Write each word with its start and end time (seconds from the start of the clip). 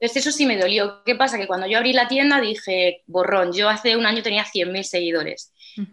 Entonces 0.00 0.26
eso 0.26 0.36
sí 0.36 0.46
me 0.46 0.56
dolió. 0.56 1.02
¿Qué 1.04 1.14
pasa? 1.14 1.38
Que 1.38 1.46
cuando 1.46 1.66
yo 1.66 1.78
abrí 1.78 1.92
la 1.92 2.08
tienda 2.08 2.40
dije, 2.40 3.02
borrón, 3.06 3.52
yo 3.52 3.68
hace 3.68 3.96
un 3.96 4.06
año 4.06 4.22
tenía 4.22 4.44
100.000 4.44 4.82
seguidores 4.84 5.52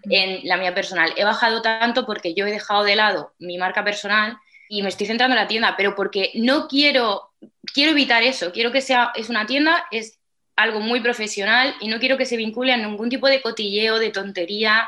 en 0.10 0.48
la 0.48 0.58
mía 0.58 0.74
personal. 0.74 1.14
He 1.16 1.24
bajado 1.24 1.62
tanto 1.62 2.06
porque 2.06 2.34
yo 2.34 2.46
he 2.46 2.52
dejado 2.52 2.84
de 2.84 2.96
lado 2.96 3.34
mi 3.40 3.58
marca 3.58 3.84
personal 3.84 4.38
y 4.70 4.82
me 4.82 4.90
estoy 4.90 5.08
centrando 5.08 5.36
en 5.36 5.42
la 5.42 5.48
tienda, 5.48 5.76
pero 5.78 5.96
porque 5.96 6.32
no 6.36 6.68
quiero, 6.68 7.32
quiero 7.74 7.92
evitar 7.92 8.24
eso, 8.24 8.52
quiero 8.52 8.72
que 8.72 8.82
sea, 8.82 9.12
es 9.16 9.30
una 9.30 9.46
tienda, 9.46 9.86
es 9.92 10.20
algo 10.56 10.80
muy 10.80 11.02
profesional 11.02 11.76
y 11.82 11.88
no 11.88 12.00
quiero 12.00 12.18
que 12.18 12.26
se 12.26 12.38
vincule 12.38 12.74
a 12.74 12.78
ningún 12.78 13.10
tipo 13.10 13.28
de 13.28 13.42
cotilleo, 13.42 14.00
de 14.00 14.10
tontería. 14.12 14.88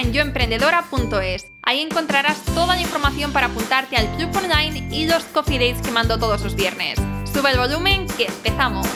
en 0.00 0.12
yoemprendedora.es. 0.12 1.46
Ahí 1.62 1.80
encontrarás 1.80 2.42
toda 2.46 2.74
la 2.74 2.80
información 2.80 3.32
para 3.32 3.46
apuntarte 3.46 3.96
al 3.96 4.08
club 4.16 4.30
online 4.36 4.88
y 4.90 5.06
los 5.06 5.24
coffee 5.24 5.58
dates 5.58 5.82
que 5.82 5.90
mando 5.90 6.18
todos 6.18 6.42
los 6.42 6.54
viernes. 6.54 6.98
Sube 7.32 7.50
el 7.50 7.58
volumen 7.58 8.06
que 8.16 8.26
empezamos. 8.26 8.86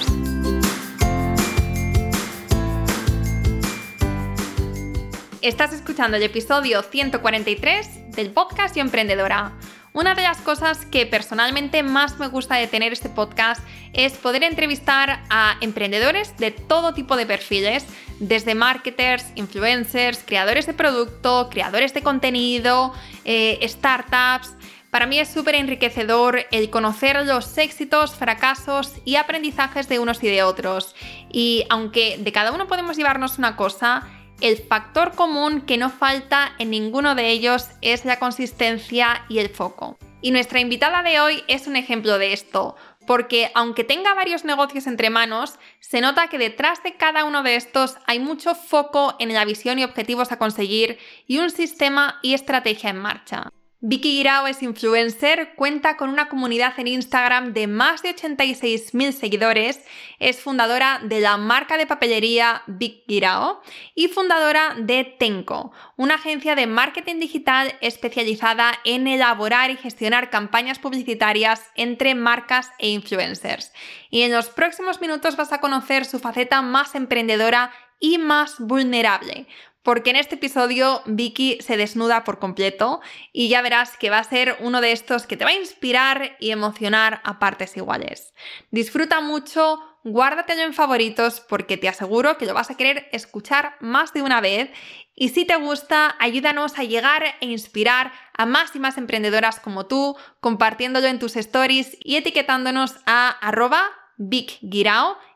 Estás 5.42 5.72
escuchando 5.72 6.16
el 6.16 6.22
episodio 6.24 6.82
143 6.82 8.12
del 8.16 8.30
podcast 8.32 8.74
Yo 8.74 8.82
Emprendedora 8.82 9.52
una 9.96 10.14
de 10.14 10.22
las 10.22 10.42
cosas 10.42 10.84
que 10.84 11.06
personalmente 11.06 11.82
más 11.82 12.18
me 12.18 12.28
gusta 12.28 12.56
de 12.56 12.66
tener 12.66 12.92
este 12.92 13.08
podcast 13.08 13.66
es 13.94 14.12
poder 14.12 14.44
entrevistar 14.44 15.22
a 15.30 15.56
emprendedores 15.62 16.36
de 16.36 16.50
todo 16.50 16.92
tipo 16.92 17.16
de 17.16 17.24
perfiles, 17.24 17.86
desde 18.20 18.54
marketers, 18.54 19.24
influencers, 19.36 20.22
creadores 20.22 20.66
de 20.66 20.74
producto, 20.74 21.48
creadores 21.50 21.94
de 21.94 22.02
contenido, 22.02 22.92
eh, 23.24 23.58
startups. 23.66 24.54
Para 24.90 25.06
mí 25.06 25.18
es 25.18 25.28
súper 25.28 25.54
enriquecedor 25.54 26.44
el 26.50 26.68
conocer 26.68 27.24
los 27.24 27.56
éxitos, 27.56 28.14
fracasos 28.14 28.92
y 29.06 29.16
aprendizajes 29.16 29.88
de 29.88 29.98
unos 29.98 30.22
y 30.22 30.26
de 30.26 30.42
otros. 30.42 30.94
Y 31.32 31.64
aunque 31.70 32.18
de 32.18 32.32
cada 32.32 32.52
uno 32.52 32.66
podemos 32.66 32.98
llevarnos 32.98 33.38
una 33.38 33.56
cosa, 33.56 34.06
el 34.40 34.58
factor 34.58 35.14
común 35.14 35.62
que 35.62 35.78
no 35.78 35.90
falta 35.90 36.52
en 36.58 36.70
ninguno 36.70 37.14
de 37.14 37.30
ellos 37.30 37.68
es 37.80 38.04
la 38.04 38.18
consistencia 38.18 39.24
y 39.28 39.38
el 39.38 39.48
foco. 39.48 39.98
Y 40.20 40.30
nuestra 40.30 40.60
invitada 40.60 41.02
de 41.02 41.20
hoy 41.20 41.42
es 41.48 41.66
un 41.66 41.76
ejemplo 41.76 42.18
de 42.18 42.32
esto, 42.32 42.76
porque 43.06 43.50
aunque 43.54 43.84
tenga 43.84 44.14
varios 44.14 44.44
negocios 44.44 44.86
entre 44.86 45.10
manos, 45.10 45.58
se 45.80 46.00
nota 46.00 46.28
que 46.28 46.38
detrás 46.38 46.82
de 46.82 46.96
cada 46.96 47.24
uno 47.24 47.42
de 47.42 47.56
estos 47.56 47.96
hay 48.06 48.18
mucho 48.18 48.54
foco 48.54 49.14
en 49.18 49.32
la 49.32 49.44
visión 49.44 49.78
y 49.78 49.84
objetivos 49.84 50.32
a 50.32 50.38
conseguir 50.38 50.98
y 51.26 51.38
un 51.38 51.50
sistema 51.50 52.18
y 52.22 52.34
estrategia 52.34 52.90
en 52.90 52.98
marcha. 52.98 53.50
Vicky 53.80 54.16
Guirao 54.16 54.46
es 54.46 54.62
influencer, 54.62 55.54
cuenta 55.54 55.98
con 55.98 56.08
una 56.08 56.30
comunidad 56.30 56.72
en 56.78 56.86
Instagram 56.86 57.52
de 57.52 57.66
más 57.66 58.02
de 58.02 58.16
86.000 58.16 59.12
seguidores, 59.12 59.84
es 60.18 60.40
fundadora 60.40 60.98
de 61.04 61.20
la 61.20 61.36
marca 61.36 61.76
de 61.76 61.86
papelería 61.86 62.62
Vicky 62.66 63.04
Guirao 63.06 63.60
y 63.94 64.08
fundadora 64.08 64.74
de 64.78 65.04
Tenco, 65.04 65.72
una 65.96 66.14
agencia 66.14 66.54
de 66.54 66.66
marketing 66.66 67.20
digital 67.20 67.74
especializada 67.82 68.72
en 68.84 69.06
elaborar 69.06 69.70
y 69.70 69.76
gestionar 69.76 70.30
campañas 70.30 70.78
publicitarias 70.78 71.62
entre 71.74 72.14
marcas 72.14 72.70
e 72.78 72.88
influencers. 72.88 73.74
Y 74.08 74.22
en 74.22 74.32
los 74.32 74.48
próximos 74.48 75.02
minutos 75.02 75.36
vas 75.36 75.52
a 75.52 75.60
conocer 75.60 76.06
su 76.06 76.18
faceta 76.18 76.62
más 76.62 76.94
emprendedora 76.94 77.72
y 78.00 78.16
más 78.16 78.58
vulnerable, 78.58 79.46
porque 79.86 80.10
en 80.10 80.16
este 80.16 80.34
episodio 80.34 81.00
Vicky 81.06 81.58
se 81.60 81.76
desnuda 81.76 82.24
por 82.24 82.40
completo 82.40 83.00
y 83.32 83.48
ya 83.48 83.62
verás 83.62 83.96
que 83.96 84.10
va 84.10 84.18
a 84.18 84.24
ser 84.24 84.56
uno 84.58 84.80
de 84.80 84.90
estos 84.90 85.28
que 85.28 85.36
te 85.36 85.44
va 85.44 85.50
a 85.50 85.54
inspirar 85.54 86.36
y 86.40 86.50
emocionar 86.50 87.20
a 87.22 87.38
partes 87.38 87.76
iguales. 87.76 88.34
Disfruta 88.72 89.20
mucho, 89.20 89.78
guárdatelo 90.02 90.62
en 90.62 90.74
favoritos 90.74 91.38
porque 91.38 91.76
te 91.76 91.88
aseguro 91.88 92.36
que 92.36 92.46
lo 92.46 92.52
vas 92.52 92.68
a 92.68 92.76
querer 92.76 93.08
escuchar 93.12 93.76
más 93.78 94.12
de 94.12 94.22
una 94.22 94.40
vez 94.40 94.70
y 95.14 95.28
si 95.28 95.44
te 95.44 95.54
gusta, 95.54 96.16
ayúdanos 96.18 96.80
a 96.80 96.82
llegar 96.82 97.22
e 97.40 97.46
inspirar 97.46 98.10
a 98.36 98.44
más 98.44 98.74
y 98.74 98.80
más 98.80 98.98
emprendedoras 98.98 99.60
como 99.60 99.86
tú, 99.86 100.16
compartiéndolo 100.40 101.06
en 101.06 101.20
tus 101.20 101.36
stories 101.36 101.96
y 102.02 102.16
etiquetándonos 102.16 102.96
a 103.06 103.28
arroba 103.28 103.84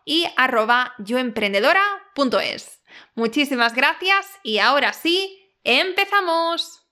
y 0.04 0.26
arroba 0.36 0.94
yoemprendedora.es. 0.98 2.79
Muchísimas 3.14 3.74
gracias 3.74 4.26
y 4.42 4.58
ahora 4.58 4.92
sí, 4.92 5.38
empezamos. 5.64 6.86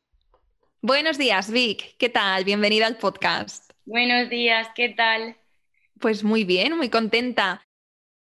Buenos 0.80 1.18
días, 1.18 1.50
Vic. 1.50 1.96
¿Qué 1.98 2.08
tal? 2.08 2.44
Bienvenida 2.44 2.86
al 2.86 2.98
podcast. 2.98 3.72
Buenos 3.84 4.28
días, 4.30 4.68
¿qué 4.74 4.90
tal? 4.90 5.36
Pues 5.98 6.22
muy 6.22 6.44
bien, 6.44 6.76
muy 6.76 6.88
contenta. 6.88 7.62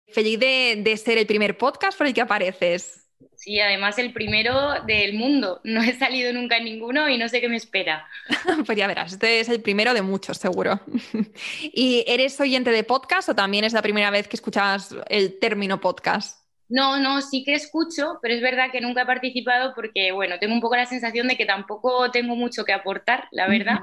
Feliz 0.09 0.39
de, 0.39 0.97
ser 1.03 1.19
el 1.19 1.27
primer 1.27 1.57
podcast 1.57 1.97
por 1.97 2.07
el 2.07 2.13
que 2.13 2.21
apareces. 2.21 3.09
Sí, 3.37 3.59
además 3.59 3.99
el 3.99 4.13
primero 4.13 4.83
del 4.87 5.15
mundo. 5.15 5.61
No 5.65 5.83
he 5.83 5.97
salido 5.99 6.33
nunca 6.33 6.59
en 6.59 6.65
ninguno 6.65 7.09
y 7.09 7.17
no 7.17 7.29
sé 7.29 7.41
qué 7.41 7.49
me 7.49 7.57
espera. 7.57 8.07
pues 8.67 8.77
ya 8.77 8.87
verás, 8.87 9.13
este 9.13 9.41
es 9.41 9.49
el 9.49 9.63
primero 9.63 9.95
de 9.95 10.03
muchos, 10.03 10.37
seguro. 10.37 10.81
¿Y 11.63 12.05
eres 12.07 12.39
oyente 12.41 12.71
de 12.71 12.85
podcast 12.85 13.31
o 13.31 13.35
también 13.35 13.65
es 13.65 13.73
la 13.73 13.83
primera 13.83 14.11
vez 14.11 14.29
que 14.29 14.37
escuchas 14.37 14.95
el 15.09 15.39
término 15.39 15.81
podcast? 15.81 16.42
No, 16.73 16.99
no, 16.99 17.21
sí 17.21 17.45
que 17.45 17.53
escucho, 17.53 18.19
pero 18.23 18.33
es 18.33 18.41
verdad 18.41 18.71
que 18.73 18.81
nunca 18.81 19.03
he 19.03 19.07
participado 19.07 19.75
porque, 19.75 20.11
bueno, 20.11 20.39
tengo 20.39 20.55
un 20.55 20.63
poco 20.63 20.75
la 20.75 20.87
sensación 20.87 21.29
de 21.29 21.37
que 21.37 21.45
tampoco 21.45 22.11
tengo 22.11 22.35
mucho 22.35 22.65
que 22.65 22.73
aportar, 22.73 23.29
la 23.31 23.47
verdad, 23.47 23.81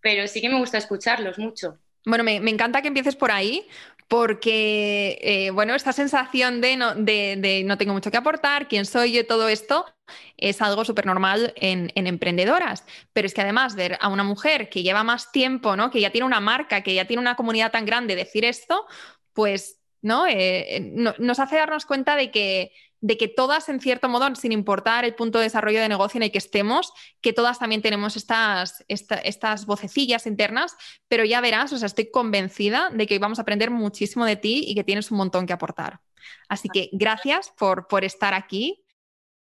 pero 0.00 0.26
sí 0.26 0.40
que 0.40 0.48
me 0.48 0.58
gusta 0.58 0.78
escucharlos 0.78 1.38
mucho. 1.38 1.78
Bueno, 2.06 2.24
me, 2.24 2.36
encanta 2.36 2.80
que 2.80 2.88
empieces 2.88 3.14
por 3.14 3.30
ahí, 3.30 3.66
porque, 4.08 5.18
eh, 5.20 5.50
bueno, 5.50 5.74
esta 5.74 5.92
sensación 5.92 6.62
de 6.62 6.78
no, 6.78 6.94
de, 6.94 7.62
no, 7.66 7.76
tengo 7.76 7.92
mucho 7.92 8.10
que 8.10 8.16
aportar, 8.16 8.68
quién 8.68 8.86
soy 8.86 9.12
yo, 9.12 9.26
todo 9.26 9.50
esto, 9.50 9.84
es 10.38 10.62
algo 10.62 10.86
súper 10.86 11.04
normal 11.04 11.52
en, 11.56 11.92
en, 11.94 12.06
emprendedoras. 12.06 12.86
Pero 13.12 13.26
es 13.26 13.34
que 13.34 13.42
además 13.42 13.74
ver 13.74 13.98
a 14.00 14.08
una 14.08 14.24
mujer 14.24 14.70
que 14.70 14.82
lleva 14.82 15.04
más 15.04 15.30
tiempo, 15.30 15.76
¿no? 15.76 15.90
que 15.90 16.00
ya 16.00 16.08
tiene 16.08 16.26
una 16.26 16.40
marca, 16.40 16.80
que 16.80 16.94
ya 16.94 17.04
tiene 17.04 17.20
una 17.20 17.36
comunidad 17.36 17.70
tan 17.70 17.84
grande, 17.84 18.16
decir 18.16 18.46
esto, 18.46 18.86
pues 19.34 19.83
eh, 20.04 20.80
¿no? 20.92 21.14
nos 21.18 21.38
hace 21.38 21.56
darnos 21.56 21.86
cuenta 21.86 22.14
de 22.14 22.30
que, 22.30 22.72
de 23.00 23.16
que 23.16 23.28
todas, 23.28 23.68
en 23.68 23.80
cierto 23.80 24.08
modo, 24.08 24.34
sin 24.34 24.52
importar 24.52 25.04
el 25.04 25.14
punto 25.14 25.38
de 25.38 25.44
desarrollo 25.44 25.80
de 25.80 25.88
negocio 25.88 26.18
en 26.18 26.24
el 26.24 26.30
que 26.30 26.38
estemos, 26.38 26.92
que 27.20 27.32
todas 27.32 27.58
también 27.58 27.80
tenemos 27.80 28.16
estas, 28.16 28.84
estas 28.88 29.66
vocecillas 29.66 30.26
internas, 30.26 30.76
pero 31.08 31.24
ya 31.24 31.40
verás, 31.40 31.72
o 31.72 31.78
sea, 31.78 31.86
estoy 31.86 32.10
convencida 32.10 32.90
de 32.90 33.06
que 33.06 33.18
vamos 33.18 33.38
a 33.38 33.42
aprender 33.42 33.70
muchísimo 33.70 34.26
de 34.26 34.36
ti 34.36 34.64
y 34.66 34.74
que 34.74 34.84
tienes 34.84 35.10
un 35.10 35.18
montón 35.18 35.46
que 35.46 35.54
aportar. 35.54 36.00
Así 36.48 36.68
que 36.68 36.90
gracias 36.92 37.52
por, 37.56 37.86
por 37.88 38.04
estar 38.04 38.34
aquí. 38.34 38.83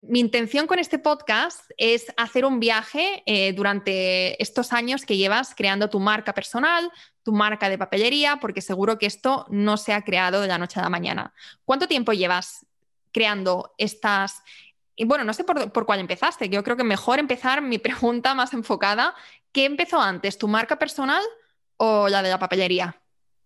Mi 0.07 0.21
intención 0.21 0.67
con 0.67 0.79
este 0.79 0.99
podcast 0.99 1.69
es 1.75 2.13
hacer 2.15 2.45
un 2.45 2.61
viaje 2.61 3.23
eh, 3.25 3.51
durante 3.51 4.41
estos 4.41 4.71
años 4.71 5.05
que 5.05 5.17
llevas 5.17 5.53
creando 5.53 5.89
tu 5.89 5.99
marca 5.99 6.33
personal, 6.33 6.89
tu 7.23 7.33
marca 7.33 7.67
de 7.67 7.77
papelería, 7.77 8.37
porque 8.37 8.61
seguro 8.61 8.97
que 8.97 9.05
esto 9.05 9.45
no 9.49 9.75
se 9.75 9.91
ha 9.91 10.03
creado 10.03 10.39
de 10.39 10.47
la 10.47 10.57
noche 10.57 10.79
a 10.79 10.83
la 10.83 10.89
mañana. 10.89 11.33
¿Cuánto 11.65 11.89
tiempo 11.89 12.13
llevas 12.13 12.65
creando 13.11 13.73
estas... 13.77 14.43
Y 14.95 15.03
bueno, 15.03 15.25
no 15.25 15.33
sé 15.33 15.43
por, 15.43 15.73
por 15.73 15.85
cuál 15.85 15.99
empezaste. 15.99 16.47
Yo 16.47 16.63
creo 16.63 16.77
que 16.77 16.85
mejor 16.85 17.19
empezar 17.19 17.61
mi 17.61 17.77
pregunta 17.77 18.33
más 18.33 18.53
enfocada. 18.53 19.13
¿Qué 19.51 19.65
empezó 19.65 19.99
antes, 19.99 20.37
tu 20.37 20.47
marca 20.47 20.79
personal 20.79 21.23
o 21.75 22.07
la 22.07 22.21
de 22.21 22.29
la 22.29 22.39
papelería? 22.39 22.95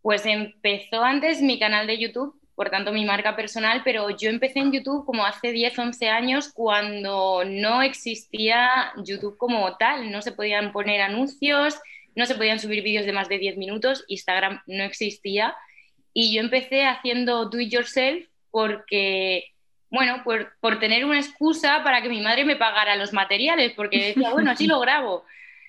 Pues 0.04 0.28
empezó 0.28 1.04
antes 1.04 1.42
mi 1.42 1.58
canal 1.58 1.88
de 1.88 2.00
YouTube, 2.00 2.40
por 2.62 2.70
tanto 2.70 2.92
mi 2.92 3.06
marca 3.06 3.36
personal, 3.36 3.82
pero 3.84 4.16
yo 4.16 4.30
empecé 4.30 4.60
en 4.60 4.72
YouTube 4.72 5.04
como 5.04 5.26
hace 5.26 5.52
10, 5.52 5.80
11 5.80 6.10
años 6.10 6.52
cuando 6.54 7.44
no 7.44 7.82
existía 7.82 8.94
YouTube 9.04 9.36
como 9.36 9.78
tal, 9.78 10.12
no 10.12 10.22
se 10.22 10.32
podían 10.32 10.72
poner 10.72 11.02
anuncios, 11.02 11.80
no 12.16 12.28
se 12.28 12.36
podían 12.36 12.60
subir 12.60 12.84
vídeos 12.84 13.08
de 13.08 13.14
más 13.14 13.30
de 13.30 13.40
10 13.40 13.58
minutos, 13.58 14.06
Instagram 14.10 14.62
no 14.68 14.84
existía 14.84 15.56
y 16.14 16.36
yo 16.36 16.40
empecé 16.40 16.86
haciendo 16.86 17.46
do 17.46 17.60
it 17.60 17.72
yourself 17.72 18.28
porque, 18.52 19.46
bueno, 19.90 20.22
por, 20.24 20.54
por 20.60 20.80
tener 20.80 21.04
una 21.04 21.18
excusa 21.18 21.82
para 21.84 22.04
que 22.04 22.10
mi 22.10 22.22
madre 22.22 22.46
me 22.46 22.58
pagara 22.58 22.96
los 22.96 23.12
materiales, 23.12 23.74
porque 23.76 24.10
decía, 24.10 24.30
bueno, 24.30 24.52
así 24.52 24.68
lo 24.68 24.80
grabo. 24.82 25.26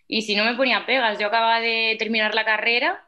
Y 0.08 0.20
si 0.20 0.36
no 0.36 0.44
me 0.44 0.56
ponía 0.56 0.84
pegas, 0.84 1.18
yo 1.18 1.28
acababa 1.28 1.58
de 1.60 1.96
terminar 1.98 2.34
la 2.34 2.44
carrera 2.44 3.02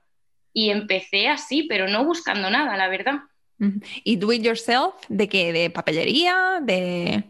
y 0.54 0.70
empecé 0.70 1.28
así, 1.28 1.64
pero 1.64 1.86
no 1.86 2.06
buscando 2.06 2.48
nada, 2.48 2.78
la 2.78 2.88
verdad. 2.88 3.16
¿Y 3.58 4.16
do 4.16 4.32
it 4.32 4.42
yourself? 4.42 4.94
¿De 5.08 5.28
qué? 5.28 5.52
¿De 5.52 5.70
papelería? 5.70 6.60
¿De, 6.62 7.24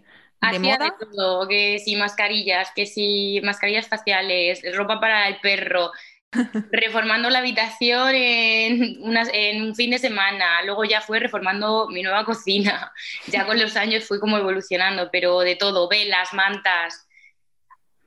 de 0.50 0.58
moda? 0.58 0.94
de 0.98 1.06
todo, 1.06 1.48
que 1.48 1.78
si 1.78 1.96
mascarillas, 1.96 2.70
que 2.74 2.86
si 2.86 3.40
mascarillas 3.42 3.88
faciales, 3.88 4.62
ropa 4.74 5.00
para 5.00 5.28
el 5.28 5.38
perro, 5.40 5.92
reformando 6.72 7.30
la 7.30 7.38
habitación 7.38 8.14
en, 8.14 8.96
en, 9.32 9.62
un 9.62 9.74
fin 9.74 9.90
de 9.90 9.98
semana, 9.98 10.62
luego 10.64 10.84
ya 10.84 11.00
fue 11.00 11.20
reformando 11.20 11.88
mi 11.88 12.02
nueva 12.02 12.24
cocina, 12.24 12.92
ya 13.28 13.46
con 13.46 13.58
los 13.58 13.76
años 13.76 14.04
fui 14.04 14.18
como 14.18 14.38
evolucionando, 14.38 15.10
pero 15.12 15.40
de 15.40 15.56
todo, 15.56 15.88
velas, 15.88 16.32
mantas. 16.32 17.06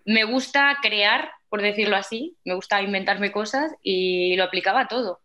Me 0.05 0.23
gusta 0.23 0.77
crear, 0.81 1.31
por 1.49 1.61
decirlo 1.61 1.95
así, 1.95 2.37
me 2.45 2.55
gusta 2.55 2.81
inventarme 2.81 3.31
cosas 3.31 3.73
y 3.81 4.35
lo 4.35 4.45
aplicaba 4.45 4.81
a 4.81 4.87
todo. 4.87 5.21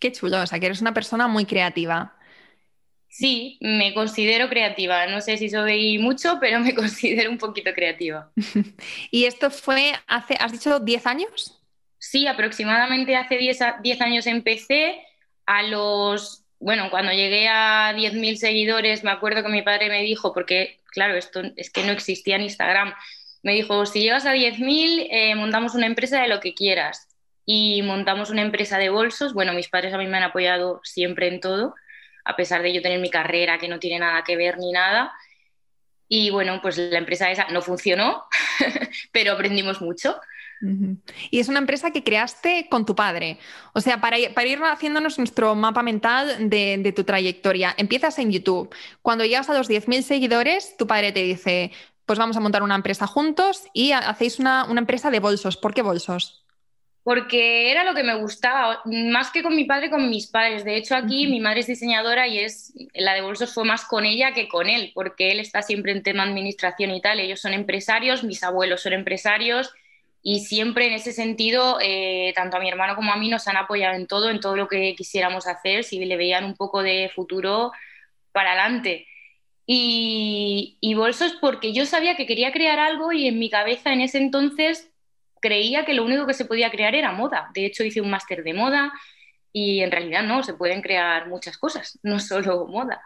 Qué 0.00 0.10
chulo, 0.10 0.42
o 0.42 0.46
sea, 0.46 0.58
que 0.58 0.66
eres 0.66 0.80
una 0.80 0.94
persona 0.94 1.28
muy 1.28 1.44
creativa. 1.44 2.16
Sí, 3.08 3.58
me 3.60 3.92
considero 3.92 4.48
creativa. 4.48 5.06
No 5.06 5.20
sé 5.20 5.36
si 5.36 5.50
soy 5.50 5.98
mucho, 5.98 6.38
pero 6.40 6.60
me 6.60 6.74
considero 6.74 7.30
un 7.30 7.38
poquito 7.38 7.72
creativa. 7.74 8.32
¿Y 9.10 9.24
esto 9.24 9.50
fue 9.50 9.92
hace, 10.06 10.36
has 10.40 10.52
dicho, 10.52 10.80
10 10.80 11.06
años? 11.06 11.60
Sí, 11.98 12.26
aproximadamente 12.26 13.14
hace 13.14 13.36
10, 13.36 14.00
años 14.00 14.26
empecé. 14.26 15.04
A 15.46 15.64
los, 15.64 16.44
bueno, 16.60 16.90
cuando 16.90 17.10
llegué 17.12 17.48
a 17.48 17.92
10.000 17.92 18.36
seguidores, 18.36 19.02
me 19.02 19.10
acuerdo 19.10 19.42
que 19.42 19.48
mi 19.48 19.62
padre 19.62 19.88
me 19.88 20.02
dijo, 20.02 20.32
porque 20.32 20.80
claro, 20.92 21.16
esto 21.16 21.42
es 21.56 21.70
que 21.70 21.82
no 21.82 21.90
existía 21.90 22.36
en 22.36 22.42
Instagram, 22.42 22.94
me 23.42 23.54
dijo, 23.54 23.84
si 23.84 24.00
llegas 24.00 24.26
a 24.26 24.34
10.000, 24.34 25.08
eh, 25.10 25.34
montamos 25.34 25.74
una 25.74 25.86
empresa 25.86 26.22
de 26.22 26.28
lo 26.28 26.38
que 26.38 26.54
quieras. 26.54 27.08
Y 27.52 27.82
montamos 27.82 28.30
una 28.30 28.42
empresa 28.42 28.78
de 28.78 28.90
bolsos. 28.90 29.34
Bueno, 29.34 29.52
mis 29.52 29.68
padres 29.68 29.92
a 29.92 29.98
mí 29.98 30.06
me 30.06 30.18
han 30.18 30.22
apoyado 30.22 30.80
siempre 30.84 31.26
en 31.26 31.40
todo, 31.40 31.74
a 32.24 32.36
pesar 32.36 32.62
de 32.62 32.72
yo 32.72 32.80
tener 32.80 33.00
mi 33.00 33.10
carrera 33.10 33.58
que 33.58 33.66
no 33.66 33.80
tiene 33.80 33.98
nada 33.98 34.22
que 34.22 34.36
ver 34.36 34.56
ni 34.56 34.70
nada. 34.70 35.12
Y 36.06 36.30
bueno, 36.30 36.60
pues 36.62 36.78
la 36.78 36.98
empresa 36.98 37.28
esa 37.28 37.48
no 37.48 37.60
funcionó, 37.60 38.22
pero 39.12 39.32
aprendimos 39.32 39.82
mucho. 39.82 40.16
Y 41.32 41.40
es 41.40 41.48
una 41.48 41.58
empresa 41.58 41.90
que 41.90 42.04
creaste 42.04 42.68
con 42.70 42.86
tu 42.86 42.94
padre. 42.94 43.40
O 43.72 43.80
sea, 43.80 44.00
para, 44.00 44.16
ir 44.16 44.60
haciéndonos 44.62 45.18
nuestro 45.18 45.56
mapa 45.56 45.82
mental 45.82 46.48
de, 46.48 46.92
tu 46.94 47.02
trayectoria, 47.02 47.74
empiezas 47.76 48.16
en 48.20 48.30
YouTube. 48.30 48.72
Cuando 49.02 49.24
llegas 49.24 49.50
a 49.50 49.58
los 49.58 49.68
10.000 49.68 50.02
seguidores, 50.02 50.76
tu 50.76 50.86
padre 50.86 51.10
te 51.10 51.24
dice, 51.24 51.72
pues 52.06 52.16
vamos 52.16 52.36
a 52.36 52.40
montar 52.40 52.62
una 52.62 52.76
empresa 52.76 53.08
juntos 53.08 53.64
y 53.72 53.90
hacéis 53.90 54.38
una, 54.38 54.68
empresa 54.76 55.10
de 55.10 55.18
bolsos. 55.18 55.56
¿Por 55.56 55.74
qué 55.74 55.82
bolsos? 55.82 56.44
Porque 57.02 57.70
era 57.70 57.82
lo 57.84 57.94
que 57.94 58.02
me 58.02 58.14
gustaba, 58.16 58.82
más 58.84 59.30
que 59.30 59.42
con 59.42 59.56
mi 59.56 59.64
padre, 59.64 59.88
con 59.88 60.10
mis 60.10 60.26
padres. 60.26 60.64
De 60.64 60.76
hecho, 60.76 60.94
aquí 60.94 61.26
mi 61.26 61.40
madre 61.40 61.60
es 61.60 61.66
diseñadora 61.66 62.28
y 62.28 62.40
es 62.40 62.74
la 62.94 63.14
de 63.14 63.22
bolsos 63.22 63.54
fue 63.54 63.64
más 63.64 63.84
con 63.86 64.04
ella 64.04 64.32
que 64.34 64.48
con 64.48 64.68
él, 64.68 64.92
porque 64.94 65.32
él 65.32 65.40
está 65.40 65.62
siempre 65.62 65.92
en 65.92 66.02
tema 66.02 66.24
administración 66.24 66.90
y 66.90 67.00
tal. 67.00 67.18
Ellos 67.18 67.40
son 67.40 67.54
empresarios, 67.54 68.22
mis 68.22 68.42
abuelos 68.42 68.82
son 68.82 68.92
empresarios 68.92 69.72
y 70.22 70.40
siempre 70.40 70.86
en 70.86 70.92
ese 70.92 71.12
sentido, 71.12 71.78
eh, 71.80 72.32
tanto 72.34 72.56
a 72.56 72.60
mi 72.60 72.68
hermano 72.68 72.94
como 72.94 73.12
a 73.12 73.16
mí 73.16 73.28
nos 73.30 73.48
han 73.48 73.56
apoyado 73.56 73.94
en 73.96 74.06
todo, 74.06 74.28
en 74.30 74.40
todo 74.40 74.56
lo 74.56 74.68
que 74.68 74.94
quisiéramos 74.94 75.46
hacer, 75.46 75.84
si 75.84 76.04
le 76.04 76.16
veían 76.16 76.44
un 76.44 76.56
poco 76.56 76.82
de 76.82 77.10
futuro 77.14 77.72
para 78.32 78.52
adelante. 78.52 79.06
Y, 79.66 80.76
y 80.80 80.94
bolsos 80.94 81.32
porque 81.40 81.72
yo 81.72 81.86
sabía 81.86 82.16
que 82.16 82.26
quería 82.26 82.52
crear 82.52 82.78
algo 82.78 83.12
y 83.12 83.28
en 83.28 83.38
mi 83.38 83.50
cabeza 83.50 83.92
en 83.92 84.00
ese 84.00 84.18
entonces 84.18 84.89
creía 85.40 85.84
que 85.84 85.94
lo 85.94 86.04
único 86.04 86.26
que 86.26 86.34
se 86.34 86.44
podía 86.44 86.70
crear 86.70 86.94
era 86.94 87.12
moda. 87.12 87.50
De 87.54 87.66
hecho 87.66 87.84
hice 87.84 88.00
un 88.00 88.10
máster 88.10 88.42
de 88.44 88.54
moda 88.54 88.92
y 89.52 89.80
en 89.80 89.90
realidad 89.90 90.22
no, 90.22 90.42
se 90.42 90.54
pueden 90.54 90.82
crear 90.82 91.28
muchas 91.28 91.58
cosas, 91.58 91.98
no 92.02 92.18
solo 92.20 92.66
moda. 92.66 93.00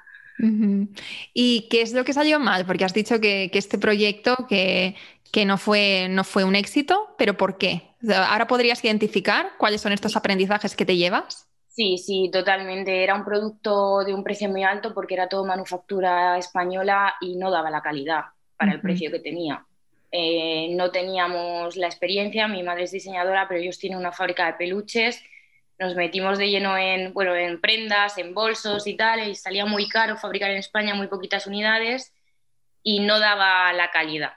¿Y 1.33 1.69
qué 1.71 1.83
es 1.83 1.93
lo 1.93 2.05
que 2.05 2.13
salió 2.13 2.41
mal? 2.41 2.67
Porque 2.67 2.85
has 2.85 2.93
dicho 2.93 3.21
que, 3.21 3.51
que 3.53 3.59
este 3.59 3.79
proyecto 3.79 4.35
que, 4.49 4.97
que 5.31 5.45
no 5.45 5.59
fue, 5.59 6.09
no 6.11 6.25
fue 6.25 6.43
un 6.43 6.57
éxito, 6.57 7.15
pero 7.17 7.37
¿por 7.37 7.57
qué? 7.57 7.83
¿Ahora 8.13 8.47
podrías 8.47 8.85
identificar 8.85 9.53
cuáles 9.59 9.81
son 9.81 9.93
estos 9.93 10.17
aprendizajes 10.17 10.75
que 10.75 10.85
te 10.85 10.97
llevas? 10.97 11.49
Sí, 11.69 11.99
sí, 11.99 12.31
totalmente. 12.33 13.03
Era 13.03 13.17
un 13.17 13.25
producto 13.25 14.05
de 14.05 14.15
un 14.15 14.23
precio 14.23 14.49
muy 14.49 14.63
alto 14.63 14.95
porque 14.95 15.15
era 15.15 15.29
todo 15.29 15.45
manufactura 15.45 16.39
española 16.39 17.15
y 17.21 17.37
no 17.37 17.51
daba 17.51 17.69
la 17.69 17.83
calidad 17.83 18.27
para 18.57 18.73
el 18.73 18.81
precio 18.81 19.11
que 19.11 19.19
tenía. 19.19 19.67
Eh, 20.17 20.69
no 20.71 20.93
teníamos 20.93 21.75
la 21.77 21.89
experiencia, 21.89 22.47
mi 22.47 22.63
madre 22.63 22.85
es 22.85 22.93
diseñadora, 22.93 23.49
pero 23.49 23.59
ellos 23.59 23.81
tienen 23.81 23.99
una 23.99 24.13
fábrica 24.13 24.47
de 24.47 24.53
peluches. 24.53 25.21
Nos 25.77 25.97
metimos 25.97 26.39
de 26.39 26.51
lleno 26.51 26.79
en, 26.79 27.13
bueno, 27.13 27.35
en 27.35 27.61
prendas, 27.61 28.17
en 28.17 28.33
bolsos 28.33 28.87
y 28.87 28.95
tal, 28.95 29.29
y 29.29 29.35
salía 29.35 29.67
muy 29.67 29.89
caro 29.89 30.17
fabricar 30.17 30.53
en 30.53 30.59
España 30.59 30.95
muy 30.95 31.09
poquitas 31.09 31.49
unidades 31.49 32.15
y 32.85 33.01
no 33.01 33.19
daba 33.19 33.73
la 33.73 33.91
calidad. 33.91 34.35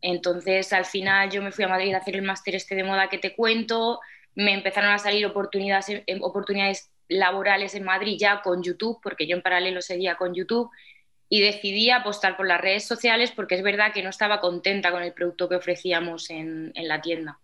Entonces, 0.00 0.72
al 0.72 0.84
final 0.84 1.30
yo 1.30 1.42
me 1.42 1.52
fui 1.52 1.62
a 1.62 1.68
Madrid 1.68 1.94
a 1.94 1.98
hacer 1.98 2.16
el 2.16 2.22
máster 2.22 2.56
este 2.56 2.74
de 2.74 2.82
moda 2.82 3.08
que 3.08 3.18
te 3.18 3.36
cuento, 3.36 4.00
me 4.34 4.52
empezaron 4.52 4.90
a 4.90 4.98
salir 4.98 5.24
oportunidades, 5.26 6.02
em, 6.08 6.20
oportunidades 6.24 6.90
laborales 7.06 7.76
en 7.76 7.84
Madrid 7.84 8.16
ya 8.18 8.42
con 8.42 8.64
YouTube, 8.64 8.98
porque 9.00 9.28
yo 9.28 9.36
en 9.36 9.42
paralelo 9.42 9.80
seguía 9.80 10.16
con 10.16 10.34
YouTube, 10.34 10.70
y 11.30 11.40
decidí 11.40 11.90
apostar 11.90 12.36
por 12.36 12.46
las 12.46 12.60
redes 12.60 12.84
sociales 12.84 13.32
porque 13.34 13.54
es 13.54 13.62
verdad 13.62 13.94
que 13.94 14.02
no 14.02 14.10
estaba 14.10 14.40
contenta 14.40 14.90
con 14.90 15.02
el 15.02 15.14
producto 15.14 15.48
que 15.48 15.56
ofrecíamos 15.56 16.28
en, 16.28 16.72
la 16.74 17.00
tienda. 17.00 17.38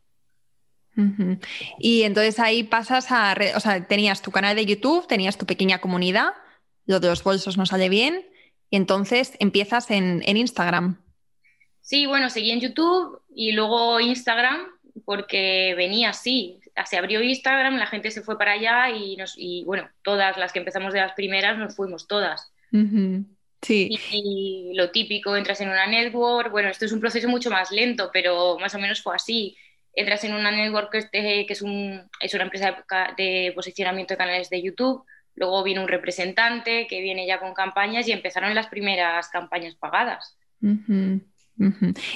Y 1.78 2.02
entonces 2.02 2.38
ahí 2.38 2.64
pasas 2.64 3.10
a, 3.10 3.34
o 3.54 3.60
sea, 3.60 3.86
tenías 3.86 4.20
tu 4.20 4.30
canal 4.30 4.56
de 4.56 4.66
YouTube, 4.66 5.06
tenías 5.06 5.38
tu 5.38 5.46
pequeña 5.46 5.78
comunidad, 5.78 6.34
lo 6.86 7.00
de 7.00 7.08
los 7.08 7.22
bolsos 7.22 7.56
no 7.56 7.64
sale 7.64 7.88
bien, 7.88 8.26
y 8.68 8.76
entonces 8.76 9.36
empiezas 9.38 9.90
en 9.90 10.36
Instagram. 10.36 11.00
Sí, 11.86 12.06
bueno, 12.06 12.28
seguí 12.30 12.50
en 12.50 12.60
YouTube 12.60 13.22
y 13.32 13.52
luego 13.52 14.00
Instagram 14.00 14.66
porque 15.04 15.74
venía 15.76 16.10
así. 16.10 16.60
Se 16.84 16.96
abrió 16.96 17.22
Instagram, 17.22 17.76
la 17.76 17.86
gente 17.86 18.10
se 18.10 18.22
fue 18.22 18.36
para 18.36 18.52
allá 18.52 18.90
y, 18.90 19.16
nos, 19.16 19.34
y 19.36 19.62
bueno, 19.64 19.88
todas 20.02 20.36
las 20.36 20.52
que 20.52 20.58
empezamos 20.58 20.92
de 20.92 21.00
las 21.00 21.12
primeras 21.12 21.56
nos 21.56 21.76
fuimos 21.76 22.08
todas. 22.08 22.52
Sí. 23.62 23.88
Y, 24.12 24.72
lo 24.74 24.90
típico, 24.90 25.36
entras 25.36 25.60
en 25.60 25.68
una 25.68 25.86
network, 25.86 26.50
bueno, 26.50 26.68
esto 26.68 26.84
es 26.84 26.92
un 26.92 27.00
proceso 27.00 27.28
mucho 27.28 27.50
más 27.50 27.70
lento, 27.70 28.10
pero 28.12 28.58
más 28.58 28.74
o 28.74 28.78
menos 28.78 29.02
fue 29.02 29.14
así. 29.14 29.56
Entras 29.92 30.24
en 30.24 30.34
una 30.34 30.50
network 30.50 30.92
que, 30.92 31.46
que 31.46 31.52
es, 31.52 31.62
un, 31.62 32.02
es 32.20 32.34
una 32.34 32.44
empresa 32.44 32.84
de 33.16 33.52
posicionamiento 33.54 34.14
de 34.14 34.18
canales 34.18 34.50
de 34.50 34.62
YouTube, 34.62 35.04
luego 35.36 35.62
viene 35.62 35.80
un 35.80 35.88
representante 35.88 36.86
que 36.86 37.00
viene 37.00 37.26
ya 37.26 37.38
con 37.38 37.54
campañas 37.54 38.08
y 38.08 38.12
empezaron 38.12 38.54
las 38.54 38.66
primeras 38.66 39.28
campañas 39.28 39.74
pagadas. 39.76 40.36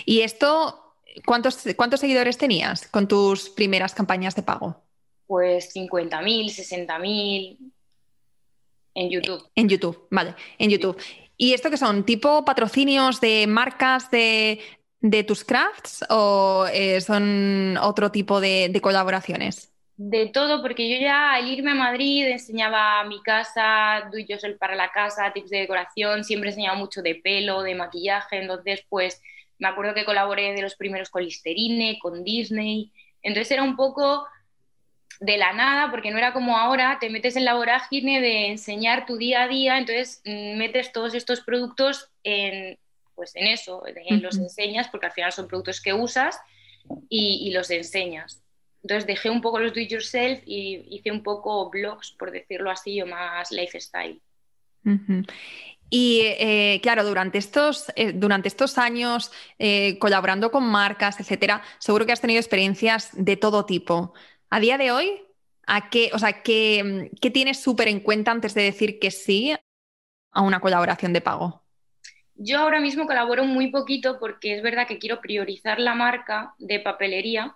¿Y 0.04 0.20
esto, 0.20 0.94
cuántos, 1.24 1.64
cuántos 1.76 2.00
seguidores 2.00 2.38
tenías 2.38 2.88
con 2.88 3.06
tus 3.06 3.50
primeras 3.50 3.94
campañas 3.94 4.34
de 4.34 4.42
pago? 4.42 4.82
Pues 5.26 5.74
50.000, 5.74 6.46
60.000 6.46 7.58
en 8.94 9.10
YouTube. 9.10 9.48
En 9.54 9.68
YouTube, 9.68 10.08
vale, 10.10 10.34
en 10.58 10.70
YouTube. 10.70 11.00
¿Y 11.42 11.54
esto 11.54 11.70
qué 11.70 11.78
son? 11.78 12.04
¿Tipo 12.04 12.44
patrocinios 12.44 13.18
de 13.18 13.46
marcas 13.46 14.10
de, 14.10 14.60
tus 15.26 15.42
crafts 15.42 16.04
o 16.10 16.66
eh, 16.70 17.00
son 17.00 17.78
otro 17.78 18.10
tipo 18.10 18.42
de, 18.42 18.78
colaboraciones? 18.82 19.72
De 19.96 20.26
todo, 20.26 20.60
porque 20.60 20.90
yo 20.90 21.00
ya 21.00 21.32
al 21.32 21.48
irme 21.48 21.70
a 21.70 21.74
Madrid 21.74 22.26
enseñaba 22.26 23.02
mi 23.04 23.22
casa, 23.22 24.10
do 24.12 24.18
yourself 24.18 24.58
para 24.58 24.74
la 24.76 24.92
casa, 24.92 25.32
tips 25.32 25.48
de 25.48 25.60
decoración, 25.60 26.24
siempre 26.24 26.50
enseñaba 26.50 26.76
mucho 26.76 27.00
de 27.00 27.14
pelo, 27.14 27.62
de 27.62 27.74
maquillaje, 27.74 28.42
entonces 28.42 28.84
pues 28.90 29.22
me 29.58 29.68
acuerdo 29.68 29.94
que 29.94 30.04
colaboré 30.04 30.52
de 30.52 30.60
los 30.60 30.74
primeros 30.74 31.08
con 31.08 31.24
Listerine, 31.24 31.98
con 32.02 32.22
Disney, 32.22 32.92
entonces 33.22 33.50
era 33.50 33.62
un 33.62 33.76
poco 33.76 34.26
de 35.20 35.36
la 35.36 35.52
nada, 35.52 35.90
porque 35.90 36.10
no 36.10 36.18
era 36.18 36.32
como 36.32 36.56
ahora, 36.56 36.96
te 36.98 37.10
metes 37.10 37.36
en 37.36 37.44
la 37.44 37.54
vorágine 37.54 38.20
de 38.20 38.46
enseñar 38.46 39.04
tu 39.04 39.18
día 39.18 39.42
a 39.42 39.48
día, 39.48 39.78
entonces 39.78 40.22
mm, 40.24 40.56
metes 40.56 40.92
todos 40.92 41.14
estos 41.14 41.42
productos 41.42 42.10
en, 42.24 42.78
pues 43.14 43.36
en 43.36 43.46
eso, 43.46 43.82
en 43.86 44.22
los 44.22 44.38
enseñas, 44.38 44.88
porque 44.88 45.06
al 45.06 45.12
final 45.12 45.30
son 45.30 45.46
productos 45.46 45.82
que 45.82 45.92
usas 45.92 46.40
y, 47.10 47.50
los 47.52 47.70
enseñas. 47.70 48.42
Entonces 48.82 49.06
dejé 49.06 49.28
un 49.28 49.42
poco 49.42 49.60
los 49.60 49.74
do 49.74 49.80
it 49.80 49.90
yourself 49.90 50.40
y 50.46 50.86
hice 50.88 51.10
un 51.10 51.22
poco 51.22 51.68
blogs, 51.68 52.12
por 52.12 52.30
decirlo 52.30 52.70
así, 52.70 53.00
o 53.02 53.06
más 53.06 53.52
lifestyle. 53.52 54.18
Y 55.90 56.22
eh, 56.24 56.80
claro, 56.82 57.04
durante 57.04 57.36
estos, 57.36 57.92
eh, 57.96 58.12
durante 58.12 58.48
estos 58.48 58.78
años 58.78 59.32
eh, 59.58 59.98
colaborando 59.98 60.50
con 60.50 60.64
marcas, 60.64 61.20
etcétera, 61.20 61.62
seguro 61.78 62.06
que 62.06 62.12
has 62.12 62.20
tenido 62.20 62.40
experiencias 62.40 63.10
de 63.12 63.36
todo 63.36 63.66
tipo. 63.66 64.14
A 64.50 64.60
día 64.60 64.78
de 64.78 64.90
hoy, 64.90 65.22
¿A 65.72 65.88
qué, 65.88 66.10
o 66.12 66.18
sea, 66.18 66.42
qué, 66.42 67.12
qué 67.20 67.30
tienes 67.30 67.62
súper 67.62 67.86
en 67.86 68.00
cuenta 68.00 68.32
antes 68.32 68.54
de 68.54 68.62
decir 68.62 68.98
que 68.98 69.12
sí 69.12 69.54
a 70.32 70.42
una 70.42 70.58
colaboración 70.58 71.12
de 71.12 71.20
pago? 71.20 71.62
Yo 72.34 72.58
ahora 72.58 72.80
mismo 72.80 73.06
colaboro 73.06 73.44
muy 73.44 73.70
poquito 73.70 74.18
porque 74.18 74.56
es 74.56 74.62
verdad 74.62 74.88
que 74.88 74.98
quiero 74.98 75.20
priorizar 75.20 75.78
la 75.78 75.94
marca 75.94 76.54
de 76.58 76.80
papelería, 76.80 77.54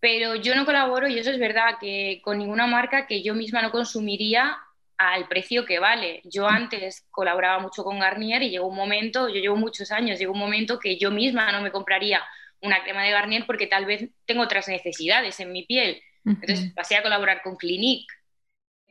pero 0.00 0.34
yo 0.34 0.54
no 0.54 0.66
colaboro 0.66 1.08
y 1.08 1.18
eso 1.18 1.30
es 1.30 1.38
verdad 1.38 1.78
que 1.80 2.20
con 2.22 2.36
ninguna 2.36 2.66
marca 2.66 3.06
que 3.06 3.22
yo 3.22 3.34
misma 3.34 3.62
no 3.62 3.70
consumiría 3.70 4.58
al 4.98 5.26
precio 5.28 5.64
que 5.64 5.78
vale. 5.78 6.20
Yo 6.24 6.46
antes 6.46 7.06
colaboraba 7.10 7.58
mucho 7.58 7.84
con 7.84 8.00
Garnier 8.00 8.42
y 8.42 8.50
llegó 8.50 8.66
un 8.66 8.76
momento, 8.76 9.30
yo 9.30 9.40
llevo 9.40 9.56
muchos 9.56 9.90
años, 9.92 10.18
llegó 10.18 10.34
un 10.34 10.40
momento 10.40 10.78
que 10.78 10.98
yo 10.98 11.10
misma 11.10 11.52
no 11.52 11.62
me 11.62 11.72
compraría 11.72 12.22
una 12.60 12.82
crema 12.82 13.02
de 13.02 13.12
Garnier 13.12 13.46
porque 13.46 13.66
tal 13.66 13.86
vez 13.86 14.10
tengo 14.26 14.42
otras 14.42 14.68
necesidades 14.68 15.40
en 15.40 15.52
mi 15.52 15.62
piel. 15.64 16.02
Entonces 16.26 16.72
pasé 16.74 16.96
a 16.96 17.02
colaborar 17.02 17.40
con 17.42 17.56
Clinique, 17.56 18.12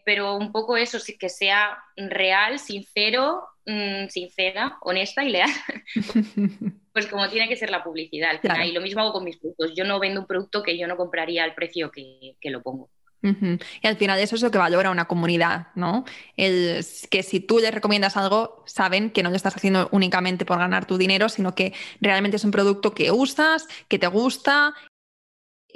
pero 0.05 0.37
un 0.37 0.51
poco 0.51 0.77
eso, 0.77 0.97
que 1.19 1.29
sea 1.29 1.77
real, 1.97 2.59
sincero, 2.59 3.43
mm, 3.65 4.07
sincera, 4.07 4.77
honesta 4.81 5.23
y 5.23 5.31
leal. 5.31 5.49
pues 6.93 7.07
como 7.07 7.27
tiene 7.27 7.49
que 7.49 7.57
ser 7.57 7.71
la 7.71 7.83
publicidad. 7.83 8.39
Y 8.63 8.71
lo 8.71 8.79
mismo 8.79 9.01
hago 9.01 9.11
con 9.13 9.25
mis 9.25 9.37
productos. 9.37 9.73
Yo 9.75 9.83
no 9.83 9.99
vendo 9.99 10.21
un 10.21 10.27
producto 10.27 10.63
que 10.63 10.77
yo 10.77 10.87
no 10.87 10.95
compraría 10.95 11.43
al 11.43 11.53
precio 11.53 11.91
que, 11.91 12.37
lo 12.49 12.61
pongo. 12.61 12.89
Y 13.21 13.87
al 13.87 13.97
final 13.97 14.19
eso 14.19 14.35
es 14.35 14.43
lo 14.43 14.51
que 14.51 14.59
valora 14.59 14.91
una 14.91 15.05
comunidad, 15.05 15.67
¿no? 15.73 16.05
El, 16.37 16.85
que 17.09 17.23
si 17.23 17.39
tú 17.39 17.57
les 17.57 17.73
recomiendas 17.73 18.15
algo, 18.15 18.63
saben 18.67 19.09
que 19.09 19.23
no 19.23 19.31
lo 19.31 19.35
estás 19.35 19.55
haciendo 19.55 19.89
únicamente 19.91 20.45
por 20.45 20.59
ganar 20.59 20.85
tu 20.85 20.99
dinero, 20.99 21.27
sino 21.27 21.55
que 21.55 21.73
realmente 21.99 22.37
es 22.37 22.45
un 22.45 22.51
producto 22.51 22.93
que 22.93 23.11
usas, 23.11 23.67
que 23.87 23.97
te 23.97 24.05
gusta 24.05 24.75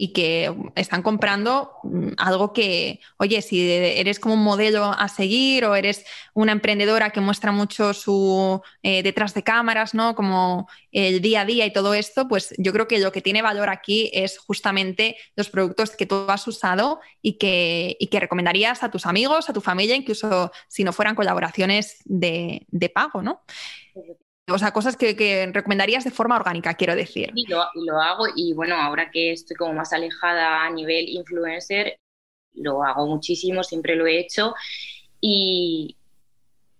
y 0.01 0.13
que 0.13 0.55
están 0.75 1.01
comprando 1.01 1.73
mm, 1.83 2.11
algo 2.15 2.53
que, 2.53 3.01
oye, 3.17 3.41
si 3.41 3.69
eres 3.69 4.17
como 4.17 4.35
un 4.35 4.43
modelo 4.43 4.85
a 4.85 5.09
seguir 5.09 5.65
o 5.65 5.75
eres 5.75 6.05
una 6.33 6.53
emprendedora 6.53 7.09
que 7.09 7.19
muestra 7.19 7.51
mucho 7.51 7.93
su 7.93 8.61
eh, 8.81 9.03
detrás 9.03 9.33
de 9.33 9.43
cámaras, 9.43 9.93
¿no? 9.93 10.15
Como 10.15 10.69
el 10.93 11.21
día 11.21 11.41
a 11.41 11.45
día 11.45 11.65
y 11.65 11.73
todo 11.73 11.93
esto, 11.93 12.29
pues 12.29 12.55
yo 12.57 12.71
creo 12.71 12.87
que 12.87 12.99
lo 12.99 13.11
que 13.11 13.21
tiene 13.21 13.41
valor 13.41 13.67
aquí 13.67 14.09
es 14.13 14.37
justamente 14.37 15.17
los 15.35 15.49
productos 15.49 15.91
que 15.91 16.05
tú 16.05 16.27
has 16.29 16.47
usado 16.47 17.01
y 17.21 17.33
que, 17.33 17.97
y 17.99 18.07
que 18.07 18.21
recomendarías 18.21 18.83
a 18.83 18.91
tus 18.91 19.05
amigos, 19.05 19.49
a 19.49 19.53
tu 19.53 19.59
familia, 19.59 19.97
incluso 19.97 20.53
si 20.69 20.85
no 20.85 20.93
fueran 20.93 21.15
colaboraciones 21.15 21.97
de, 22.05 22.65
de 22.69 22.87
pago, 22.87 23.21
¿no? 23.21 23.41
O 24.51 24.57
sea, 24.57 24.71
cosas 24.71 24.95
que, 24.95 25.49
recomendarías 25.53 26.03
de 26.03 26.11
forma 26.11 26.35
orgánica, 26.35 26.73
quiero 26.73 26.95
decir. 26.95 27.31
Y 27.35 27.47
lo, 27.47 27.63
lo, 27.75 27.99
hago 28.01 28.25
y 28.35 28.53
bueno, 28.53 28.75
ahora 28.75 29.09
que 29.11 29.31
estoy 29.31 29.55
como 29.55 29.73
más 29.73 29.93
alejada 29.93 30.65
a 30.65 30.69
nivel 30.69 31.07
influencer, 31.09 31.99
lo 32.53 32.83
hago 32.83 33.07
muchísimo, 33.07 33.63
siempre 33.63 33.95
lo 33.95 34.07
he 34.07 34.19
hecho 34.19 34.53
y, 35.21 35.97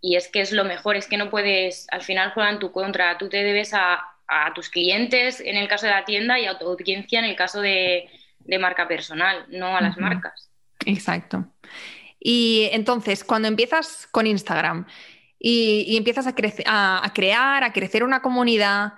y 0.02 0.16
es 0.16 0.30
que 0.30 0.42
es 0.42 0.52
lo 0.52 0.64
mejor, 0.64 0.96
es 0.96 1.08
que 1.08 1.18
no 1.18 1.30
puedes, 1.30 1.88
al 1.92 2.02
final 2.02 2.32
juegan 2.34 2.60
tu 2.60 2.72
contra, 2.72 3.18
tú 3.18 3.30
te 3.30 3.44
debes 3.44 3.74
a, 3.74 4.00
a, 4.28 4.54
tus 4.54 4.70
clientes 4.70 5.40
en 5.40 5.58
el 5.58 5.68
caso 5.68 5.86
de 5.86 5.94
la 5.94 6.06
tienda 6.06 6.40
y 6.40 6.46
a 6.46 6.58
tu 6.58 6.68
audiencia 6.68 7.20
en 7.20 7.26
el 7.26 7.36
caso 7.36 7.62
de, 7.62 8.10
de 8.40 8.60
marca 8.60 8.88
personal, 8.88 9.46
no 9.50 9.76
a 9.76 9.82
las 9.82 9.98
marcas. 9.98 10.50
Exacto. 10.86 11.46
Y 12.20 12.70
entonces, 12.74 13.24
cuando 13.24 13.48
empiezas 13.48 14.08
con 14.12 14.28
Instagram, 14.28 14.86
y, 15.40 15.96
empiezas 15.96 16.28
a, 16.28 16.34
a, 17.04 17.14
crear, 17.14 17.64
a 17.64 17.74
crecer 17.74 18.04
una 18.04 18.22
comunidad, 18.22 18.94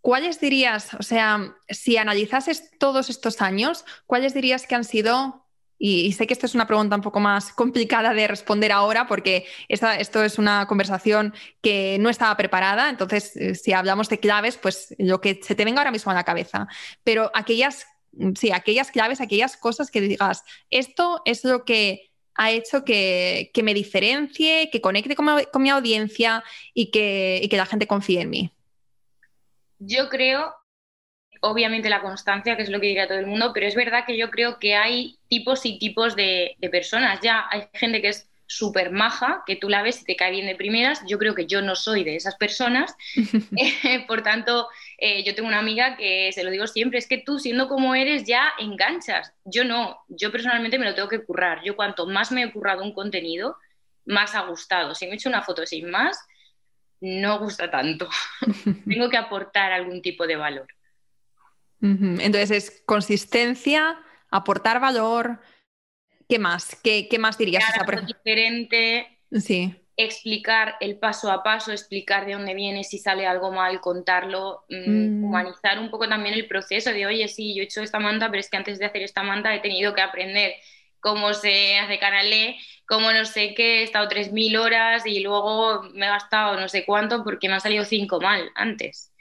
¿cuáles 0.00 0.40
dirías, 0.40 0.94
o 0.94 1.02
sea, 1.02 1.54
si 1.68 1.96
analizases 1.96 2.70
todos 2.78 3.08
estos 3.08 3.40
años, 3.40 3.84
cuáles 4.06 4.34
dirías 4.34 4.66
que 4.66 4.74
han 4.74 4.84
sido 4.84 5.46
y, 5.82 6.12
sé 6.12 6.26
que 6.26 6.34
esta 6.34 6.44
es 6.44 6.54
una 6.54 6.66
pregunta 6.66 6.94
un 6.94 7.02
poco 7.02 7.20
más 7.20 7.52
complicada 7.54 8.12
de 8.12 8.28
responder 8.28 8.70
ahora 8.70 9.06
porque 9.06 9.46
esto 9.68 10.22
es 10.22 10.38
una 10.38 10.66
conversación 10.66 11.32
que 11.62 11.96
no 11.98 12.10
estaba 12.10 12.36
preparada, 12.36 12.90
entonces 12.90 13.34
eh, 13.36 13.54
si 13.54 13.72
hablamos 13.72 14.08
de 14.10 14.20
claves, 14.20 14.58
pues 14.58 14.94
lo 14.98 15.20
que 15.22 15.40
se 15.42 15.54
te 15.54 15.64
venga 15.64 15.80
ahora 15.80 15.90
mismo 15.90 16.12
a 16.12 16.14
la 16.14 16.24
cabeza, 16.24 16.68
pero 17.02 17.30
aquellas, 17.34 17.86
sí, 18.38 18.52
aquellas 18.52 18.90
claves, 18.90 19.22
aquellas 19.22 19.56
cosas 19.56 19.90
que 19.90 20.02
digas, 20.02 20.44
esto 20.68 21.22
es 21.24 21.44
lo 21.44 21.64
que 21.64 22.09
ha 22.40 22.50
hecho 22.50 22.86
que, 22.86 23.50
me 23.62 23.74
diferencie, 23.74 24.70
que 24.72 24.80
conecte 24.80 25.14
con 25.14 25.62
mi, 25.62 25.68
audiencia 25.68 26.42
y 26.72 26.90
que, 26.90 27.46
la 27.52 27.66
gente 27.66 27.86
confíe 27.86 28.22
en 28.22 28.30
mí? 28.30 28.50
Yo 29.78 30.08
creo, 30.08 30.54
obviamente 31.42 31.90
la 31.90 32.00
constancia, 32.00 32.56
que 32.56 32.62
es 32.62 32.70
lo 32.70 32.80
que 32.80 32.86
diría 32.86 33.06
todo 33.06 33.18
el 33.18 33.26
mundo, 33.26 33.50
pero 33.52 33.66
es 33.66 33.74
verdad 33.74 34.04
que 34.06 34.16
yo 34.16 34.30
creo 34.30 34.58
que 34.58 34.74
hay 34.74 35.18
tipos 35.28 35.66
y 35.66 35.78
tipos 35.78 36.16
de, 36.16 36.56
de 36.56 36.70
personas. 36.70 37.20
Ya 37.22 37.44
hay 37.50 37.68
gente 37.74 38.00
que 38.00 38.08
es 38.08 38.30
súper 38.46 38.90
maja, 38.90 39.44
que 39.46 39.56
tú 39.56 39.68
la 39.68 39.82
ves 39.82 40.00
y 40.00 40.04
te 40.06 40.16
cae 40.16 40.30
bien 40.30 40.46
de 40.46 40.56
primeras. 40.56 41.02
Yo 41.06 41.18
creo 41.18 41.34
que 41.34 41.46
yo 41.46 41.60
no 41.60 41.76
soy 41.76 42.04
de 42.04 42.16
esas 42.16 42.36
personas. 42.36 42.94
Eh, 43.84 44.04
por 44.06 44.22
tanto, 44.22 44.68
eh, 45.00 45.24
yo 45.24 45.34
tengo 45.34 45.48
una 45.48 45.58
amiga 45.58 45.96
que 45.96 46.30
se 46.32 46.44
lo 46.44 46.50
digo 46.50 46.66
siempre, 46.66 46.98
es 46.98 47.08
que 47.08 47.18
tú 47.18 47.38
siendo 47.38 47.68
como 47.68 47.94
eres 47.94 48.24
ya 48.24 48.52
enganchas. 48.58 49.32
Yo 49.44 49.64
no, 49.64 49.98
yo 50.08 50.30
personalmente 50.30 50.78
me 50.78 50.84
lo 50.84 50.94
tengo 50.94 51.08
que 51.08 51.24
currar. 51.24 51.62
Yo 51.64 51.74
cuanto 51.74 52.06
más 52.06 52.30
me 52.30 52.42
he 52.44 52.52
currado 52.52 52.82
un 52.82 52.92
contenido, 52.92 53.56
más 54.04 54.34
ha 54.34 54.42
gustado. 54.42 54.94
Si 54.94 55.06
me 55.06 55.12
he 55.12 55.14
hecho 55.14 55.28
una 55.28 55.42
foto 55.42 55.66
sin 55.66 55.90
más, 55.90 56.18
no 57.00 57.38
gusta 57.38 57.70
tanto. 57.70 58.08
tengo 58.86 59.08
que 59.08 59.16
aportar 59.16 59.72
algún 59.72 60.02
tipo 60.02 60.26
de 60.26 60.36
valor. 60.36 60.66
Entonces 61.82 62.50
es 62.50 62.82
consistencia, 62.84 63.98
aportar 64.30 64.80
valor, 64.80 65.40
¿Qué 66.30 66.38
más? 66.38 66.76
¿Qué, 66.84 67.08
más 67.18 67.36
dirías? 67.36 67.64
diferente. 68.06 69.18
Sí. 69.32 69.74
Explicar 70.02 70.76
el 70.80 70.98
paso 70.98 71.30
a 71.30 71.42
paso, 71.42 71.72
explicar 71.72 72.24
de 72.24 72.32
dónde 72.32 72.54
viene, 72.54 72.84
si 72.84 72.98
sale 72.98 73.26
algo 73.26 73.52
mal, 73.52 73.80
contarlo, 73.80 74.64
mm, 74.68 75.20
mm. 75.20 75.24
humanizar 75.24 75.78
un 75.78 75.90
poco 75.90 76.08
también 76.08 76.34
el 76.34 76.46
proceso 76.46 76.90
de, 76.90 77.06
oye, 77.06 77.28
sí, 77.28 77.54
yo 77.54 77.62
he 77.62 77.64
hecho 77.64 77.82
esta 77.82 77.98
manta, 77.98 78.30
pero 78.30 78.40
es 78.40 78.48
que 78.48 78.56
antes 78.56 78.78
de 78.78 78.86
hacer 78.86 79.02
esta 79.02 79.22
manta 79.22 79.54
he 79.54 79.60
tenido 79.60 79.94
que 79.94 80.00
aprender 80.00 80.54
cómo 81.00 81.34
se 81.34 81.78
hace 81.78 81.98
canalé, 81.98 82.56
cómo 82.86 83.12
no 83.12 83.24
sé 83.24 83.54
qué, 83.54 83.80
he 83.80 83.82
estado 83.82 84.08
3.000 84.08 84.56
horas 84.58 85.06
y 85.06 85.20
luego 85.20 85.82
me 85.94 86.06
he 86.06 86.08
gastado 86.08 86.58
no 86.58 86.68
sé 86.68 86.84
cuánto 86.84 87.24
porque 87.24 87.48
me 87.48 87.54
han 87.54 87.60
salido 87.60 87.84
5 87.84 88.20
mal 88.20 88.50
antes. 88.54 89.12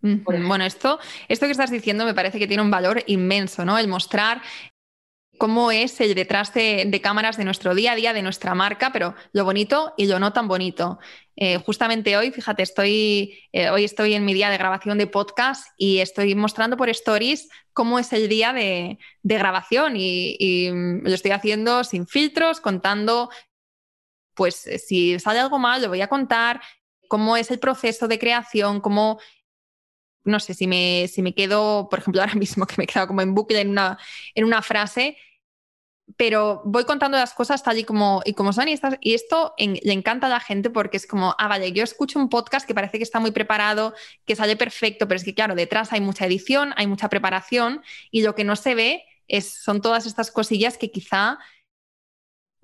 Bueno, 0.00 0.64
esto, 0.64 1.00
esto 1.26 1.46
que 1.46 1.52
estás 1.52 1.70
diciendo 1.70 2.04
me 2.04 2.14
parece 2.14 2.38
que 2.38 2.46
tiene 2.46 2.62
un 2.62 2.70
valor 2.70 3.02
inmenso, 3.06 3.64
¿no? 3.64 3.78
El 3.78 3.88
mostrar 3.88 4.40
cómo 5.38 5.70
es 5.70 6.00
el 6.00 6.14
detrás 6.14 6.52
de, 6.54 7.00
cámaras 7.02 7.36
de 7.36 7.44
nuestro 7.44 7.74
día 7.74 7.92
a 7.92 7.94
día, 7.96 8.12
de 8.12 8.22
nuestra 8.22 8.54
marca, 8.54 8.90
pero 8.92 9.14
lo 9.32 9.44
bonito 9.44 9.94
y 9.96 10.06
lo 10.06 10.18
no 10.18 10.32
tan 10.32 10.48
bonito. 10.48 10.98
Eh, 11.36 11.58
justamente 11.58 12.16
hoy, 12.16 12.30
fíjate, 12.30 12.62
estoy, 12.62 13.38
eh, 13.52 13.70
hoy 13.70 13.84
estoy 13.84 14.14
en 14.14 14.24
mi 14.24 14.34
día 14.34 14.50
de 14.50 14.58
grabación 14.58 14.98
de 14.98 15.06
podcast 15.06 15.68
y 15.76 15.98
estoy 15.98 16.34
mostrando 16.34 16.76
por 16.76 16.88
stories 16.88 17.48
cómo 17.72 17.98
es 17.98 18.12
el 18.12 18.28
día 18.28 18.52
de, 18.52 18.98
grabación 19.22 19.94
y, 19.96 20.70
lo 21.02 21.14
estoy 21.14 21.32
haciendo 21.32 21.84
sin 21.84 22.06
filtros, 22.06 22.60
contando, 22.60 23.28
pues 24.34 24.54
si 24.86 25.18
sale 25.18 25.40
algo 25.40 25.58
mal, 25.58 25.82
lo 25.82 25.88
voy 25.88 26.00
a 26.00 26.08
contar, 26.08 26.62
cómo 27.08 27.36
es 27.36 27.50
el 27.50 27.58
proceso 27.58 28.08
de 28.08 28.18
creación, 28.18 28.80
cómo 28.80 29.20
no 30.26 30.40
sé, 30.40 30.54
si 30.54 30.66
me, 30.66 31.08
si 31.08 31.22
me 31.22 31.34
quedo, 31.34 31.88
por 31.88 32.00
ejemplo, 32.00 32.20
ahora 32.22 32.34
mismo 32.34 32.66
que 32.66 32.74
me 32.78 32.84
he 32.84 32.86
quedado 32.86 33.08
como 33.08 33.22
en 33.22 33.34
bucle 33.34 33.60
en 33.60 33.70
una, 33.70 33.98
en 34.34 34.44
una 34.44 34.62
frase, 34.62 35.16
pero 36.16 36.62
voy 36.64 36.84
contando 36.84 37.18
las 37.18 37.34
cosas 37.34 37.62
tal 37.62 37.78
y 37.78 37.84
como, 37.84 38.22
y 38.24 38.34
son 38.52 38.68
y, 38.68 38.78
y 39.00 39.14
esto 39.14 39.54
le 39.58 39.92
encanta 39.92 40.28
a 40.28 40.30
la 40.30 40.40
gente 40.40 40.70
porque 40.70 40.96
es 40.98 41.06
como, 41.06 41.34
ah, 41.38 41.48
vale, 41.48 41.72
yo 41.72 41.82
escucho 41.82 42.18
un 42.18 42.28
podcast 42.28 42.66
que 42.66 42.74
parece 42.74 42.98
que 42.98 43.04
está 43.04 43.18
muy 43.18 43.32
preparado, 43.32 43.94
que 44.24 44.36
sale 44.36 44.56
perfecto, 44.56 45.08
pero 45.08 45.16
es 45.16 45.24
que 45.24 45.34
claro, 45.34 45.54
detrás 45.56 45.92
hay 45.92 46.00
mucha 46.00 46.26
edición, 46.26 46.72
hay 46.76 46.86
mucha 46.86 47.08
preparación 47.08 47.82
y 48.10 48.22
lo 48.22 48.34
que 48.36 48.44
no 48.44 48.54
se 48.54 48.74
ve 48.74 49.04
es, 49.26 49.52
son 49.52 49.80
todas 49.80 50.06
estas 50.06 50.30
cosillas 50.30 50.78
que 50.78 50.92
quizá 50.92 51.38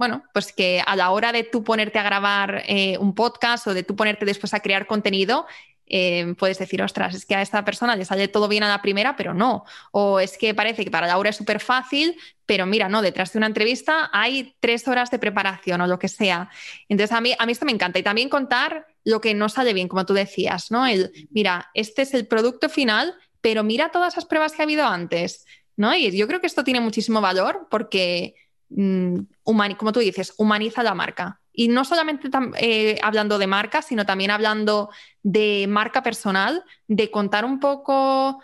bueno, 0.03 0.25
pues 0.33 0.53
que 0.53 0.83
a 0.85 0.97
la 0.97 1.11
hora 1.11 1.31
de 1.31 1.45
tú 1.45 1.63
ponerte 1.63 1.99
a 1.99 2.03
grabar 2.03 2.65
eh, 2.67 2.99
un 2.99 3.15
podcast 3.15 3.69
o 3.69 3.75
de 3.75 3.85
tú 3.85 3.95
ponerte 3.95 4.25
después 4.25 4.53
a 4.53 4.59
crear 4.59 4.89
contenido, 4.89 5.47
eh, 5.87 6.35
puedes 6.39 6.59
decir, 6.59 6.83
ostras, 6.83 7.15
es 7.15 7.27
que 7.27 7.35
a 7.35 7.43
esta 7.43 7.65
persona 7.65 7.97
le 7.97 8.05
sale 8.05 8.29
todo 8.29 8.49
bien 8.49 8.63
a 8.63 8.69
la 8.69 8.83
primera, 8.83 9.17
pero 9.17 9.35
no. 9.35 9.65
O 9.91 10.21
es 10.21 10.39
que 10.39 10.55
parece 10.55 10.85
que 10.85 10.91
para 10.91 11.07
Laura 11.07 11.31
es 11.31 11.37
súper 11.37 11.61
fácil, 11.61 12.17
pero 12.47 12.67
mira, 12.67 12.89
no, 12.89 13.03
detrás 13.03 13.33
de 13.33 13.39
una 13.39 13.47
entrevista 13.47 14.11
hay 14.13 14.55
tres 14.61 14.87
horas 14.89 15.11
de 15.11 15.19
preparación 15.19 15.81
o 15.81 15.87
lo 15.87 15.99
que 15.99 16.09
sea. 16.09 16.51
Entonces, 16.89 17.15
a 17.15 17.21
mí, 17.21 17.35
a 17.39 17.47
mí 17.47 17.53
esto 17.53 17.67
me 17.67 17.73
encanta. 17.73 17.99
Y 17.99 18.03
también 18.03 18.29
contar 18.29 18.87
lo 19.05 19.21
que 19.21 19.35
no 19.35 19.49
sale 19.49 19.75
bien, 19.75 19.89
como 19.89 20.07
tú 20.07 20.15
decías, 20.15 20.71
¿no? 20.71 20.87
El, 20.87 21.29
mira, 21.31 21.71
este 21.75 22.03
es 22.03 22.15
el 22.15 22.27
producto 22.27 22.69
final, 22.69 23.15
pero 23.41 23.63
mira 23.65 23.91
todas 23.91 24.15
esas 24.15 24.25
pruebas 24.25 24.53
que 24.53 24.63
ha 24.63 24.65
habido 24.65 24.87
antes, 24.87 25.45
¿no? 25.77 25.95
Y 25.95 26.17
yo 26.17 26.27
creo 26.27 26.41
que 26.41 26.47
esto 26.47 26.65
tiene 26.65 26.81
muchísimo 26.81 27.21
valor 27.21 27.67
porque, 27.71 28.35
mm, 28.71 29.19
como 29.45 29.93
tú 29.93 30.01
dices, 30.01 30.33
humaniza 30.39 30.83
la 30.83 30.95
marca. 30.95 31.42
Y 31.53 31.69
no 31.69 31.85
solamente 31.85 32.29
eh, 32.59 32.99
hablando 33.03 33.39
de 33.39 33.47
marca, 33.47 33.83
sino 33.83 34.07
también 34.07 34.31
hablando 34.31 34.91
de 35.23 35.67
marca 35.69 36.03
personal, 36.03 36.65
de 36.89 37.11
contar 37.11 37.45
un 37.45 37.61
poco, 37.61 38.43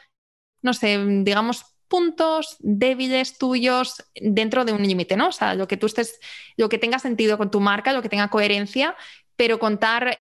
no 0.62 0.74
sé, 0.74 0.98
digamos, 1.22 1.64
puntos 1.88 2.56
débiles 2.60 3.38
tuyos 3.38 4.04
dentro 4.14 4.64
de 4.64 4.72
un 4.72 4.82
límite, 4.82 5.16
¿no? 5.16 5.28
O 5.28 5.32
sea, 5.32 5.54
lo 5.54 5.68
que 5.68 5.76
tú 5.76 5.86
estés, 5.86 6.20
lo 6.56 6.68
que 6.68 6.78
tenga 6.78 6.98
sentido 6.98 7.38
con 7.38 7.50
tu 7.50 7.60
marca, 7.60 7.92
lo 7.92 8.02
que 8.02 8.08
tenga 8.10 8.28
coherencia, 8.30 8.96
pero 9.36 9.58
contar 9.58 10.18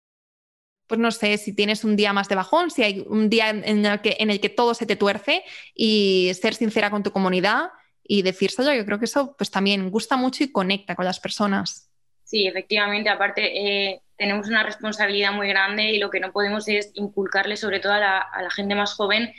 pues 0.87 0.99
no 0.99 1.11
sé, 1.11 1.37
si 1.37 1.53
tienes 1.55 1.83
un 1.83 1.95
día 1.95 2.13
más 2.13 2.29
de 2.29 2.35
bajón, 2.35 2.69
si 2.69 2.83
hay 2.83 3.03
un 3.07 3.29
día 3.29 3.49
en 3.49 3.85
el 3.85 4.01
que, 4.01 4.17
en 4.19 4.29
el 4.29 4.39
que 4.41 4.49
todo 4.49 4.73
se 4.73 4.85
te 4.85 4.95
tuerce 4.95 5.43
y 5.73 6.31
ser 6.39 6.53
sincera 6.55 6.91
con 6.91 7.03
tu 7.03 7.11
comunidad 7.11 7.71
y 8.03 8.21
decírselo, 8.21 8.73
yo 8.73 8.85
creo 8.85 8.99
que 8.99 9.05
eso 9.05 9.35
pues 9.37 9.49
también 9.49 9.89
gusta 9.89 10.17
mucho 10.17 10.43
y 10.43 10.51
conecta 10.51 10.95
con 10.95 11.05
las 11.05 11.19
personas. 11.19 11.89
Sí, 12.23 12.47
efectivamente, 12.47 13.09
aparte 13.09 13.91
eh, 13.91 14.01
tenemos 14.17 14.47
una 14.47 14.63
responsabilidad 14.63 15.33
muy 15.33 15.47
grande 15.47 15.91
y 15.91 15.99
lo 15.99 16.09
que 16.09 16.19
no 16.19 16.31
podemos 16.31 16.67
es 16.67 16.91
inculcarle 16.93 17.57
sobre 17.57 17.79
todo 17.79 17.93
a 17.93 17.99
la, 17.99 18.49
gente 18.51 18.75
más 18.75 18.93
joven 18.93 19.33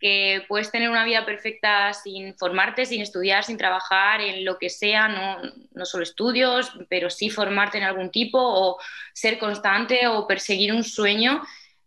que 0.00 0.44
puedes 0.48 0.70
tener 0.70 0.90
una 0.90 1.04
vida 1.04 1.26
perfecta 1.26 1.92
sin 1.92 2.36
formarte, 2.38 2.86
sin 2.86 3.02
estudiar, 3.02 3.44
sin 3.44 3.58
trabajar 3.58 4.20
en 4.20 4.44
lo 4.44 4.56
que 4.56 4.70
sea, 4.70 5.08
no, 5.08 5.42
no, 5.72 5.84
solo 5.84 6.04
estudios, 6.04 6.72
pero 6.88 7.10
sí 7.10 7.30
formarte 7.30 7.78
en 7.78 7.84
algún 7.84 8.10
tipo 8.10 8.38
o 8.40 8.78
ser 9.12 9.38
constante 9.38 10.06
o 10.06 10.26
perseguir 10.26 10.72
un 10.72 10.84
sueño. 10.84 11.42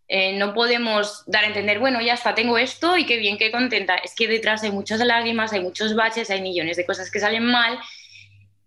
Eh, 0.10 0.38
no 0.38 0.54
podemos 0.54 1.24
dar 1.26 1.46
a 1.46 1.48
entender, 1.48 1.80
bueno, 1.80 2.02
ya 2.02 2.16
está, 2.16 2.36
tengo 2.36 2.58
esto 2.58 2.98
y 2.98 3.06
qué 3.06 3.16
bien, 3.16 3.38
qué 3.38 3.50
contenta. 3.50 3.96
Es 3.96 4.14
que 4.14 4.28
detrás 4.28 4.62
hay 4.62 4.72
muchas 4.72 5.00
lágrimas, 5.00 5.54
hay 5.54 5.62
muchos 5.62 5.96
baches, 5.96 6.30
hay 6.30 6.42
millones 6.42 6.76
de 6.76 6.86
cosas 6.86 7.10
que 7.10 7.22
salen 7.22 7.46
mal 7.46 7.80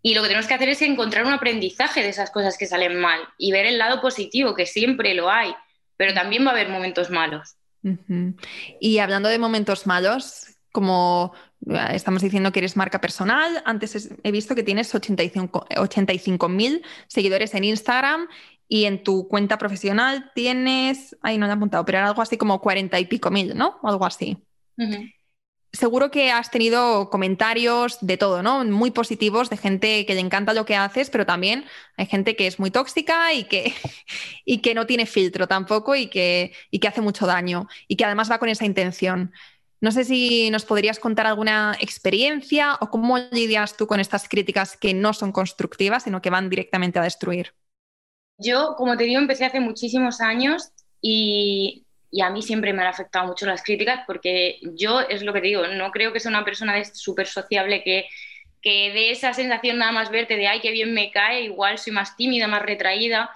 y 0.06 0.14
lo 0.14 0.20
que 0.20 0.28
tenemos 0.28 0.46
que 0.46 0.52
hacer 0.52 0.68
es 0.68 0.82
encontrar 0.82 1.24
un 1.24 1.32
aprendizaje 1.32 2.02
de 2.02 2.10
esas 2.10 2.30
cosas 2.30 2.58
que 2.58 2.66
salen 2.66 3.00
mal 3.00 3.20
y 3.38 3.52
ver 3.52 3.64
el 3.64 3.78
lado 3.78 4.02
positivo, 4.02 4.54
que 4.54 4.66
siempre 4.66 5.14
lo 5.14 5.30
hay, 5.30 5.54
pero 5.96 6.12
también 6.12 6.44
va 6.44 6.50
a 6.50 6.52
haber 6.52 6.68
momentos 6.68 7.08
malos. 7.08 7.56
Y 8.80 8.98
hablando 8.98 9.30
de 9.30 9.38
momentos 9.38 9.86
malos, 9.86 10.58
como 10.72 11.32
eh, 11.70 11.86
estamos 11.92 12.20
diciendo 12.20 12.52
que 12.52 12.58
eres 12.58 12.76
marca 12.76 13.00
personal, 13.00 13.62
antes 13.64 14.10
he 14.22 14.30
visto 14.30 14.54
que 14.54 14.62
tienes 14.62 14.94
85 14.94 16.48
mil 16.50 16.84
seguidores 17.06 17.54
en 17.54 17.64
Instagram 17.64 18.28
y 18.68 18.84
en 18.84 19.02
tu 19.02 19.26
cuenta 19.26 19.56
profesional 19.56 20.32
tienes, 20.34 21.16
ahí 21.22 21.38
no 21.38 21.46
lo 21.46 21.52
he 21.52 21.56
apuntado, 21.56 21.82
pero 21.86 21.96
era 21.96 22.08
algo 22.08 22.20
así 22.20 22.36
como 22.36 22.60
40 22.60 23.00
y 23.00 23.06
pico 23.06 23.30
mil, 23.30 23.56
¿no? 23.56 23.78
O 23.82 23.88
algo 23.88 24.04
así 24.04 24.36
seguro 25.74 26.10
que 26.10 26.30
has 26.30 26.50
tenido 26.50 27.10
comentarios 27.10 27.98
de 28.00 28.16
todo, 28.16 28.42
¿no? 28.42 28.64
Muy 28.64 28.90
positivos 28.90 29.50
de 29.50 29.56
gente 29.56 30.06
que 30.06 30.14
le 30.14 30.20
encanta 30.20 30.54
lo 30.54 30.64
que 30.64 30.76
haces, 30.76 31.10
pero 31.10 31.26
también 31.26 31.64
hay 31.96 32.06
gente 32.06 32.36
que 32.36 32.46
es 32.46 32.58
muy 32.58 32.70
tóxica 32.70 33.32
y 33.34 33.44
que, 33.44 33.74
y 34.44 34.58
que 34.58 34.74
no 34.74 34.86
tiene 34.86 35.06
filtro 35.06 35.46
tampoco 35.46 35.94
y 35.96 36.06
que, 36.06 36.52
y 36.70 36.78
que 36.78 36.88
hace 36.88 37.00
mucho 37.00 37.26
daño 37.26 37.66
y 37.88 37.96
que 37.96 38.04
además 38.04 38.30
va 38.30 38.38
con 38.38 38.48
esa 38.48 38.64
intención. 38.64 39.32
No 39.80 39.90
sé 39.92 40.04
si 40.04 40.50
nos 40.50 40.64
podrías 40.64 40.98
contar 40.98 41.26
alguna 41.26 41.76
experiencia 41.80 42.78
o 42.80 42.88
cómo 42.88 43.18
lidias 43.18 43.76
tú 43.76 43.86
con 43.86 44.00
estas 44.00 44.28
críticas 44.28 44.76
que 44.78 44.94
no 44.94 45.12
son 45.12 45.32
constructivas, 45.32 46.04
sino 46.04 46.22
que 46.22 46.30
van 46.30 46.48
directamente 46.48 46.98
a 46.98 47.02
destruir. 47.02 47.54
Yo, 48.38 48.76
como 48.76 48.96
te 48.96 49.04
digo, 49.04 49.20
empecé 49.20 49.44
hace 49.44 49.60
muchísimos 49.60 50.20
años 50.20 50.70
y 51.02 51.83
y 52.14 52.20
a 52.22 52.30
mí 52.30 52.42
siempre 52.42 52.72
me 52.72 52.82
han 52.82 52.88
afectado 52.88 53.26
mucho 53.26 53.44
las 53.44 53.64
críticas 53.64 54.02
porque 54.06 54.60
yo, 54.62 55.00
es 55.00 55.22
lo 55.22 55.32
que 55.32 55.40
digo, 55.40 55.66
no 55.66 55.90
creo 55.90 56.12
que 56.12 56.20
sea 56.20 56.30
una 56.30 56.44
persona 56.44 56.82
súper 56.84 57.26
sociable 57.26 57.82
que, 57.82 58.06
que 58.62 58.92
dé 58.92 59.10
esa 59.10 59.32
sensación 59.34 59.78
nada 59.78 59.90
más 59.90 60.10
verte 60.12 60.36
de, 60.36 60.46
ay, 60.46 60.60
qué 60.60 60.70
bien 60.70 60.94
me 60.94 61.10
cae, 61.10 61.42
igual 61.42 61.76
soy 61.76 61.92
más 61.92 62.16
tímida, 62.16 62.46
más 62.46 62.62
retraída. 62.62 63.30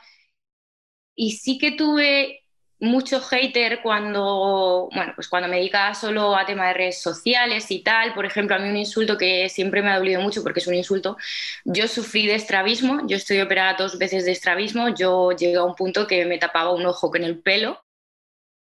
Y 1.16 1.32
sí 1.32 1.58
que 1.58 1.72
tuve 1.72 2.44
mucho 2.78 3.20
hater 3.20 3.82
cuando, 3.82 4.88
bueno, 4.94 5.12
pues 5.16 5.28
cuando 5.28 5.48
me 5.48 5.56
dedicaba 5.56 5.94
solo 5.94 6.36
a 6.36 6.46
tema 6.46 6.68
de 6.68 6.74
redes 6.74 7.02
sociales 7.02 7.70
y 7.72 7.82
tal. 7.82 8.14
Por 8.14 8.26
ejemplo, 8.26 8.54
a 8.54 8.60
mí 8.60 8.68
un 8.68 8.76
insulto 8.76 9.18
que 9.18 9.48
siempre 9.48 9.82
me 9.82 9.90
ha 9.90 9.98
dolido 9.98 10.20
mucho 10.20 10.44
porque 10.44 10.60
es 10.60 10.68
un 10.68 10.74
insulto. 10.74 11.16
Yo 11.64 11.88
sufrí 11.88 12.28
de 12.28 12.36
estrabismo, 12.36 13.00
yo 13.08 13.16
estoy 13.16 13.40
operada 13.40 13.74
dos 13.74 13.98
veces 13.98 14.24
de 14.24 14.32
estrabismo, 14.32 14.90
yo 14.90 15.32
llegué 15.32 15.56
a 15.56 15.64
un 15.64 15.74
punto 15.74 16.06
que 16.06 16.24
me 16.26 16.38
tapaba 16.38 16.72
un 16.72 16.86
ojo 16.86 17.10
con 17.10 17.24
el 17.24 17.40
pelo 17.40 17.82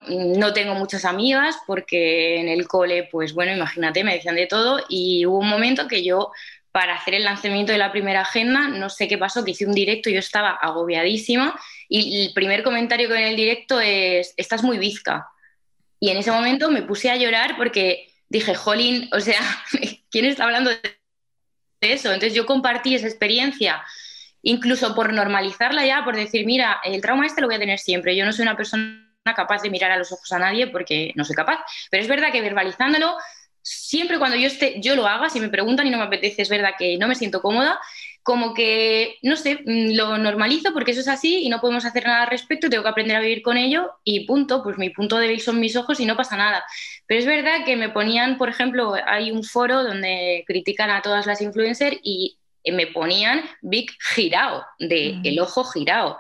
no 0.07 0.53
tengo 0.53 0.75
muchas 0.75 1.05
amigas 1.05 1.57
porque 1.67 2.39
en 2.39 2.49
el 2.49 2.67
cole, 2.67 3.07
pues 3.11 3.33
bueno, 3.33 3.51
imagínate, 3.53 4.03
me 4.03 4.15
decían 4.15 4.35
de 4.35 4.47
todo 4.47 4.83
y 4.87 5.25
hubo 5.25 5.39
un 5.39 5.49
momento 5.49 5.87
que 5.87 6.03
yo, 6.03 6.31
para 6.71 6.95
hacer 6.95 7.15
el 7.15 7.23
lanzamiento 7.23 7.71
de 7.71 7.77
la 7.77 7.91
primera 7.91 8.21
agenda, 8.21 8.67
no 8.69 8.89
sé 8.89 9.07
qué 9.07 9.17
pasó, 9.17 9.43
que 9.43 9.51
hice 9.51 9.65
un 9.65 9.73
directo 9.73 10.09
yo 10.09 10.19
estaba 10.19 10.51
agobiadísima 10.51 11.59
y 11.89 12.27
el 12.27 12.33
primer 12.33 12.63
comentario 12.63 13.09
que 13.09 13.15
en 13.15 13.27
el 13.27 13.35
directo 13.35 13.81
es, 13.81 14.33
estás 14.37 14.63
muy 14.63 14.77
bizca. 14.77 15.27
Y 15.99 16.09
en 16.09 16.17
ese 16.17 16.31
momento 16.31 16.71
me 16.71 16.83
puse 16.83 17.09
a 17.09 17.17
llorar 17.17 17.57
porque 17.57 18.07
dije, 18.29 18.55
jolín, 18.55 19.09
o 19.11 19.19
sea, 19.19 19.41
¿quién 20.11 20.25
está 20.25 20.45
hablando 20.45 20.69
de 20.69 20.79
eso? 21.81 22.13
Entonces 22.13 22.33
yo 22.33 22.45
compartí 22.45 22.95
esa 22.95 23.07
experiencia 23.07 23.83
incluso 24.41 24.95
por 24.95 25.11
normalizarla 25.11 25.85
ya, 25.85 26.05
por 26.05 26.15
decir, 26.15 26.45
mira, 26.45 26.79
el 26.85 27.01
trauma 27.01 27.25
este 27.25 27.41
lo 27.41 27.47
voy 27.47 27.57
a 27.57 27.59
tener 27.59 27.79
siempre, 27.79 28.15
yo 28.15 28.25
no 28.25 28.31
soy 28.31 28.43
una 28.43 28.55
persona 28.55 29.08
capaz 29.33 29.61
de 29.61 29.69
mirar 29.69 29.91
a 29.91 29.97
los 29.97 30.11
ojos 30.11 30.31
a 30.31 30.39
nadie 30.39 30.67
porque 30.67 31.11
no 31.15 31.25
soy 31.25 31.35
capaz. 31.35 31.59
Pero 31.89 32.03
es 32.03 32.09
verdad 32.09 32.31
que 32.31 32.41
verbalizándolo, 32.41 33.15
siempre 33.61 34.19
cuando 34.19 34.37
yo, 34.37 34.47
esté, 34.47 34.79
yo 34.81 34.95
lo 34.95 35.07
haga, 35.07 35.29
si 35.29 35.39
me 35.39 35.49
preguntan 35.49 35.87
y 35.87 35.89
no 35.89 35.97
me 35.97 36.05
apetece, 36.05 36.41
es 36.41 36.49
verdad 36.49 36.71
que 36.77 36.97
no 36.97 37.07
me 37.07 37.15
siento 37.15 37.41
cómoda, 37.41 37.79
como 38.23 38.53
que, 38.53 39.17
no 39.23 39.35
sé, 39.35 39.59
mm, 39.65 39.95
lo 39.95 40.17
normalizo 40.17 40.73
porque 40.73 40.91
eso 40.91 41.01
es 41.01 41.07
así 41.07 41.43
y 41.43 41.49
no 41.49 41.61
podemos 41.61 41.85
hacer 41.85 42.05
nada 42.05 42.23
al 42.23 42.29
respecto, 42.29 42.69
tengo 42.69 42.83
que 42.83 42.89
aprender 42.89 43.15
a 43.17 43.21
vivir 43.21 43.41
con 43.41 43.57
ello 43.57 43.91
y 44.03 44.25
punto, 44.25 44.61
pues 44.63 44.77
mi 44.77 44.89
punto 44.89 45.17
débil 45.17 45.41
son 45.41 45.59
mis 45.59 45.75
ojos 45.75 45.99
y 45.99 46.05
no 46.05 46.15
pasa 46.15 46.37
nada. 46.37 46.63
Pero 47.07 47.19
es 47.19 47.25
verdad 47.25 47.65
que 47.65 47.75
me 47.75 47.89
ponían, 47.89 48.37
por 48.37 48.49
ejemplo, 48.49 48.93
hay 49.05 49.31
un 49.31 49.43
foro 49.43 49.83
donde 49.83 50.43
critican 50.47 50.89
a 50.89 51.01
todas 51.01 51.25
las 51.25 51.41
influencers 51.41 51.97
y 52.03 52.37
me 52.71 52.87
ponían 52.87 53.43
Big 53.61 53.91
girado, 54.13 54.65
de 54.77 55.13
mm. 55.15 55.25
el 55.25 55.39
ojo 55.39 55.63
girado. 55.63 56.17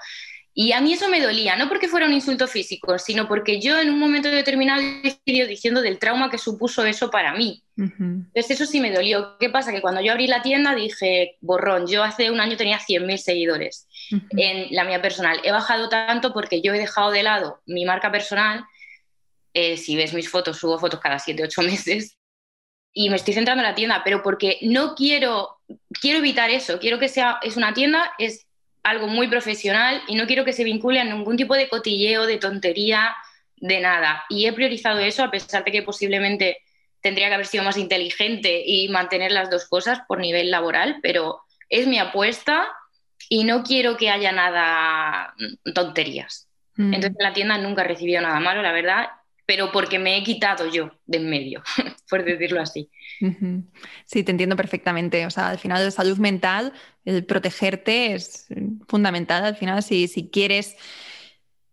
Y 0.53 0.71
a 0.71 0.81
mí 0.81 0.93
eso 0.93 1.07
me 1.09 1.21
dolía, 1.21 1.55
no 1.55 1.69
porque 1.69 1.87
fuera 1.87 2.05
un 2.05 2.13
insulto 2.13 2.47
físico, 2.47 2.97
sino 2.97 3.27
porque 3.27 3.61
yo 3.61 3.79
en 3.79 3.89
un 3.91 3.99
momento 3.99 4.29
determinado 4.29 4.81
decidí 5.03 5.45
diciendo 5.45 5.81
del 5.81 5.99
trauma 5.99 6.29
que 6.29 6.37
supuso 6.37 6.83
eso 6.85 7.09
para 7.09 7.33
mí. 7.33 7.63
Entonces 7.77 8.51
eso 8.51 8.65
sí 8.65 8.81
me 8.81 8.91
dolió. 8.91 9.37
¿Qué 9.39 9.49
pasa? 9.49 9.71
Que 9.71 9.79
cuando 9.79 10.01
yo 10.01 10.11
abrí 10.11 10.27
la 10.27 10.41
tienda 10.41 10.75
dije, 10.75 11.37
borrón, 11.39 11.87
yo 11.87 12.03
hace 12.03 12.29
un 12.29 12.41
año 12.41 12.57
tenía 12.57 12.77
100.000 12.77 13.17
seguidores 13.17 13.87
en 14.31 14.75
la 14.75 14.83
mía 14.83 15.01
personal. 15.01 15.39
He 15.43 15.51
bajado 15.51 15.87
tanto 15.87 16.33
porque 16.33 16.61
yo 16.61 16.73
he 16.73 16.79
dejado 16.79 17.11
de 17.11 17.23
lado 17.23 17.61
mi 17.65 17.85
marca 17.85 18.11
personal. 18.11 18.65
Eh, 19.53 19.77
si 19.77 19.95
ves 19.95 20.13
mis 20.13 20.29
fotos, 20.29 20.57
subo 20.57 20.77
fotos 20.77 20.99
cada 20.99 21.19
7, 21.19 21.41
8 21.43 21.61
meses. 21.63 22.17
Y 22.91 23.09
me 23.09 23.15
estoy 23.15 23.33
centrando 23.33 23.63
en 23.63 23.69
la 23.69 23.75
tienda, 23.75 24.01
pero 24.03 24.23
porque 24.23 24.57
no 24.63 24.95
quiero, 24.95 25.59
quiero 26.01 26.19
evitar 26.19 26.49
eso. 26.49 26.79
Quiero 26.79 26.99
que 26.99 27.07
sea, 27.07 27.39
es 27.43 27.55
una 27.55 27.73
tienda, 27.73 28.11
es 28.17 28.48
algo 28.83 29.07
muy 29.07 29.27
profesional 29.27 30.01
y 30.07 30.15
no 30.15 30.27
quiero 30.27 30.45
que 30.45 30.53
se 30.53 30.63
vincule 30.63 30.99
a 30.99 31.03
ningún 31.03 31.37
tipo 31.37 31.55
de 31.55 31.69
cotilleo, 31.69 32.25
de 32.25 32.37
tontería, 32.37 33.15
de 33.57 33.79
nada. 33.79 34.25
Y 34.29 34.45
he 34.45 34.53
priorizado 34.53 34.99
eso 34.99 35.23
a 35.23 35.31
pesar 35.31 35.63
de 35.63 35.71
que 35.71 35.83
posiblemente 35.83 36.63
tendría 37.01 37.27
que 37.27 37.35
haber 37.35 37.47
sido 37.47 37.63
más 37.63 37.77
inteligente 37.77 38.63
y 38.65 38.89
mantener 38.89 39.31
las 39.31 39.49
dos 39.49 39.67
cosas 39.67 39.99
por 40.07 40.19
nivel 40.19 40.51
laboral, 40.51 40.99
pero 41.01 41.41
es 41.69 41.87
mi 41.87 41.99
apuesta 41.99 42.67
y 43.29 43.43
no 43.43 43.63
quiero 43.63 43.97
que 43.97 44.09
haya 44.09 44.31
nada 44.31 45.33
mm, 45.37 45.71
tonterías. 45.73 46.47
Mm. 46.75 46.93
Entonces 46.93 47.17
la 47.19 47.33
tienda 47.33 47.57
nunca 47.57 47.81
ha 47.81 47.85
recibido 47.85 48.21
nada 48.21 48.39
malo, 48.39 48.61
la 48.61 48.71
verdad, 48.71 49.07
pero 49.45 49.71
porque 49.71 49.99
me 49.99 50.17
he 50.17 50.23
quitado 50.23 50.67
yo 50.67 50.91
de 51.05 51.17
en 51.17 51.29
medio, 51.29 51.63
por 52.09 52.23
decirlo 52.23 52.61
así. 52.61 52.89
Sí, 54.05 54.23
te 54.23 54.31
entiendo 54.31 54.55
perfectamente. 54.55 55.25
O 55.25 55.29
sea, 55.29 55.49
al 55.49 55.59
final 55.59 55.83
la 55.83 55.91
salud 55.91 56.17
mental, 56.17 56.73
el 57.05 57.25
protegerte 57.25 58.13
es 58.13 58.47
fundamental. 58.87 59.43
Al 59.43 59.55
final, 59.55 59.83
si, 59.83 60.07
si 60.07 60.29
quieres 60.29 60.75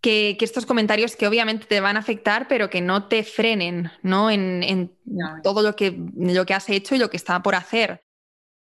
que, 0.00 0.37
estos 0.40 0.66
comentarios 0.66 1.16
que 1.16 1.26
obviamente 1.26 1.66
te 1.66 1.80
van 1.80 1.96
a 1.96 2.00
afectar, 2.00 2.48
pero 2.48 2.70
que 2.70 2.80
no 2.80 3.09
te 3.09 3.22
frenen 3.22 3.90
¿no? 4.02 4.30
en, 4.30 4.92
todo 5.42 5.62
lo 5.62 5.76
que, 5.76 5.96
lo 6.16 6.46
que 6.46 6.54
has 6.54 6.68
hecho 6.68 6.94
y 6.94 6.98
lo 6.98 7.11
que 7.11 7.16
está 7.16 7.42
por 7.42 7.54
hacer. 7.54 8.02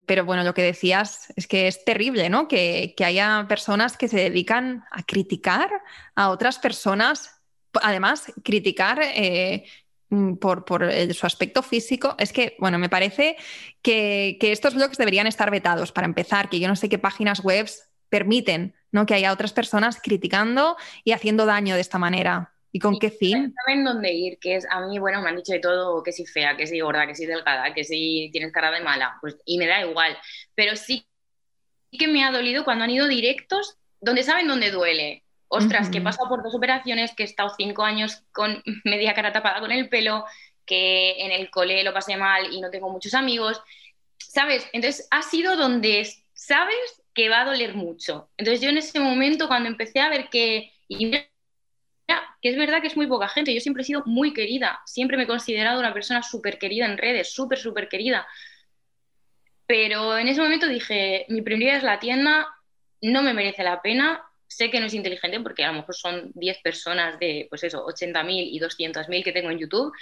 Pero 0.06 0.24
bueno, 0.24 0.42
lo 0.42 0.54
que 0.54 0.62
decías 0.62 1.32
es 1.36 1.46
que 1.46 1.68
es 1.68 1.84
terrible, 1.84 2.30
¿no? 2.30 2.48
Que, 2.48 2.94
que 2.96 3.04
haya 3.04 3.44
personas 3.46 3.98
que 3.98 4.08
se 4.08 4.16
dedican 4.16 4.84
a 4.90 5.02
criticar 5.02 5.70
a 6.14 6.30
otras 6.30 6.58
personas 6.58 7.38
además, 7.82 8.32
criticar 8.42 9.00
eh, 9.02 9.64
Mm, 10.10 10.36
por, 10.36 10.64
su 11.12 11.26
aspecto 11.26 11.62
físico, 11.62 12.14
es 12.18 12.32
que, 12.32 12.56
bueno, 12.58 12.78
me 12.78 12.88
parece 12.88 13.36
que, 13.82 14.38
estos 14.40 14.74
blogs 14.74 14.96
deberían 14.96 15.26
estar 15.26 15.50
vetados 15.50 15.92
para 15.92 16.06
empezar, 16.06 16.48
que 16.48 16.60
yo 16.60 16.68
no 16.68 16.76
sé 16.76 16.88
qué 16.88 16.98
páginas 16.98 17.40
web 17.40 17.68
permiten 18.08 18.74
¿no? 18.90 19.04
que 19.04 19.12
haya 19.12 19.32
otras 19.32 19.52
personas 19.52 20.00
criticando 20.02 20.76
y 21.04 21.12
haciendo 21.12 21.44
daño 21.44 21.74
de 21.74 21.82
esta 21.82 21.98
manera. 21.98 22.54
¿Y 22.72 22.80
con 22.80 22.98
qué 22.98 23.10
fin? 23.10 23.54
Saben 23.66 23.84
dónde 23.84 24.12
ir, 24.12 24.38
que 24.38 24.56
es 24.56 24.66
a 24.70 24.80
mí, 24.86 24.98
bueno, 24.98 25.20
me 25.20 25.28
han 25.28 25.36
dicho 25.36 25.52
de 25.52 25.58
todo, 25.58 26.02
que 26.02 26.12
si 26.12 26.24
fea, 26.24 26.56
que 26.56 26.66
si 26.66 26.80
gorda, 26.80 27.06
que 27.06 27.14
si 27.14 27.26
delgada, 27.26 27.74
que 27.74 27.84
si 27.84 28.30
tienes 28.32 28.52
cara 28.52 28.70
de 28.70 28.82
mala, 28.82 29.16
pues 29.20 29.36
y 29.44 29.58
me 29.58 29.66
da 29.66 29.84
igual, 29.84 30.16
pero 30.54 30.76
sí 30.76 31.06
que 31.90 32.08
me 32.08 32.24
ha 32.24 32.30
dolido 32.30 32.64
cuando 32.64 32.84
han 32.84 32.90
ido 32.90 33.08
directos 33.08 33.78
donde 34.00 34.22
saben 34.22 34.48
dónde 34.48 34.70
duele, 34.70 35.24
ostras, 35.48 35.88
que 35.90 35.98
he 35.98 36.02
pasado 36.02 36.28
por 36.28 36.42
dos 36.42 36.54
operaciones, 36.54 37.14
que 37.14 37.22
he 37.22 37.26
estado 37.26 37.50
cinco 37.56 37.82
años 37.82 38.22
con 38.32 38.62
media 38.84 39.14
cara 39.14 39.32
tapada 39.32 39.60
con 39.60 39.72
el 39.72 39.88
pelo, 39.88 40.24
que 40.64 41.12
en 41.18 41.32
el 41.32 41.50
cole 41.50 41.82
lo 41.82 41.92
pasé 41.92 42.16
mal 42.16 42.52
y 42.52 42.60
no 42.60 42.70
tengo 42.70 42.90
muchos 42.90 43.14
amigos, 43.14 43.60
¿sabes? 44.18 44.68
Entonces 44.72 45.08
ha 45.10 45.22
sido 45.22 45.56
donde 45.56 46.06
sabes 46.34 47.02
que 47.14 47.28
va 47.28 47.40
a 47.40 47.46
doler 47.46 47.74
mucho. 47.74 48.30
Entonces 48.36 48.60
yo 48.60 48.68
en 48.68 48.78
ese 48.78 49.00
momento 49.00 49.48
cuando 49.48 49.68
empecé 49.68 50.00
a 50.00 50.08
ver 50.08 50.28
que... 50.28 50.72
Y 50.86 51.10
que 52.40 52.50
es 52.50 52.56
verdad 52.56 52.80
que 52.80 52.86
es 52.86 52.96
muy 52.96 53.06
poca 53.06 53.28
gente, 53.28 53.52
yo 53.52 53.60
siempre 53.60 53.82
he 53.82 53.86
sido 53.86 54.02
muy 54.06 54.32
querida, 54.32 54.80
siempre 54.86 55.16
me 55.16 55.24
he 55.24 55.26
considerado 55.26 55.80
una 55.80 55.92
persona 55.92 56.22
súper 56.22 56.58
querida 56.58 56.86
en 56.86 56.96
redes, 56.96 57.32
súper, 57.32 57.58
súper 57.58 57.88
querida. 57.88 58.26
Pero 59.66 60.16
en 60.16 60.28
ese 60.28 60.40
momento 60.40 60.68
dije, 60.68 61.26
mi 61.28 61.42
prioridad 61.42 61.76
es 61.76 61.82
la 61.82 61.98
tienda, 61.98 62.46
no 63.02 63.22
me 63.22 63.34
merece 63.34 63.62
la 63.62 63.82
pena, 63.82 64.22
sé 64.48 64.70
que 64.70 64.80
no 64.80 64.86
es 64.86 64.94
inteligente 64.94 65.40
porque 65.40 65.64
a 65.64 65.68
lo 65.68 65.78
mejor 65.78 65.94
son 65.94 66.32
10 66.34 66.58
personas 66.62 67.18
de, 67.20 67.46
pues 67.48 67.62
eso, 67.64 67.86
80.000 67.86 68.48
y 68.50 68.58
200.000 68.58 69.22
que 69.22 69.32
tengo 69.32 69.50
en 69.50 69.58
YouTube, 69.58 69.92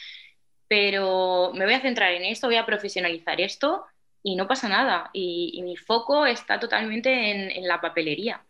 pero 0.68 1.52
me 1.54 1.64
voy 1.64 1.74
a 1.74 1.80
centrar 1.80 2.12
en 2.12 2.24
esto, 2.24 2.46
voy 2.46 2.56
a 2.56 2.66
profesionalizar 2.66 3.40
esto 3.40 3.84
y 4.22 4.34
no 4.34 4.48
pasa 4.48 4.68
nada. 4.68 5.10
Y, 5.12 5.60
mi 5.62 5.76
foco 5.76 6.26
está 6.26 6.58
totalmente 6.58 7.56
en, 7.56 7.66
la 7.66 7.80
papelería. 7.80 8.44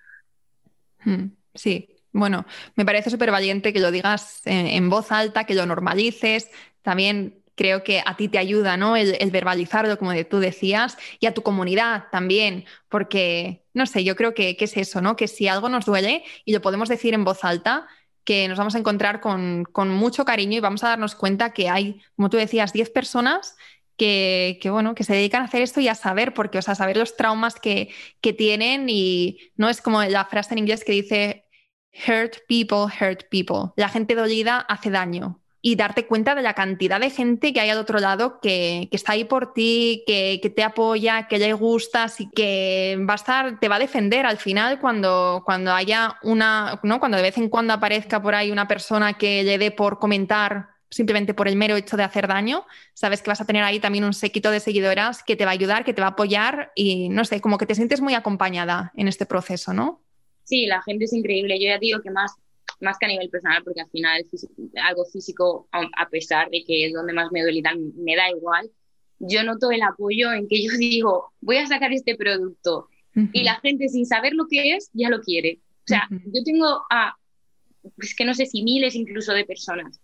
Hmm, 1.04 1.26
sí, 1.54 1.88
bueno, 2.12 2.46
me 2.76 2.86
parece 2.86 3.10
súper 3.10 3.30
valiente 3.30 3.72
que 3.72 3.80
lo 3.80 3.90
digas 3.90 4.40
en, 4.46 4.88
voz 4.88 5.12
alta, 5.12 5.44
que 5.44 5.54
lo 5.54 5.66
normalices. 5.66 6.50
También 6.80 7.42
creo 7.54 7.84
que 7.84 8.02
a 8.04 8.16
ti 8.16 8.28
te 8.28 8.38
ayuda, 8.38 8.78
¿no? 8.78 8.96
El, 8.96 9.30
verbalizarlo, 9.30 9.98
como 9.98 10.14
tú 10.24 10.38
decías, 10.38 10.96
y 11.20 11.26
a 11.26 11.34
tu 11.34 11.42
comunidad 11.42 12.04
también, 12.10 12.64
porque, 12.88 13.65
no 13.76 13.84
sé, 13.84 14.04
yo 14.04 14.16
creo 14.16 14.32
que, 14.32 14.56
que, 14.56 14.64
es 14.64 14.76
eso, 14.78 15.02
¿no? 15.02 15.16
Que 15.16 15.28
si 15.28 15.48
algo 15.48 15.68
nos 15.68 15.84
duele 15.84 16.24
y 16.46 16.54
lo 16.54 16.62
podemos 16.62 16.88
decir 16.88 17.12
en 17.12 17.24
voz 17.24 17.44
alta, 17.44 17.86
que 18.24 18.48
nos 18.48 18.56
vamos 18.56 18.74
a 18.74 18.78
encontrar 18.78 19.20
con, 19.20 19.66
mucho 19.90 20.24
cariño 20.24 20.56
y 20.56 20.60
vamos 20.60 20.82
a 20.82 20.88
darnos 20.88 21.14
cuenta 21.14 21.52
que 21.52 21.68
hay, 21.68 22.00
como 22.16 22.30
tú 22.30 22.38
decías, 22.38 22.72
10 22.72 22.88
personas 22.88 23.54
que, 23.98 24.58
bueno, 24.64 24.94
que 24.94 25.04
se 25.04 25.14
dedican 25.14 25.42
a 25.42 25.44
hacer 25.44 25.60
esto 25.60 25.80
y 25.80 25.88
a 25.88 25.94
saber, 25.94 26.32
porque, 26.32 26.58
o 26.58 26.62
sea, 26.62 26.74
saber 26.74 26.96
los 26.96 27.16
traumas 27.16 27.56
que, 27.56 27.90
que 28.22 28.32
tienen 28.32 28.88
y 28.88 29.38
no 29.56 29.68
es 29.68 29.82
como 29.82 30.02
la 30.02 30.24
frase 30.24 30.54
en 30.54 30.58
inglés 30.58 30.82
que 30.82 30.92
dice 30.92 31.44
hurt 32.08 32.38
people, 32.48 32.86
hurt 32.98 33.28
people. 33.30 33.72
La 33.76 33.90
gente 33.90 34.14
dolida 34.14 34.58
hace 34.58 34.90
daño. 34.90 35.42
Y 35.68 35.74
darte 35.74 36.06
cuenta 36.06 36.36
de 36.36 36.42
la 36.42 36.54
cantidad 36.54 37.00
de 37.00 37.10
gente 37.10 37.52
que 37.52 37.58
hay 37.58 37.70
al 37.70 37.78
otro 37.78 37.98
lado 37.98 38.38
que, 38.40 38.88
está 38.92 39.14
ahí 39.14 39.24
por 39.24 39.52
ti, 39.52 40.04
que, 40.06 40.38
te 40.54 40.62
apoya, 40.62 41.26
que 41.26 41.38
le 41.38 41.52
gustas 41.54 42.20
y 42.20 42.30
que 42.30 42.96
va 43.00 43.14
a 43.14 43.16
estar, 43.16 43.58
te 43.58 43.68
va 43.68 43.74
a 43.74 43.80
defender 43.80 44.26
al 44.26 44.36
final 44.36 44.78
cuando, 44.78 45.42
cuando 45.44 45.72
haya 45.72 46.18
una, 46.22 46.78
¿no? 46.84 47.00
Cuando 47.00 47.16
de 47.16 47.24
vez 47.24 47.36
en 47.36 47.48
cuando 47.48 47.72
aparezca 47.72 48.22
por 48.22 48.36
ahí 48.36 48.52
una 48.52 48.68
persona 48.68 49.14
que 49.14 49.42
le 49.42 49.58
dé 49.58 49.72
por 49.72 49.98
comentar 49.98 50.68
simplemente 50.88 51.34
por 51.34 51.48
el 51.48 51.56
mero 51.56 51.74
hecho 51.74 51.96
de 51.96 52.04
hacer 52.04 52.28
daño, 52.28 52.64
sabes 52.94 53.20
que 53.20 53.30
vas 53.30 53.40
a 53.40 53.44
tener 53.44 53.64
ahí 53.64 53.80
también 53.80 54.04
un 54.04 54.14
séquito 54.14 54.52
de 54.52 54.60
seguidoras 54.60 55.24
que 55.24 55.34
te 55.34 55.46
va 55.46 55.50
a 55.50 55.54
ayudar, 55.54 55.84
que 55.84 55.94
te 55.94 56.00
va 56.00 56.06
a 56.06 56.10
apoyar 56.10 56.70
y 56.76 57.08
no 57.08 57.24
sé, 57.24 57.40
como 57.40 57.58
que 57.58 57.66
te 57.66 57.74
sientes 57.74 58.00
muy 58.00 58.14
acompañada 58.14 58.92
en 58.96 59.08
este 59.08 59.26
proceso, 59.26 59.74
¿no? 59.74 60.00
Sí, 60.44 60.66
la 60.66 60.80
gente 60.82 61.06
es 61.06 61.12
increíble. 61.12 61.58
Yo 61.58 61.66
ya 61.66 61.78
digo 61.78 62.00
que 62.02 62.10
más, 62.12 62.36
más 62.80 62.98
que 62.98 63.06
a 63.06 63.08
nivel 63.08 63.30
personal, 63.30 63.62
porque 63.64 63.80
al 63.80 63.90
final 63.90 64.24
algo 64.82 65.04
físico, 65.06 65.68
a 65.72 66.08
pesar 66.08 66.50
de 66.50 66.64
que 66.64 66.86
es 66.86 66.92
donde 66.92 67.12
más 67.12 67.30
me 67.32 67.42
duele 67.42 67.62
me 67.96 68.16
da 68.16 68.30
igual. 68.30 68.70
Yo 69.18 69.42
noto 69.44 69.70
el 69.70 69.82
apoyo 69.82 70.32
en 70.32 70.46
que 70.48 70.62
yo 70.62 70.72
digo, 70.78 71.32
voy 71.40 71.56
a 71.58 71.66
sacar 71.66 71.92
este 71.92 72.16
producto 72.16 72.88
y 73.32 73.44
la 73.44 73.54
gente 73.60 73.88
sin 73.88 74.04
saber 74.04 74.34
lo 74.34 74.46
que 74.46 74.74
es 74.74 74.90
ya 74.92 75.08
lo 75.08 75.20
quiere. 75.20 75.60
O 75.78 75.88
sea, 75.88 76.06
yo 76.10 76.42
tengo 76.44 76.82
a, 76.90 77.16
pues 77.96 78.14
que 78.14 78.24
no 78.24 78.34
sé 78.34 78.44
si 78.44 78.62
miles 78.62 78.94
incluso 78.94 79.32
de 79.32 79.44
personas 79.44 80.00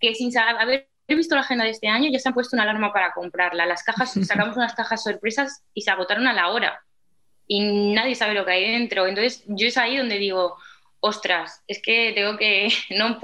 que 0.00 0.14
sin 0.14 0.32
saber, 0.32 0.56
haber 0.56 0.88
visto 1.08 1.34
la 1.34 1.42
agenda 1.42 1.64
de 1.64 1.70
este 1.70 1.88
año 1.88 2.10
ya 2.10 2.18
se 2.18 2.28
han 2.28 2.34
puesto 2.34 2.56
una 2.56 2.64
alarma 2.64 2.92
para 2.92 3.12
comprarla. 3.12 3.66
Las 3.66 3.84
cajas, 3.84 4.12
sacamos 4.26 4.56
unas 4.56 4.74
cajas 4.74 5.04
sorpresas 5.04 5.62
y 5.74 5.82
se 5.82 5.90
agotaron 5.90 6.26
a 6.26 6.32
la 6.32 6.48
hora 6.48 6.82
y 7.46 7.92
nadie 7.92 8.14
sabe 8.14 8.34
lo 8.34 8.44
que 8.44 8.52
hay 8.52 8.72
dentro. 8.72 9.06
Entonces 9.06 9.44
yo 9.46 9.68
es 9.68 9.76
ahí 9.76 9.96
donde 9.96 10.18
digo, 10.18 10.56
ostras, 11.00 11.62
es 11.66 11.80
que 11.82 12.12
tengo 12.14 12.36
que, 12.36 12.68
no, 12.90 13.18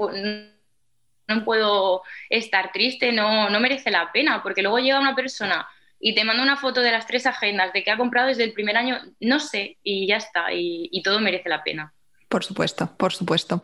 no 1.29 1.45
puedo 1.45 2.03
estar 2.31 2.73
triste, 2.73 3.13
no, 3.13 3.51
no 3.51 3.61
merece 3.61 3.91
la 3.91 4.11
pena, 4.13 4.43
porque 4.43 4.63
luego 4.63 4.79
llega 4.79 5.01
una 5.01 5.15
persona 5.15 5.69
y 5.99 6.15
te 6.15 6.25
manda 6.25 6.43
una 6.43 6.57
foto 6.57 6.83
de 6.83 6.93
las 6.93 7.07
tres 7.07 7.27
agendas 7.27 7.73
de 7.73 7.83
que 7.83 7.91
ha 7.91 7.97
comprado 7.97 8.29
desde 8.29 8.45
el 8.45 8.53
primer 8.53 8.77
año, 8.77 9.01
no 9.21 9.41
sé, 9.41 9.79
y 9.83 10.07
ya 10.07 10.17
está, 10.17 10.53
y 10.53 11.03
todo 11.03 11.21
merece 11.21 11.49
la 11.49 11.65
pena. 11.65 11.95
Por 12.29 12.45
supuesto, 12.45 12.95
por 12.97 13.13
supuesto. 13.13 13.63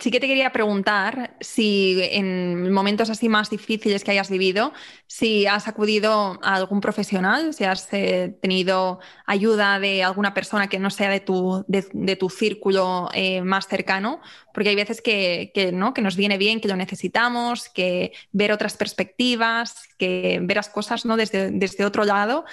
Sí 0.00 0.10
que 0.10 0.18
te 0.18 0.26
quería 0.26 0.50
preguntar 0.50 1.36
si 1.40 1.98
en 2.00 2.72
momentos 2.72 3.10
así 3.10 3.28
más 3.28 3.50
difíciles 3.50 4.02
que 4.02 4.12
hayas 4.12 4.30
vivido, 4.30 4.72
si 5.06 5.46
has 5.46 5.68
acudido 5.68 6.40
a 6.42 6.54
algún 6.54 6.80
profesional, 6.80 7.52
si 7.52 7.64
has 7.64 7.92
eh, 7.92 8.34
tenido 8.40 8.98
ayuda 9.26 9.78
de 9.78 10.02
alguna 10.02 10.32
persona 10.32 10.68
que 10.68 10.78
no 10.78 10.88
sea 10.88 11.10
de 11.10 11.20
tu, 11.20 11.66
de, 11.68 12.16
tu 12.16 12.30
círculo 12.30 13.10
eh, 13.12 13.42
más 13.42 13.68
cercano, 13.68 14.22
porque 14.54 14.70
hay 14.70 14.76
veces 14.76 15.02
que, 15.02 15.52
¿no? 15.74 15.92
que 15.92 16.00
nos 16.00 16.16
viene 16.16 16.38
bien, 16.38 16.60
que 16.62 16.68
lo 16.68 16.76
necesitamos, 16.76 17.68
que 17.68 18.12
ver 18.32 18.52
otras 18.52 18.78
perspectivas, 18.78 19.74
que 19.98 20.38
ver 20.42 20.56
las 20.56 20.70
cosas 20.70 21.04
¿no? 21.04 21.18
desde, 21.18 21.50
desde 21.50 21.84
otro 21.84 22.04
lado, 22.04 22.46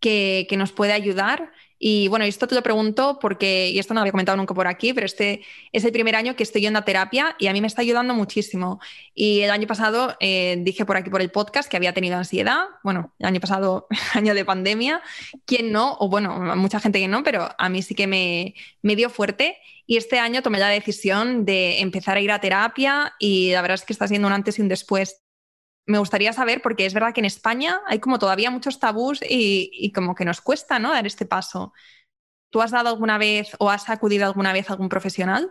que, 0.00 0.46
que 0.48 0.56
nos 0.56 0.72
puede 0.72 0.94
ayudar. 0.94 1.52
Y 1.82 2.08
bueno, 2.08 2.26
esto 2.26 2.46
te 2.46 2.54
lo 2.54 2.62
pregunto 2.62 3.18
porque, 3.18 3.70
y 3.70 3.78
esto 3.78 3.94
no 3.94 4.00
lo 4.00 4.02
había 4.02 4.12
comentado 4.12 4.36
nunca 4.36 4.52
por 4.52 4.66
aquí, 4.66 4.92
pero 4.92 5.06
este 5.06 5.40
es 5.72 5.82
el 5.82 5.92
primer 5.92 6.14
año 6.14 6.36
que 6.36 6.42
estoy 6.42 6.60
yendo 6.60 6.78
a 6.78 6.84
terapia 6.84 7.36
y 7.38 7.46
a 7.46 7.54
mí 7.54 7.62
me 7.62 7.66
está 7.66 7.80
ayudando 7.80 8.12
muchísimo. 8.12 8.80
Y 9.14 9.40
el 9.40 9.50
año 9.50 9.66
pasado 9.66 10.14
eh, 10.20 10.58
dije 10.60 10.84
por 10.84 10.98
aquí 10.98 11.08
por 11.08 11.22
el 11.22 11.30
podcast 11.30 11.70
que 11.70 11.78
había 11.78 11.94
tenido 11.94 12.18
ansiedad. 12.18 12.64
Bueno, 12.84 13.14
el 13.18 13.24
año 13.24 13.40
pasado, 13.40 13.86
año 14.12 14.34
de 14.34 14.44
pandemia. 14.44 15.00
¿Quién 15.46 15.72
no? 15.72 15.96
O 16.00 16.10
bueno, 16.10 16.54
mucha 16.54 16.80
gente 16.80 17.00
que 17.00 17.08
no, 17.08 17.22
pero 17.22 17.48
a 17.56 17.68
mí 17.70 17.80
sí 17.80 17.94
que 17.94 18.06
me, 18.06 18.54
me 18.82 18.94
dio 18.94 19.08
fuerte. 19.08 19.56
Y 19.86 19.96
este 19.96 20.18
año 20.18 20.42
tomé 20.42 20.58
la 20.58 20.68
decisión 20.68 21.46
de 21.46 21.80
empezar 21.80 22.18
a 22.18 22.20
ir 22.20 22.30
a 22.30 22.40
terapia 22.40 23.14
y 23.18 23.52
la 23.52 23.62
verdad 23.62 23.76
es 23.76 23.84
que 23.84 23.94
está 23.94 24.06
siendo 24.06 24.28
un 24.28 24.34
antes 24.34 24.58
y 24.58 24.62
un 24.62 24.68
después 24.68 25.19
me 25.90 25.98
gustaría 25.98 26.32
saber, 26.32 26.62
porque 26.62 26.86
es 26.86 26.94
verdad 26.94 27.12
que 27.12 27.20
en 27.20 27.26
España 27.26 27.80
hay 27.86 27.98
como 27.98 28.18
todavía 28.18 28.50
muchos 28.50 28.78
tabús 28.78 29.20
y, 29.28 29.92
como 29.92 30.14
que 30.14 30.24
nos 30.24 30.40
cuesta 30.40 30.78
¿no? 30.78 30.92
dar 30.92 31.06
este 31.06 31.26
paso. 31.26 31.72
¿Tú 32.50 32.62
has 32.62 32.70
dado 32.70 32.88
alguna 32.88 33.18
vez 33.18 33.54
o 33.58 33.70
has 33.70 33.88
acudido 33.88 34.26
alguna 34.26 34.52
vez 34.52 34.68
a 34.68 34.72
algún 34.72 34.88
profesional? 34.88 35.50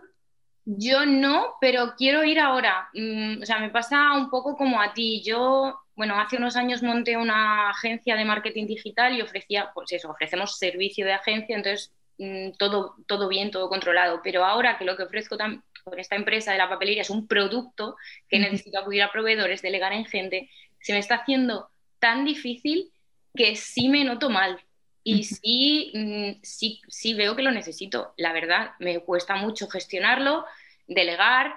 Yo 0.64 1.06
no, 1.06 1.54
pero 1.60 1.94
quiero 1.96 2.24
ir 2.24 2.38
ahora. 2.38 2.88
Mm, 2.92 3.42
o 3.42 3.46
sea, 3.46 3.58
me 3.58 3.70
pasa 3.70 4.12
un 4.12 4.28
poco 4.28 4.56
como 4.56 4.80
a 4.80 4.92
ti. 4.92 5.22
Yo, 5.24 5.80
bueno, 5.94 6.20
hace 6.20 6.36
unos 6.36 6.56
años 6.56 6.82
monté 6.82 7.16
una 7.16 7.70
agencia 7.70 8.16
de 8.16 8.24
marketing 8.24 8.66
digital 8.66 9.16
y 9.16 9.22
ofrecía, 9.22 9.70
pues 9.74 9.92
eso, 9.92 10.10
ofrecemos 10.10 10.58
servicio 10.58 11.06
de 11.06 11.14
agencia, 11.14 11.56
entonces 11.56 11.92
mm, 12.18 12.52
todo, 12.58 12.96
todo 13.06 13.28
bien, 13.28 13.50
todo 13.50 13.68
controlado. 13.68 14.20
Pero 14.22 14.44
ahora 14.44 14.78
que 14.78 14.84
lo 14.84 14.96
que 14.96 15.04
ofrezco 15.04 15.36
también 15.36 15.62
con 15.90 15.98
esta 15.98 16.16
empresa 16.16 16.52
de 16.52 16.58
la 16.58 16.68
papelería 16.68 17.02
es 17.02 17.10
un 17.10 17.26
producto 17.26 17.96
que 18.28 18.38
necesito 18.38 18.78
acudir 18.78 19.02
a 19.02 19.12
proveedores, 19.12 19.62
delegar 19.62 19.92
en 19.92 20.06
gente, 20.06 20.48
se 20.80 20.92
me 20.92 20.98
está 20.98 21.16
haciendo 21.16 21.68
tan 21.98 22.24
difícil 22.24 22.90
que 23.34 23.56
sí 23.56 23.88
me 23.88 24.04
noto 24.04 24.30
mal. 24.30 24.60
Y 25.02 25.24
sí, 25.24 25.92
mm, 25.94 26.40
sí, 26.42 26.80
sí 26.88 27.14
veo 27.14 27.34
que 27.34 27.42
lo 27.42 27.50
necesito, 27.50 28.12
la 28.16 28.32
verdad. 28.32 28.72
Me 28.78 29.00
cuesta 29.00 29.36
mucho 29.36 29.68
gestionarlo, 29.68 30.44
delegar 30.86 31.54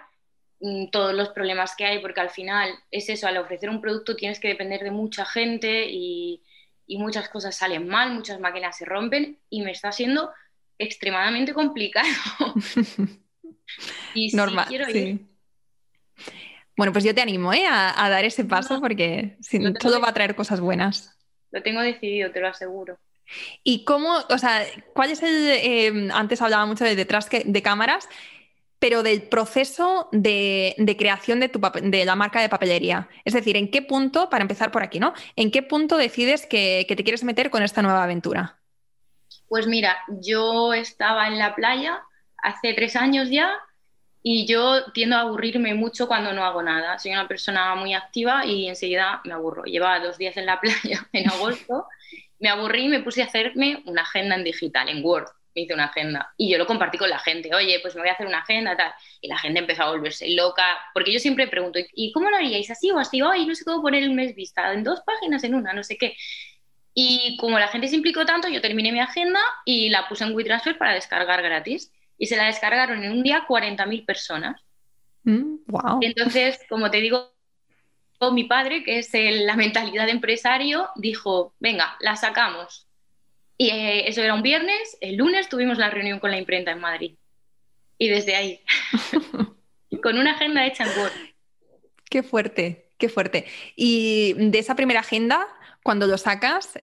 mm, 0.59 0.87
todos 0.87 1.13
los 1.13 1.29
problemas 1.29 1.75
que 1.75 1.85
hay, 1.85 1.99
porque 1.99 2.21
al 2.21 2.29
final 2.29 2.73
es 2.91 3.09
eso, 3.09 3.27
al 3.27 3.37
ofrecer 3.37 3.69
un 3.69 3.81
producto 3.81 4.15
tienes 4.15 4.39
que 4.39 4.47
depender 4.47 4.81
de 4.83 4.91
mucha 4.91 5.25
gente 5.25 5.87
y, 5.89 6.41
y 6.87 6.97
muchas 6.97 7.29
cosas 7.29 7.55
salen 7.55 7.87
mal, 7.87 8.11
muchas 8.13 8.39
máquinas 8.39 8.77
se 8.77 8.85
rompen 8.85 9.39
y 9.49 9.61
me 9.61 9.71
está 9.71 9.91
siendo 9.91 10.31
extremadamente 10.77 11.53
complicado. 11.53 12.07
Y 14.13 14.35
Normal, 14.35 14.67
sí 14.91 15.25
Bueno, 16.77 16.93
pues 16.93 17.03
yo 17.03 17.13
te 17.13 17.21
animo 17.21 17.53
¿eh? 17.53 17.65
a, 17.67 18.09
dar 18.09 18.25
ese 18.25 18.45
paso 18.45 18.79
porque 18.79 19.37
todo 19.79 19.99
va 19.99 20.09
a 20.09 20.13
traer 20.13 20.35
cosas 20.35 20.59
buenas. 20.59 21.15
Lo 21.51 21.61
tengo 21.61 21.81
decidido, 21.81 22.31
te 22.31 22.39
lo 22.39 22.47
aseguro. 22.47 22.97
¿Y 23.63 23.85
cómo, 23.85 24.17
o 24.29 24.37
sea, 24.37 24.65
cuál 24.93 25.11
es 25.11 25.23
el, 25.23 25.49
em, 25.49 26.11
antes 26.11 26.41
hablaba 26.41 26.65
mucho 26.65 26.83
de 26.83 26.95
detrás 26.95 27.29
de 27.29 27.61
cámaras, 27.61 28.07
pero 28.79 29.01
del 29.01 29.21
proceso 29.23 30.09
de, 30.11 30.75
creación 30.97 31.39
de, 31.39 31.49
tu, 31.49 31.61
de 31.81 32.05
la 32.05 32.15
marca 32.15 32.41
de 32.41 32.49
papelería? 32.49 33.07
Es 33.23 33.33
decir, 33.33 33.55
¿en 33.55 33.71
qué 33.71 33.81
punto, 33.81 34.29
para 34.29 34.41
empezar 34.41 34.71
por 34.71 34.83
aquí, 34.83 34.99
¿no? 34.99 35.13
¿En 35.35 35.51
qué 35.51 35.63
punto 35.63 35.97
decides 35.97 36.45
que, 36.45 36.85
que 36.87 36.95
te 36.95 37.03
quieres 37.03 37.23
meter 37.23 37.49
con 37.49 37.63
esta 37.63 37.81
nueva 37.81 38.03
aventura? 38.03 38.59
Pues 39.47 39.67
mira, 39.67 39.97
yo 40.21 40.73
estaba 40.73 41.27
en 41.27 41.37
la 41.37 41.55
playa 41.55 42.03
hace 42.43 42.73
tres 42.73 42.95
años 42.95 43.29
ya 43.29 43.57
y 44.21 44.45
yo 44.47 44.91
tiendo 44.93 45.17
a 45.17 45.21
aburrirme 45.21 45.73
mucho 45.73 46.07
cuando 46.07 46.31
no 46.31 46.45
hago 46.45 46.63
nada. 46.63 46.97
Soy 46.97 47.11
una 47.11 47.27
persona 47.27 47.75
muy 47.75 47.93
activa 47.93 48.45
y 48.45 48.67
enseguida 48.67 49.21
me 49.25 49.33
aburro. 49.33 49.63
Llevaba 49.65 49.99
dos 49.99 50.17
días 50.17 50.37
en 50.37 50.45
la 50.45 50.61
playa 50.61 51.07
en 51.11 51.29
agosto, 51.29 51.87
me 52.39 52.49
aburrí 52.49 52.85
y 52.85 52.89
me 52.89 53.01
puse 53.01 53.21
a 53.21 53.25
hacerme 53.25 53.83
una 53.85 54.03
agenda 54.03 54.35
en 54.35 54.43
digital, 54.43 54.87
en 54.89 55.03
Word. 55.03 55.27
me 55.55 55.63
hice 55.63 55.73
una 55.73 55.85
agenda. 55.85 56.33
Y 56.37 56.49
yo 56.51 56.57
lo 56.57 56.65
compartí 56.65 56.97
con 56.97 57.09
la 57.09 57.19
gente, 57.19 57.53
oye, 57.53 57.79
pues 57.81 57.95
me 57.95 58.01
voy 58.01 58.09
a 58.09 58.13
hacer 58.13 58.25
una 58.25 58.39
agenda, 58.39 58.77
tal. 58.77 58.93
Y 59.21 59.27
la 59.27 59.37
gente 59.37 59.59
empezó 59.59 59.83
a 59.83 59.91
volverse 59.91 60.29
loca, 60.29 60.65
porque 60.93 61.11
yo 61.11 61.19
siempre 61.19 61.47
pregunto, 61.47 61.79
¿y 61.93 62.11
cómo 62.13 62.29
lo 62.29 62.37
haríais? 62.37 62.69
¿Así 62.71 62.91
o 62.91 62.99
así? 62.99 63.21
Ay, 63.21 63.45
no 63.45 63.55
sé 63.55 63.65
cómo 63.65 63.81
poner 63.81 64.03
el 64.03 64.11
mes 64.11 64.35
vista, 64.35 64.73
en 64.73 64.83
dos 64.83 65.01
páginas, 65.05 65.43
en 65.43 65.55
una, 65.55 65.73
no 65.73 65.83
sé 65.83 65.97
qué. 65.97 66.15
Y 66.93 67.37
como 67.37 67.59
la 67.59 67.67
gente 67.67 67.87
se 67.87 67.95
implicó 67.95 68.25
tanto, 68.25 68.47
yo 68.47 68.61
terminé 68.61 68.91
mi 68.91 68.99
agenda 68.99 69.39
y 69.65 69.89
la 69.89 70.07
puse 70.07 70.23
en 70.23 70.35
WeTransfer 70.35 70.77
para 70.77 70.93
descargar 70.93 71.41
gratis. 71.41 71.91
Y 72.23 72.25
se 72.25 72.37
la 72.37 72.45
descargaron 72.45 73.03
en 73.03 73.11
un 73.11 73.21
día 73.21 73.45
40.000 73.45 74.05
personas. 74.05 74.61
wow. 75.25 75.97
Mm, 75.97 76.03
Entonces, 76.03 76.57
como 76.69 76.89
te 76.89 77.01
digo, 77.01 77.33
mi 78.31 78.45
padre, 78.45 78.81
que 78.85 78.99
es 78.99 79.09
la 79.13 79.57
mentalidad 79.57 80.05
de 80.05 80.13
empresario, 80.13 80.87
dijo, 80.95 81.53
venga, 81.59 81.97
la 81.99 82.15
sacamos. 82.15 82.87
Y 83.57 83.71
eh, 83.71 84.07
eso 84.07 84.21
era 84.21 84.35
un 84.35 84.41
viernes, 84.41 84.97
el 85.01 85.17
lunes 85.17 85.49
tuvimos 85.49 85.77
la 85.77 85.89
reunión 85.89 86.21
con 86.21 86.31
la 86.31 86.37
imprenta 86.37 86.71
en 86.71 86.79
Madrid. 86.79 87.17
Y 87.97 88.07
desde 88.07 88.37
ahí, 88.37 88.61
con 90.01 90.17
una 90.17 90.31
agenda 90.35 90.65
hecha 90.65 90.85
en 90.85 90.97
Word. 90.97 91.11
Qué 92.09 92.23
fuerte, 92.23 92.85
qué 92.97 93.09
fuerte. 93.09 93.47
Y 93.75 94.33
de 94.37 94.59
esa 94.59 94.75
primera 94.75 95.01
agenda, 95.01 95.45
cuando 95.83 96.07
lo 96.07 96.17
sacas, 96.17 96.79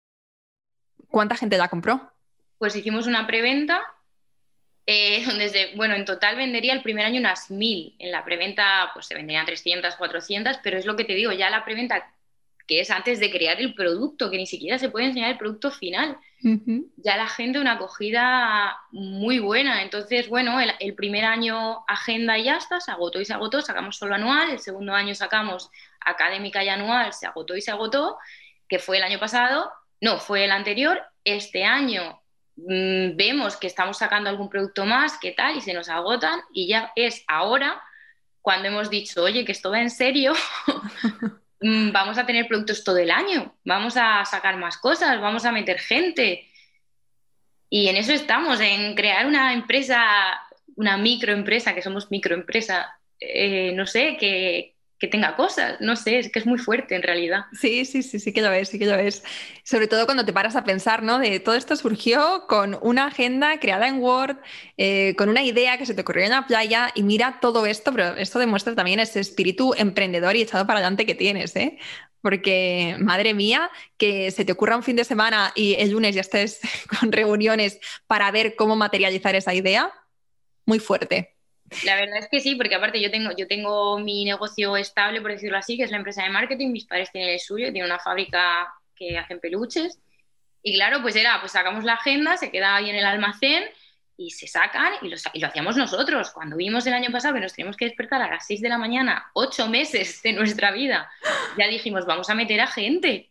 ¿cuánta 1.09 1.35
gente 1.35 1.57
la 1.57 1.68
compró? 1.68 2.12
Pues 2.59 2.76
hicimos 2.76 3.07
una 3.07 3.26
preventa 3.26 3.81
eh, 4.92 5.22
donde, 5.26 5.72
bueno, 5.76 5.94
en 5.94 6.05
total 6.05 6.35
vendería 6.35 6.72
el 6.72 6.83
primer 6.83 7.07
año 7.07 7.20
unas 7.20 7.48
mil. 7.50 7.94
En 8.00 8.11
la 8.11 8.24
preventa, 8.24 8.90
pues 8.92 9.07
se 9.07 9.14
venderían 9.14 9.46
300, 9.46 9.94
400, 9.94 10.59
pero 10.64 10.79
es 10.79 10.85
lo 10.85 10.96
que 10.96 11.05
te 11.05 11.14
digo, 11.14 11.31
ya 11.31 11.48
la 11.48 11.64
preventa, 11.64 12.12
que 12.66 12.81
es 12.81 12.90
antes 12.90 13.20
de 13.20 13.31
crear 13.31 13.61
el 13.61 13.74
producto, 13.74 14.31
que 14.31 14.37
ni 14.37 14.46
siquiera 14.46 14.79
se 14.79 14.90
puede 14.90 15.07
enseñar 15.07 15.31
el 15.31 15.38
producto 15.38 15.70
final, 15.70 16.18
ya 16.96 17.16
la 17.16 17.29
gente 17.29 17.61
una 17.61 17.72
acogida 17.72 18.79
muy 18.90 19.38
buena. 19.38 19.83
Entonces, 19.83 20.29
bueno, 20.29 20.59
el, 20.61 20.94
primer 20.94 21.24
año 21.24 21.85
agenda 21.87 22.38
y 22.38 22.44
ya 22.44 22.57
está, 22.57 22.81
se 22.81 22.90
agotó 22.90 23.20
y 23.20 23.24
se 23.24 23.35
agotó, 23.35 23.61
sacamos 23.62 23.96
solo 23.96 24.14
anual, 24.14 24.50
el 24.50 24.59
segundo 24.59 24.92
año 24.92 25.14
sacamos 25.14 25.70
académica 26.00 26.64
y 26.64 26.68
anual, 26.68 27.12
se 27.12 27.26
agotó 27.26 27.57
y 27.57 27.61
se 27.61 27.70
agotó, 27.70 28.18
que 28.68 28.79
fue 28.79 28.96
el 28.96 29.05
año 29.05 29.20
pasado, 29.20 29.70
no, 30.00 30.18
fue 30.18 30.44
el 30.44 30.50
anterior, 30.50 31.00
este 31.24 31.64
año 31.64 32.20
Mm, 32.66 33.16
vemos 33.16 33.57
que 33.57 33.66
estamos 33.66 33.99
sacando 33.99 34.29
algún 34.29 34.51
producto 34.51 34.85
más, 34.85 35.18
qué 35.20 35.33
tal, 35.33 35.57
y 35.57 35.61
se 35.61 35.73
nos 35.73 35.88
agotan, 35.88 36.40
y 36.53 36.68
ya 36.68 36.92
es 36.96 37.25
ahora 37.27 37.83
cuando 38.42 38.68
hemos 38.68 38.90
dicho, 38.90 39.23
oye, 39.23 39.44
que 39.44 39.53
esto 39.53 39.70
va 39.70 39.81
en 39.81 39.90
serio, 39.90 40.33
mm, 41.61 41.92
vamos 41.92 42.18
a 42.18 42.27
tener 42.27 42.46
productos 42.49 42.85
todo 42.85 42.99
el 42.99 43.11
año, 43.11 43.55
vamos 43.64 43.96
a 43.96 44.25
sacar 44.25 44.57
más 44.57 44.79
cosas, 44.79 45.20
vamos 45.20 45.44
a 45.44 45.53
meter 45.53 45.79
gente. 45.79 46.46
Y 47.68 47.88
en 47.88 47.96
eso 47.96 48.12
estamos, 48.12 48.61
en 48.61 48.94
crear 48.94 49.27
una 49.27 49.53
empresa, 49.53 50.03
una 50.77 50.96
microempresa, 50.96 51.75
que 51.75 51.83
somos 51.83 52.11
microempresa, 52.11 52.99
eh, 53.20 53.73
no 53.75 53.87
sé, 53.87 54.16
que, 54.18 54.69
que 55.00 55.08
tenga 55.08 55.34
cosas, 55.34 55.80
no 55.80 55.96
sé, 55.96 56.18
es 56.18 56.30
que 56.30 56.38
es 56.38 56.46
muy 56.46 56.58
fuerte 56.58 56.94
en 56.94 57.02
realidad. 57.02 57.46
Sí, 57.58 57.86
sí, 57.86 58.02
sí, 58.02 58.20
sí 58.20 58.34
que 58.34 58.42
lo 58.42 58.50
ves, 58.50 58.68
sí 58.68 58.78
que 58.78 58.84
lo 58.84 58.98
ves. 58.98 59.24
Sobre 59.64 59.88
todo 59.88 60.04
cuando 60.04 60.26
te 60.26 60.32
paras 60.34 60.56
a 60.56 60.64
pensar, 60.64 61.02
¿no? 61.02 61.18
De 61.18 61.40
todo 61.40 61.54
esto 61.54 61.74
surgió 61.74 62.44
con 62.46 62.78
una 62.82 63.06
agenda 63.06 63.58
creada 63.58 63.88
en 63.88 64.02
Word, 64.02 64.36
eh, 64.76 65.14
con 65.16 65.30
una 65.30 65.42
idea 65.42 65.78
que 65.78 65.86
se 65.86 65.94
te 65.94 66.02
ocurrió 66.02 66.24
en 66.24 66.32
la 66.32 66.46
playa 66.46 66.92
y 66.94 67.02
mira 67.02 67.38
todo 67.40 67.64
esto, 67.64 67.92
pero 67.92 68.14
esto 68.16 68.38
demuestra 68.38 68.74
también 68.74 69.00
ese 69.00 69.20
espíritu 69.20 69.72
emprendedor 69.74 70.36
y 70.36 70.42
echado 70.42 70.66
para 70.66 70.80
adelante 70.80 71.06
que 71.06 71.14
tienes, 71.14 71.56
¿eh? 71.56 71.78
Porque, 72.20 72.96
madre 73.00 73.32
mía, 73.32 73.70
que 73.96 74.30
se 74.30 74.44
te 74.44 74.52
ocurra 74.52 74.76
un 74.76 74.82
fin 74.82 74.96
de 74.96 75.04
semana 75.04 75.52
y 75.56 75.76
el 75.78 75.92
lunes 75.92 76.14
ya 76.14 76.20
estés 76.20 76.60
con 77.00 77.10
reuniones 77.10 77.80
para 78.06 78.30
ver 78.30 78.54
cómo 78.54 78.76
materializar 78.76 79.34
esa 79.34 79.54
idea, 79.54 79.90
muy 80.66 80.78
fuerte. 80.78 81.39
La 81.85 81.94
verdad 81.94 82.18
es 82.18 82.28
que 82.28 82.40
sí, 82.40 82.56
porque 82.56 82.74
aparte 82.74 83.00
yo 83.00 83.11
tengo, 83.11 83.30
yo 83.37 83.46
tengo 83.46 83.98
mi 83.98 84.24
negocio 84.24 84.76
estable, 84.76 85.20
por 85.20 85.30
decirlo 85.30 85.56
así, 85.56 85.76
que 85.76 85.85
es 85.85 85.90
la 85.90 85.98
empresa 85.98 86.22
de 86.22 86.30
marketing, 86.30 86.68
mis 86.68 86.85
padres 86.85 87.11
tienen 87.12 87.30
el 87.30 87.40
suyo, 87.40 87.72
tienen 87.72 87.90
una 87.90 88.00
fábrica 88.00 88.72
que 88.96 89.16
hacen 89.16 89.40
peluches. 89.40 89.98
Y 90.62 90.74
claro, 90.74 91.00
pues 91.00 91.16
era, 91.16 91.40
pues 91.40 91.52
sacamos 91.52 91.85
la 91.85 91.94
agenda, 91.94 92.37
se 92.37 92.50
queda 92.50 92.76
ahí 92.76 92.90
en 92.90 92.96
el 92.96 93.06
almacén 93.06 93.64
y 94.16 94.30
se 94.33 94.46
sacan 94.46 94.92
y 95.00 95.09
lo, 95.09 95.16
y 95.33 95.40
lo 95.40 95.46
hacíamos 95.46 95.76
nosotros. 95.76 96.30
Cuando 96.33 96.56
vimos 96.56 96.87
el 96.87 96.92
año 96.92 97.11
pasado 97.11 97.35
que 97.35 97.40
nos 97.40 97.54
teníamos 97.54 97.76
que 97.76 97.87
despertar 97.87 98.20
a 98.20 98.28
las 98.28 98.46
6 98.46 98.61
de 98.61 98.68
la 98.68 98.76
mañana, 98.76 99.30
ocho 99.33 99.68
meses 99.68 100.20
de 100.22 100.33
nuestra 100.33 100.72
vida, 100.72 101.11
ya 101.56 101.68
dijimos, 101.68 102.04
vamos 102.04 102.28
a 102.28 102.35
meter 102.35 102.61
a 102.61 102.66
gente. 102.66 103.30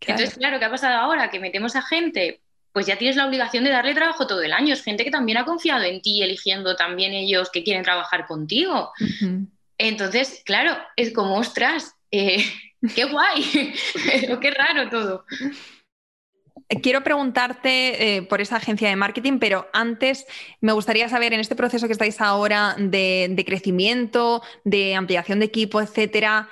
Entonces, 0.00 0.36
claro, 0.36 0.58
¿qué 0.58 0.66
ha 0.66 0.70
pasado 0.70 0.96
ahora? 0.96 1.30
Que 1.30 1.40
metemos 1.40 1.74
a 1.74 1.82
gente 1.82 2.42
pues 2.78 2.86
ya 2.86 2.96
tienes 2.96 3.16
la 3.16 3.26
obligación 3.26 3.64
de 3.64 3.70
darle 3.70 3.92
trabajo 3.92 4.28
todo 4.28 4.40
el 4.40 4.52
año. 4.52 4.72
Es 4.72 4.84
gente 4.84 5.02
que 5.02 5.10
también 5.10 5.36
ha 5.36 5.44
confiado 5.44 5.82
en 5.82 6.00
ti, 6.00 6.22
eligiendo 6.22 6.76
también 6.76 7.12
ellos 7.12 7.50
que 7.50 7.64
quieren 7.64 7.82
trabajar 7.82 8.28
contigo. 8.28 8.92
Entonces, 9.78 10.42
claro, 10.44 10.78
es 10.94 11.12
como, 11.12 11.38
ostras, 11.38 11.96
eh, 12.12 12.44
qué 12.94 13.06
guay, 13.06 13.74
pero 14.20 14.38
qué 14.40 14.52
raro 14.52 14.88
todo. 14.88 15.24
Quiero 16.80 17.02
preguntarte 17.02 18.18
eh, 18.18 18.22
por 18.22 18.40
esa 18.40 18.58
agencia 18.58 18.88
de 18.88 18.94
marketing, 18.94 19.40
pero 19.40 19.68
antes 19.72 20.24
me 20.60 20.70
gustaría 20.70 21.08
saber 21.08 21.32
en 21.32 21.40
este 21.40 21.56
proceso 21.56 21.88
que 21.88 21.94
estáis 21.94 22.20
ahora 22.20 22.76
de, 22.78 23.26
de 23.28 23.44
crecimiento, 23.44 24.40
de 24.62 24.94
ampliación 24.94 25.40
de 25.40 25.46
equipo, 25.46 25.80
etcétera, 25.80 26.48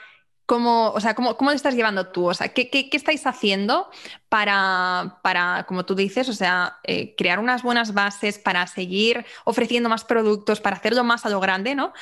¿Cómo, 0.46 0.90
o 0.90 1.00
sea, 1.00 1.14
¿cómo, 1.14 1.36
cómo 1.36 1.50
lo 1.50 1.56
estás 1.56 1.74
llevando 1.74 2.06
tú? 2.08 2.28
O 2.28 2.34
sea, 2.34 2.48
¿qué, 2.50 2.70
qué, 2.70 2.88
estáis 2.92 3.26
haciendo 3.26 3.90
para, 4.28 5.18
para, 5.22 5.64
como 5.66 5.84
tú 5.84 5.96
dices, 5.96 6.28
o 6.28 6.32
sea, 6.32 6.78
eh, 6.84 7.16
crear 7.16 7.40
unas 7.40 7.64
buenas 7.64 7.94
bases 7.94 8.38
para 8.38 8.64
seguir 8.68 9.26
ofreciendo 9.44 9.88
más 9.88 10.04
productos, 10.04 10.60
para 10.60 10.76
hacerlo 10.76 11.02
más 11.02 11.26
a 11.26 11.30
lo 11.30 11.40
grande, 11.40 11.74
¿no? 11.74 11.92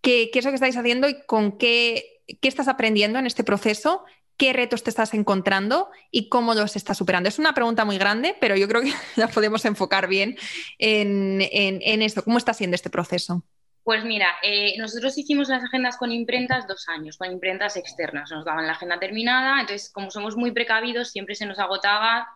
¿Qué, 0.00 0.30
qué 0.32 0.38
es 0.38 0.44
lo 0.44 0.52
que 0.52 0.56
estáis 0.56 0.76
haciendo 0.76 1.08
y 1.08 1.20
con 1.26 1.58
qué, 1.58 2.22
qué 2.40 2.48
estás 2.48 2.68
aprendiendo 2.68 3.18
en 3.18 3.26
este 3.26 3.42
proceso? 3.42 4.04
¿Qué 4.36 4.52
retos 4.52 4.84
te 4.84 4.90
estás 4.90 5.12
encontrando 5.14 5.90
y 6.12 6.28
cómo 6.28 6.54
los 6.54 6.76
estás 6.76 6.96
superando? 6.96 7.28
Es 7.28 7.40
una 7.40 7.52
pregunta 7.52 7.84
muy 7.84 7.98
grande, 7.98 8.36
pero 8.40 8.54
yo 8.54 8.68
creo 8.68 8.82
que 8.82 8.92
la 9.16 9.26
podemos 9.26 9.64
enfocar 9.64 10.06
bien 10.06 10.36
en, 10.78 11.40
en, 11.50 11.80
en 11.82 12.02
esto. 12.02 12.22
¿Cómo 12.22 12.38
está 12.38 12.54
siendo 12.54 12.76
este 12.76 12.90
proceso? 12.90 13.42
Pues 13.88 14.04
mira, 14.04 14.36
eh, 14.42 14.74
nosotros 14.76 15.16
hicimos 15.16 15.48
las 15.48 15.64
agendas 15.64 15.96
con 15.96 16.12
imprentas 16.12 16.66
dos 16.66 16.86
años, 16.90 17.16
con 17.16 17.32
imprentas 17.32 17.74
externas. 17.78 18.30
Nos 18.30 18.44
daban 18.44 18.66
la 18.66 18.72
agenda 18.72 18.98
terminada, 18.98 19.62
entonces 19.62 19.90
como 19.90 20.10
somos 20.10 20.36
muy 20.36 20.50
precavidos, 20.50 21.08
siempre 21.10 21.34
se 21.34 21.46
nos 21.46 21.58
agotaba 21.58 22.28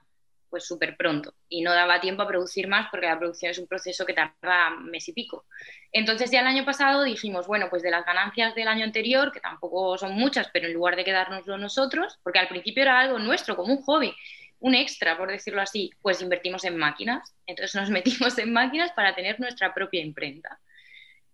pues 0.48 0.64
súper 0.66 0.96
pronto 0.96 1.34
y 1.50 1.60
no 1.60 1.74
daba 1.74 2.00
tiempo 2.00 2.22
a 2.22 2.26
producir 2.26 2.68
más 2.68 2.88
porque 2.90 3.04
la 3.04 3.18
producción 3.18 3.50
es 3.50 3.58
un 3.58 3.66
proceso 3.66 4.06
que 4.06 4.14
tarda 4.14 4.70
mes 4.80 5.06
y 5.10 5.12
pico. 5.12 5.44
Entonces 5.92 6.30
ya 6.30 6.40
el 6.40 6.46
año 6.46 6.64
pasado 6.64 7.02
dijimos, 7.02 7.46
bueno, 7.46 7.68
pues 7.68 7.82
de 7.82 7.90
las 7.90 8.06
ganancias 8.06 8.54
del 8.54 8.68
año 8.68 8.84
anterior, 8.84 9.30
que 9.30 9.40
tampoco 9.40 9.98
son 9.98 10.14
muchas, 10.14 10.48
pero 10.54 10.68
en 10.68 10.72
lugar 10.72 10.96
de 10.96 11.04
quedárnoslo 11.04 11.58
nosotros, 11.58 12.18
porque 12.22 12.38
al 12.38 12.48
principio 12.48 12.84
era 12.84 12.98
algo 12.98 13.18
nuestro, 13.18 13.56
como 13.56 13.74
un 13.74 13.82
hobby, 13.82 14.14
un 14.60 14.74
extra, 14.74 15.18
por 15.18 15.30
decirlo 15.30 15.60
así, 15.60 15.90
pues 16.00 16.22
invertimos 16.22 16.64
en 16.64 16.78
máquinas. 16.78 17.34
Entonces 17.46 17.78
nos 17.78 17.90
metimos 17.90 18.38
en 18.38 18.54
máquinas 18.54 18.90
para 18.92 19.14
tener 19.14 19.38
nuestra 19.38 19.74
propia 19.74 20.00
imprenta. 20.00 20.58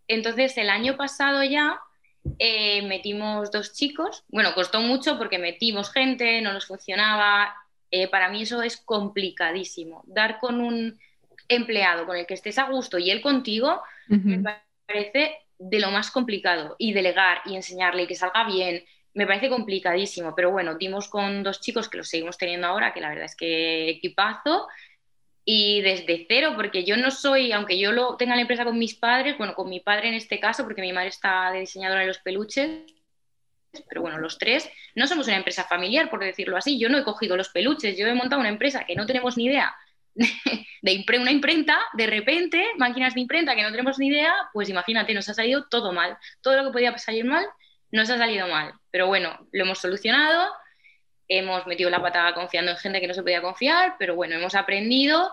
Entonces, 0.09 0.57
el 0.59 0.71
año 0.71 0.97
pasado 0.97 1.45
ya 1.45 1.81
eh, 2.39 2.83
metimos 2.83 3.51
dos 3.51 3.75
chicos. 3.75 4.25
Bueno, 4.29 4.55
costó 4.55 4.81
mucho 4.81 5.19
porque 5.19 5.39
metimos 5.39 5.93
gente, 5.93 6.41
no 6.41 6.53
nos 6.53 6.67
funcionaba. 6.67 7.55
Eh, 7.91 8.09
para 8.09 8.29
mí 8.29 8.43
eso 8.43 8.63
es 8.63 8.79
complicadísimo. 8.79 10.03
Dar 10.07 10.39
con 10.41 10.61
un 10.61 10.99
empleado 11.49 12.07
con 12.07 12.17
el 12.17 12.27
que 12.27 12.35
estés 12.35 12.59
a 12.59 12.69
gusto 12.69 12.99
y 12.99 13.11
él 13.11 13.23
contigo 13.23 13.83
me 14.09 14.43
parece 14.87 15.37
de 15.59 15.81
lo 15.81 15.91
más 15.91 16.11
complicado. 16.11 16.77
Y 16.79 16.93
delegar 16.93 17.43
y 17.45 17.55
enseñarle 17.57 18.05
y 18.05 18.07
que 18.07 18.15
salga 18.15 18.45
bien, 18.45 18.85
me 19.15 19.27
parece 19.27 19.49
complicadísimo. 19.49 20.35
Pero 20.35 20.51
bueno, 20.51 20.77
dimos 20.77 21.09
con 21.09 21.43
dos 21.43 21.61
chicos 21.61 21.89
que 21.89 21.99
los 21.99 22.09
seguimos 22.09 22.39
teniendo 22.39 22.67
ahora, 22.67 22.93
que 22.93 23.01
la 23.01 23.11
verdad 23.11 23.25
es 23.25 23.37
que 23.37 23.91
equipazo 23.91 24.69
y 25.51 25.81
desde 25.81 26.27
cero, 26.29 26.53
porque 26.55 26.85
yo 26.85 26.99
no 26.99 27.11
soy, 27.11 27.53
aunque 27.53 27.79
yo 27.79 27.91
lo 27.91 28.19
tenga 28.19 28.35
la 28.35 28.43
empresa 28.43 28.67
con 28.67 28.79
mis 28.79 28.95
padres, 28.95 29.39
bueno, 29.39 29.55
con 29.55 29.71
mi 29.71 29.81
padre 29.81 30.09
en 30.09 30.15
este 30.15 30.39
caso, 30.39 30.63
porque 30.63 30.83
mi 30.83 30.93
madre 30.93 31.09
está 31.09 31.51
de 31.51 31.61
diseñadora 31.61 32.03
de 32.03 32.07
los 32.07 32.19
peluches, 32.19 32.83
pero 33.89 34.03
bueno, 34.03 34.19
los 34.19 34.37
tres, 34.37 34.71
no 34.95 35.07
somos 35.07 35.27
una 35.27 35.39
empresa 35.39 35.65
familiar, 35.65 36.11
por 36.11 36.21
decirlo 36.23 36.59
así. 36.59 36.79
Yo 36.79 36.91
no 36.91 36.99
he 36.99 37.03
cogido 37.03 37.35
los 37.35 37.49
peluches, 37.49 37.97
yo 37.97 38.07
he 38.07 38.13
montado 38.13 38.41
una 38.41 38.51
empresa 38.51 38.85
que 38.85 38.95
no 38.95 39.07
tenemos 39.07 39.39
ni 39.39 39.47
idea 39.47 39.75
de, 40.83 41.05
una 41.19 41.33
imprenta, 41.33 41.79
de 41.95 42.07
repente, 42.09 42.63
máquinas 42.77 43.15
de 43.15 43.23
imprenta 43.23 43.57
que 43.57 43.63
no 43.63 43.71
tenemos 43.71 43.99
ni 43.99 44.09
idea, 44.09 44.35
pues 44.53 44.69
imagínate, 44.69 45.15
nos 45.15 45.31
ha 45.31 45.35
salido 45.35 45.67
todo 45.71 45.93
mal. 45.93 46.19
Todo 46.43 46.59
lo 46.59 46.65
que 46.65 46.73
podía 46.73 46.99
salir 46.99 47.25
mal, 47.25 47.47
nos 47.91 48.11
ha 48.11 48.19
salido 48.19 48.49
mal. 48.49 48.75
Pero 48.91 49.07
bueno, 49.07 49.49
lo 49.51 49.65
hemos 49.65 49.79
solucionado 49.79 50.47
hemos 51.29 51.67
metido 51.67 51.91
la 51.91 52.03
patada 52.03 52.35
confiando 52.35 52.71
en 52.73 52.79
gente 52.79 53.01
que 53.01 53.07
no 53.07 53.15
se 53.15 53.23
podía 53.23 53.43
confiar, 53.43 53.97
pero 53.99 54.15
bueno, 54.15 54.35
hemos 54.37 54.55
aprendido 54.55 55.31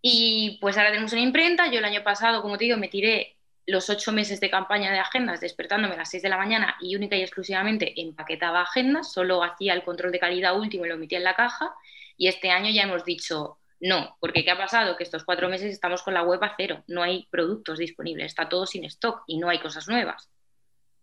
y 0.00 0.58
pues 0.60 0.76
ahora 0.76 0.90
tenemos 0.90 1.12
una 1.12 1.22
imprenta. 1.22 1.70
Yo 1.70 1.78
el 1.78 1.84
año 1.84 2.02
pasado, 2.04 2.42
como 2.42 2.56
te 2.56 2.64
digo, 2.64 2.76
me 2.76 2.88
tiré 2.88 3.36
los 3.66 3.90
ocho 3.90 4.12
meses 4.12 4.38
de 4.40 4.50
campaña 4.50 4.92
de 4.92 5.00
agendas 5.00 5.40
despertándome 5.40 5.94
a 5.94 5.98
las 5.98 6.10
seis 6.10 6.22
de 6.22 6.28
la 6.28 6.36
mañana 6.36 6.76
y 6.80 6.94
única 6.94 7.16
y 7.16 7.22
exclusivamente 7.22 8.00
empaquetaba 8.00 8.62
agendas, 8.62 9.12
solo 9.12 9.42
hacía 9.42 9.74
el 9.74 9.82
control 9.82 10.12
de 10.12 10.20
calidad 10.20 10.56
último 10.56 10.86
y 10.86 10.88
lo 10.88 10.96
metía 10.96 11.18
en 11.18 11.24
la 11.24 11.34
caja. 11.34 11.74
Y 12.16 12.28
este 12.28 12.50
año 12.50 12.70
ya 12.70 12.84
hemos 12.84 13.04
dicho, 13.04 13.58
No, 13.80 14.16
porque 14.20 14.44
¿qué 14.44 14.50
ha 14.52 14.56
pasado? 14.58 14.96
Que 14.96 15.04
estos 15.04 15.24
cuatro 15.24 15.48
meses 15.48 15.72
estamos 15.72 16.02
con 16.02 16.14
la 16.14 16.22
web 16.22 16.42
a 16.44 16.54
cero, 16.56 16.82
no 16.86 17.02
hay 17.02 17.26
productos 17.30 17.78
disponibles, 17.78 18.26
está 18.26 18.48
todo 18.48 18.66
sin 18.66 18.84
stock 18.84 19.22
y 19.26 19.38
no 19.38 19.48
hay 19.48 19.58
cosas 19.58 19.88
nuevas. 19.88 20.30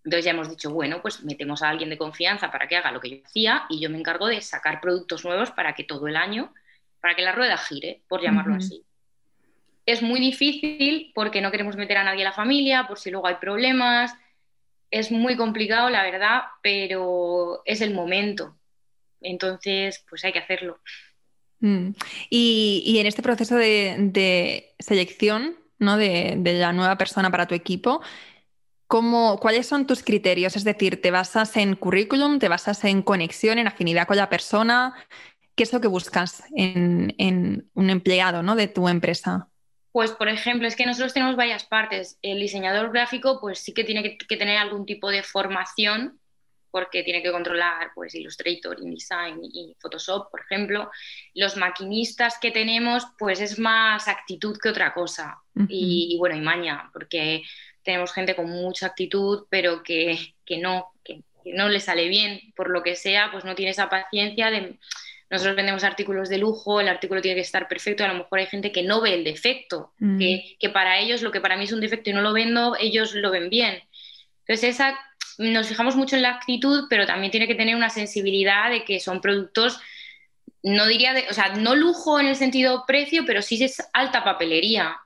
Entonces 0.04 0.26
ya 0.26 0.32
hemos 0.32 0.50
dicho, 0.50 0.70
bueno, 0.72 1.02
pues 1.02 1.24
metemos 1.24 1.62
a 1.62 1.70
alguien 1.70 1.90
de 1.90 1.98
confianza 1.98 2.52
para 2.52 2.68
que 2.68 2.76
haga 2.76 2.92
lo 2.92 3.00
que 3.00 3.10
yo 3.10 3.18
hacía 3.26 3.64
y 3.70 3.80
yo 3.80 3.90
me 3.90 3.98
encargo 3.98 4.28
de 4.28 4.42
sacar 4.42 4.82
productos 4.82 5.24
nuevos 5.24 5.52
para 5.52 5.74
que 5.74 5.84
todo 5.84 6.08
el 6.08 6.18
año, 6.18 6.54
para 7.00 7.16
que 7.16 7.22
la 7.22 7.32
rueda 7.32 7.58
gire, 7.58 8.02
por 8.08 8.22
llamarlo 8.22 8.56
así. 8.56 8.84
Es 9.86 10.02
muy 10.02 10.20
difícil 10.20 11.12
porque 11.14 11.42
no 11.42 11.52
queremos 11.52 11.76
meter 11.76 11.98
a 11.98 12.04
nadie 12.04 12.22
a 12.22 12.30
la 12.30 12.36
familia, 12.36 12.86
por 12.88 13.00
si 13.00 13.12
luego 13.12 13.28
hay 13.28 13.36
problemas. 13.36 14.14
Es 14.92 15.12
muy 15.12 15.36
complicado, 15.36 15.90
la 15.90 16.04
verdad, 16.04 16.44
pero 16.62 17.62
es 17.66 17.82
el 17.82 17.94
momento. 17.94 18.56
Entonces, 19.22 20.06
pues 20.10 20.24
hay 20.24 20.34
que 20.34 20.40
hacerlo. 20.40 20.80
Mm. 21.60 21.92
Y, 22.30 22.98
en 23.00 23.08
este 23.08 23.22
proceso 23.22 23.56
de, 23.56 24.74
selección 24.80 25.56
¿no? 25.80 25.98
de, 25.98 26.38
la 26.44 26.74
nueva 26.74 26.98
persona 26.98 27.32
para 27.32 27.48
tu 27.48 27.56
equipo, 27.56 28.02
¿cómo, 28.88 29.38
¿cuáles 29.40 29.68
son 29.68 29.88
tus 29.88 30.04
criterios? 30.04 30.56
Es 30.56 30.64
decir, 30.64 31.02
¿te 31.02 31.12
basas 31.12 31.58
en 31.58 31.76
currículum, 31.76 32.40
te 32.40 32.50
basas 32.50 32.84
en 32.84 33.02
conexión, 33.02 33.60
en 33.60 33.68
afinidad 33.68 34.08
con 34.08 34.18
la 34.18 34.30
persona? 34.30 34.96
¿Qué 35.56 35.64
es 35.64 35.74
lo 35.74 35.82
que 35.82 35.88
buscas 35.88 36.44
en, 36.56 37.70
un 37.74 37.90
empleado 37.90 38.44
¿no? 38.44 38.56
de 38.56 38.68
tu 38.68 38.88
empresa? 38.88 39.48
Pues, 39.92 40.12
por 40.12 40.28
ejemplo, 40.28 40.68
es 40.68 40.76
que 40.76 40.88
nosotros 40.88 41.14
tenemos 41.14 41.36
varias 41.36 41.66
partes. 41.66 42.18
El 42.24 42.40
diseñador 42.40 42.92
gráfico, 42.92 43.40
pues 43.40 43.60
sí 43.60 43.74
que 43.74 43.84
tiene 43.84 44.18
que 44.18 44.38
tener 44.38 44.58
algún 44.58 44.86
tipo 44.86 45.12
de 45.12 45.22
formación 45.22 46.20
porque 46.74 47.04
tiene 47.04 47.22
que 47.22 47.32
controlar 47.32 47.92
pues, 47.94 48.16
Illustrator, 48.16 48.82
InDesign 48.82 49.42
y 49.44 49.76
Photoshop, 49.80 50.32
por 50.32 50.42
ejemplo. 50.42 50.90
Los 51.36 51.56
maquinistas 51.56 52.40
que 52.40 52.50
tenemos, 52.50 53.06
pues 53.20 53.42
es 53.42 53.60
más 53.60 54.08
actitud 54.08 54.58
que 54.60 54.70
otra 54.70 54.92
cosa. 54.92 55.38
y, 55.70 56.16
bueno, 56.18 56.36
y 56.36 56.42
maña, 56.42 56.90
porque 56.92 57.44
tenemos 57.84 58.14
gente 58.14 58.36
con 58.36 58.50
mucha 58.50 58.88
actitud, 58.88 59.46
pero 59.50 59.84
que, 59.84 60.18
no, 60.60 60.88
que, 61.04 61.22
no 61.46 61.70
le 61.70 61.80
sale 61.80 62.08
bien, 62.08 62.40
por 62.56 62.70
lo 62.70 62.84
que 62.84 62.96
sea, 62.96 63.30
pues 63.32 63.46
no 63.46 63.56
tiene 63.56 63.72
esa 63.72 63.90
paciencia 63.90 64.50
de... 64.50 64.78
Nosotros 65.30 65.56
vendemos 65.56 65.84
artículos 65.84 66.30
de 66.30 66.38
lujo, 66.38 66.80
el 66.80 66.88
artículo 66.88 67.22
tiene 67.22 67.36
que 67.36 67.42
estar 67.42 67.68
perfecto, 67.68 68.04
a 68.04 68.08
lo 68.08 68.14
mejor 68.14 68.40
hay 68.40 68.46
gente 68.46 68.72
que 68.72 68.84
no 68.84 69.02
ve 69.02 69.16
el 69.16 69.24
defecto, 69.24 69.94
que, 70.20 70.58
que 70.60 70.70
para 70.70 71.00
ellos 71.00 71.24
lo 71.24 71.32
que 71.32 71.42
para 71.42 71.58
mí 71.58 71.64
es 71.64 71.72
un 71.72 71.82
defecto 71.82 72.12
y 72.12 72.14
no 72.14 72.22
lo 72.22 72.34
vendo, 72.34 72.76
ellos 72.80 73.16
lo 73.16 73.32
ven 73.32 73.50
bien. 73.50 73.82
Entonces 74.42 74.76
esa 74.76 75.00
nos 75.38 75.68
fijamos 75.68 75.96
mucho 75.96 76.16
en 76.16 76.22
la 76.22 76.32
actitud, 76.32 76.86
pero 76.90 77.06
también 77.06 77.32
tiene 77.32 77.48
que 77.48 77.56
tener 77.56 77.76
una 77.76 77.90
sensibilidad 77.90 78.70
de 78.70 78.84
que 78.84 79.00
son 79.00 79.22
productos, 79.22 79.80
no 80.64 80.88
diría, 80.88 81.14
de, 81.14 81.26
o 81.30 81.34
sea, 81.34 81.56
no 81.56 81.76
lujo 81.76 82.20
en 82.20 82.28
el 82.28 82.36
sentido 82.36 82.86
precio, 82.88 83.26
pero 83.26 83.42
sí 83.42 83.62
es 83.64 83.84
alta 83.94 84.24
papelería, 84.24 84.98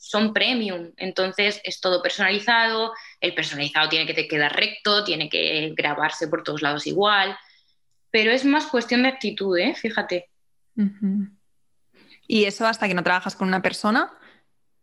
son 0.00 0.32
premium, 0.32 0.90
entonces 0.96 1.60
es 1.64 1.80
todo 1.80 2.02
personalizado, 2.02 2.92
el 3.20 3.34
personalizado 3.34 3.88
tiene 3.88 4.12
que 4.12 4.26
quedar 4.26 4.54
recto, 4.54 5.04
tiene 5.04 5.28
que 5.28 5.72
grabarse 5.76 6.28
por 6.28 6.42
todos 6.42 6.62
lados 6.62 6.86
igual, 6.86 7.36
pero 8.10 8.32
es 8.32 8.44
más 8.44 8.66
cuestión 8.66 9.04
de 9.04 9.10
actitud, 9.10 9.56
¿eh? 9.56 9.74
fíjate. 9.74 10.28
¿Y 12.26 12.44
eso 12.44 12.66
hasta 12.66 12.88
que 12.88 12.94
no 12.94 13.04
trabajas 13.04 13.36
con 13.36 13.48
una 13.48 13.62
persona? 13.62 14.12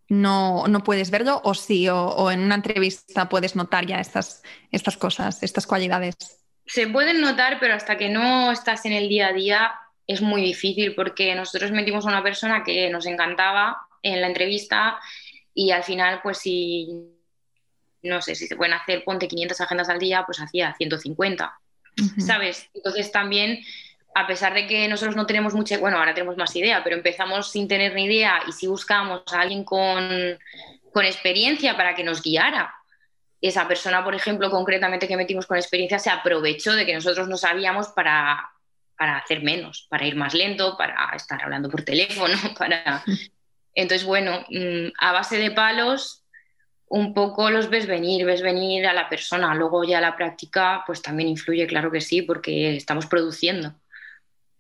no, 0.10 0.68
no 0.68 0.84
puedes 0.84 1.12
verlo 1.12 1.40
o 1.44 1.54
sí, 1.54 1.88
o, 1.88 2.32
en 2.32 2.42
una 2.42 2.56
entrevista 2.56 3.30
puedes 3.30 3.56
notar 3.56 3.86
ya 3.86 4.00
estas, 4.00 4.44
estas 4.72 4.98
cosas, 4.98 5.44
estas 5.44 5.68
cualidades? 5.68 6.16
Se 6.66 6.88
pueden 6.88 7.22
notar, 7.22 7.60
pero 7.60 7.76
hasta 7.76 7.98
que 7.98 8.10
no 8.10 8.52
estás 8.52 8.86
en 8.86 8.94
el 8.94 9.08
día 9.08 9.28
a 9.28 9.34
día 9.34 9.72
es 10.10 10.22
muy 10.22 10.42
difícil 10.42 10.96
porque 10.96 11.36
nosotros 11.36 11.72
metimos 11.72 12.04
a 12.04 12.10
una 12.10 12.24
persona 12.24 12.64
que 12.64 12.90
nos 12.90 13.06
encantaba 13.06 13.78
en 14.02 14.22
la 14.22 14.28
entrevista 14.28 15.00
y 15.54 15.70
al 15.70 15.84
final, 15.84 16.22
pues 16.24 16.40
si, 16.40 16.90
no 18.02 18.20
sé, 18.20 18.34
si 18.34 18.48
se 18.48 18.56
pueden 18.56 18.74
hacer, 18.74 19.04
ponte 19.04 19.28
500 19.28 19.62
agendas 19.62 19.88
al 19.88 20.00
día, 20.00 20.24
pues 20.26 20.40
hacía 20.40 20.74
150, 20.74 21.60
¿sabes? 22.18 22.68
Entonces 22.74 23.12
también 23.12 23.60
a 24.16 24.26
pesar 24.26 24.56
de 24.56 24.66
que 24.66 24.88
nosotros 24.88 25.16
no 25.16 25.28
tenemos 25.28 25.54
mucha, 25.54 25.78
bueno, 25.78 26.00
ahora 26.00 26.16
tenemos 26.16 26.38
más 26.38 26.56
idea, 26.56 26.84
pero 26.84 26.96
empezamos 26.96 27.52
sin 27.52 27.68
tener 27.68 27.94
ni 27.94 28.06
idea 28.06 28.42
y 28.48 28.52
si 28.52 28.66
buscamos 28.66 29.22
a 29.32 29.42
alguien 29.42 29.64
con, 29.64 30.40
experiencia 31.04 31.78
para 31.78 31.94
que 31.94 32.04
nos 32.04 32.24
guiara. 32.24 32.74
Esa 33.40 33.68
persona, 33.68 34.04
por 34.04 34.16
ejemplo, 34.16 34.50
concretamente 34.50 35.08
que 35.08 35.16
metimos 35.16 35.46
con 35.46 35.56
experiencia, 35.56 36.00
se 36.00 36.10
aprovechó 36.10 36.74
de 36.74 36.86
que 36.88 36.96
nosotros 36.96 37.30
no 37.30 37.38
sabíamos 37.38 37.90
para, 37.90 38.52
para 39.00 39.18
hacer 39.18 39.42
menos, 39.42 39.88
para 39.90 40.06
ir 40.06 40.18
más 40.18 40.34
lento, 40.34 40.76
para 40.78 41.10
estar 41.16 41.42
hablando 41.42 41.70
por 41.70 41.84
teléfono, 41.84 42.36
para... 42.60 43.02
Entonces, 43.74 44.06
bueno, 44.06 44.46
mm, 44.50 44.92
a 45.00 45.14
base 45.14 45.38
de 45.38 45.52
palos, 45.52 46.26
un 46.90 47.14
poco 47.14 47.50
los 47.50 47.70
ves 47.70 47.88
venir, 47.88 48.26
ves 48.26 48.42
venir 48.42 48.86
a 48.88 48.94
la 48.94 49.08
persona. 49.08 49.56
Luego 49.56 49.86
ya 49.86 50.02
la 50.02 50.18
práctica, 50.18 50.84
pues 50.86 51.02
también 51.02 51.30
influye, 51.30 51.66
claro 51.66 51.90
que 51.90 52.02
sí, 52.02 52.24
porque 52.24 52.76
estamos 52.76 53.06
produciendo. 53.06 53.74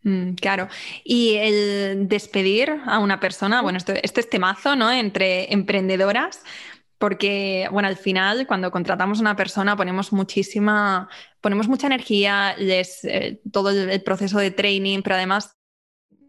Mm, 0.03 0.35
claro. 0.35 0.69
Y 1.03 1.35
el 1.35 2.07
despedir 2.07 2.79
a 2.85 2.99
una 2.99 3.19
persona, 3.19 3.61
bueno, 3.61 3.77
esto, 3.77 3.91
este 4.01 4.21
es 4.21 4.29
temazo, 4.29 4.77
¿no? 4.77 4.89
Entre 4.89 5.51
emprendedoras, 5.51 6.43
porque, 6.99 7.67
bueno, 7.71 7.87
al 7.87 7.95
final, 7.95 8.45
cuando 8.45 8.71
contratamos 8.71 9.19
a 9.19 9.21
una 9.21 9.35
persona, 9.37 9.77
ponemos 9.77 10.11
muchísima, 10.11 11.09
ponemos 11.39 11.69
mucha 11.69 11.87
energía, 11.87 12.55
les, 12.57 13.05
eh, 13.05 13.41
todo 13.51 13.69
el, 13.71 14.03
proceso 14.03 14.37
de 14.37 14.51
training, 14.51 15.01
pero 15.01 15.15
además 15.15 15.55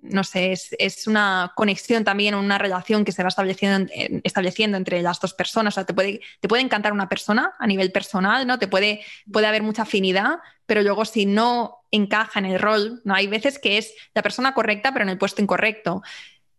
no 0.02 0.24
sé, 0.24 0.52
es, 0.52 1.06
una 1.06 1.52
conexión 1.56 2.04
también, 2.04 2.34
una 2.34 2.56
relación 2.56 3.04
que 3.04 3.12
se 3.12 3.22
va 3.22 3.28
estableciendo, 3.28 3.92
estableciendo 4.24 4.78
entre 4.78 5.02
las 5.02 5.20
dos 5.20 5.34
personas. 5.34 5.74
O 5.74 5.76
sea, 5.76 5.84
te 5.84 5.92
puede, 5.92 6.20
te 6.40 6.48
puede 6.48 6.62
encantar 6.62 6.92
una 6.92 7.08
persona 7.08 7.52
a 7.58 7.66
nivel 7.66 7.92
personal, 7.92 8.46
¿no? 8.46 8.58
Te 8.58 8.68
puede, 8.68 9.02
puede 9.30 9.46
haber 9.46 9.62
mucha 9.62 9.82
afinidad, 9.82 10.38
pero 10.64 10.82
luego 10.82 11.04
si 11.04 11.26
no 11.26 11.80
encaja 11.90 12.38
en 12.38 12.46
el 12.46 12.58
rol, 12.58 13.02
¿no? 13.04 13.14
Hay 13.14 13.26
veces 13.26 13.58
que 13.58 13.76
es 13.76 13.92
la 14.14 14.22
persona 14.22 14.54
correcta, 14.54 14.92
pero 14.92 15.02
en 15.02 15.10
el 15.10 15.18
puesto 15.18 15.42
incorrecto. 15.42 16.02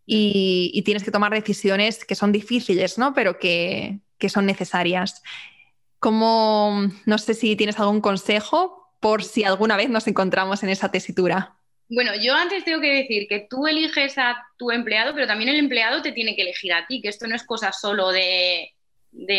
Y, 0.04 0.82
tienes 0.84 1.04
que 1.04 1.10
tomar 1.10 1.32
decisiones 1.32 2.04
que 2.04 2.14
son 2.14 2.32
difíciles, 2.32 2.98
¿no? 2.98 3.14
Pero 3.14 3.38
que, 3.38 4.00
que 4.18 4.28
son 4.28 4.46
necesarias. 4.46 5.22
Como, 5.98 6.88
no 7.06 7.18
sé 7.18 7.34
si 7.34 7.54
tienes 7.56 7.78
algún 7.78 8.00
consejo 8.00 8.82
por 9.00 9.24
si 9.24 9.44
alguna 9.44 9.76
vez 9.76 9.90
nos 9.90 10.06
encontramos 10.06 10.62
en 10.62 10.68
esa 10.68 10.90
tesitura. 10.90 11.56
Bueno, 11.94 12.12
yo 12.14 12.34
antes 12.34 12.64
tengo 12.64 12.80
que 12.80 13.02
decir 13.02 13.26
que 13.28 13.46
tú 13.50 13.66
eliges 13.66 14.16
a 14.16 14.46
tu 14.56 14.70
empleado, 14.70 15.12
pero 15.12 15.26
también 15.26 15.50
el 15.50 15.58
empleado 15.58 16.00
te 16.00 16.12
tiene 16.12 16.34
que 16.34 16.40
elegir 16.40 16.72
a 16.72 16.86
ti, 16.86 17.02
que 17.02 17.08
esto 17.08 17.26
no 17.26 17.34
es 17.34 17.44
cosa 17.44 17.70
solo 17.70 18.10
de, 18.10 18.72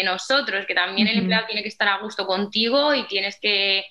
nosotros, 0.06 0.68
que 0.68 0.76
también 0.76 1.08
el 1.08 1.18
empleado 1.18 1.48
tiene 1.48 1.64
que 1.64 1.70
estar 1.70 1.88
a 1.88 1.98
gusto 1.98 2.28
contigo 2.28 2.94
y 2.94 3.08
tienes 3.08 3.40
que, 3.42 3.86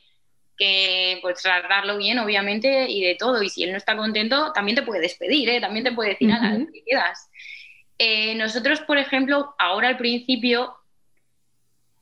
pues, 1.20 1.42
tratarlo 1.42 1.96
bien, 1.96 2.18
obviamente, 2.18 2.88
y 2.88 3.03
de 3.03 3.14
todo. 3.14 3.42
Y 3.42 3.48
si 3.48 3.64
él 3.64 3.72
no 3.72 3.79
está 3.79 3.96
contento, 3.96 4.53
también 4.53 4.77
te 4.77 4.83
puede 4.83 5.01
despedir, 5.01 5.48
¿eh? 5.48 5.61
también 5.61 5.85
te 5.85 5.92
puede 5.92 6.11
decir, 6.11 6.33
a 6.33 6.38
la 6.38 6.59
que 6.59 6.85
quedas. 6.85 7.31
Eh, 7.98 8.35
nosotros, 8.35 8.81
por 8.81 8.98
ejemplo, 8.98 9.55
ahora 9.59 9.88
al 9.88 9.96
principio 9.96 10.75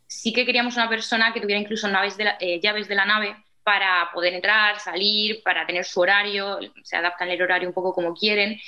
sí 0.06 0.32
que 0.32 0.44
queríamos 0.44 0.76
una 0.76 0.88
persona 0.88 1.32
que 1.32 1.40
tuviera 1.40 1.60
incluso 1.60 1.86
naves 1.88 2.16
de 2.16 2.32
eh, 2.40 2.60
llaves 2.60 2.88
de 2.88 2.94
la 2.94 3.04
nave 3.04 3.36
para 3.62 4.10
poder 4.12 4.34
entrar, 4.34 4.80
salir, 4.80 5.42
para 5.42 5.66
tener 5.66 5.84
su 5.84 6.00
horario, 6.00 6.58
se 6.82 6.96
adaptan 6.96 7.28
el 7.28 7.40
horario 7.40 7.68
un 7.68 7.74
poco 7.74 7.92
como 7.92 8.14
quieren. 8.14 8.58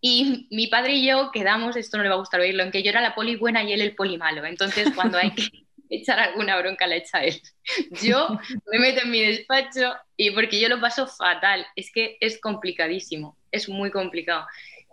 Y 0.00 0.46
mi 0.50 0.68
padre 0.68 0.94
y 0.94 1.06
yo 1.06 1.30
quedamos, 1.32 1.76
esto 1.76 1.96
no 1.96 2.02
le 2.02 2.08
va 2.08 2.14
a 2.14 2.18
gustar 2.18 2.40
oírlo, 2.40 2.62
en 2.62 2.70
que 2.70 2.82
yo 2.82 2.90
era 2.90 3.00
la 3.00 3.14
poli 3.14 3.36
buena 3.36 3.62
y 3.64 3.72
él 3.72 3.82
el 3.82 3.94
poli 3.94 4.16
malo. 4.16 4.44
Entonces, 4.44 4.90
cuando 4.94 5.18
hay 5.18 5.30
que 5.34 5.42
echar 5.90 6.18
alguna 6.18 6.58
bronca, 6.58 6.86
la 6.86 6.96
echa 6.96 7.22
él. 7.22 7.40
Yo 8.02 8.38
me 8.72 8.78
meto 8.78 9.02
en 9.02 9.10
mi 9.10 9.20
despacho 9.20 9.94
y 10.16 10.30
porque 10.30 10.60
yo 10.60 10.68
lo 10.68 10.80
paso 10.80 11.06
fatal. 11.06 11.66
Es 11.76 11.90
que 11.92 12.16
es 12.20 12.40
complicadísimo, 12.40 13.36
es 13.50 13.68
muy 13.68 13.90
complicado. 13.90 14.46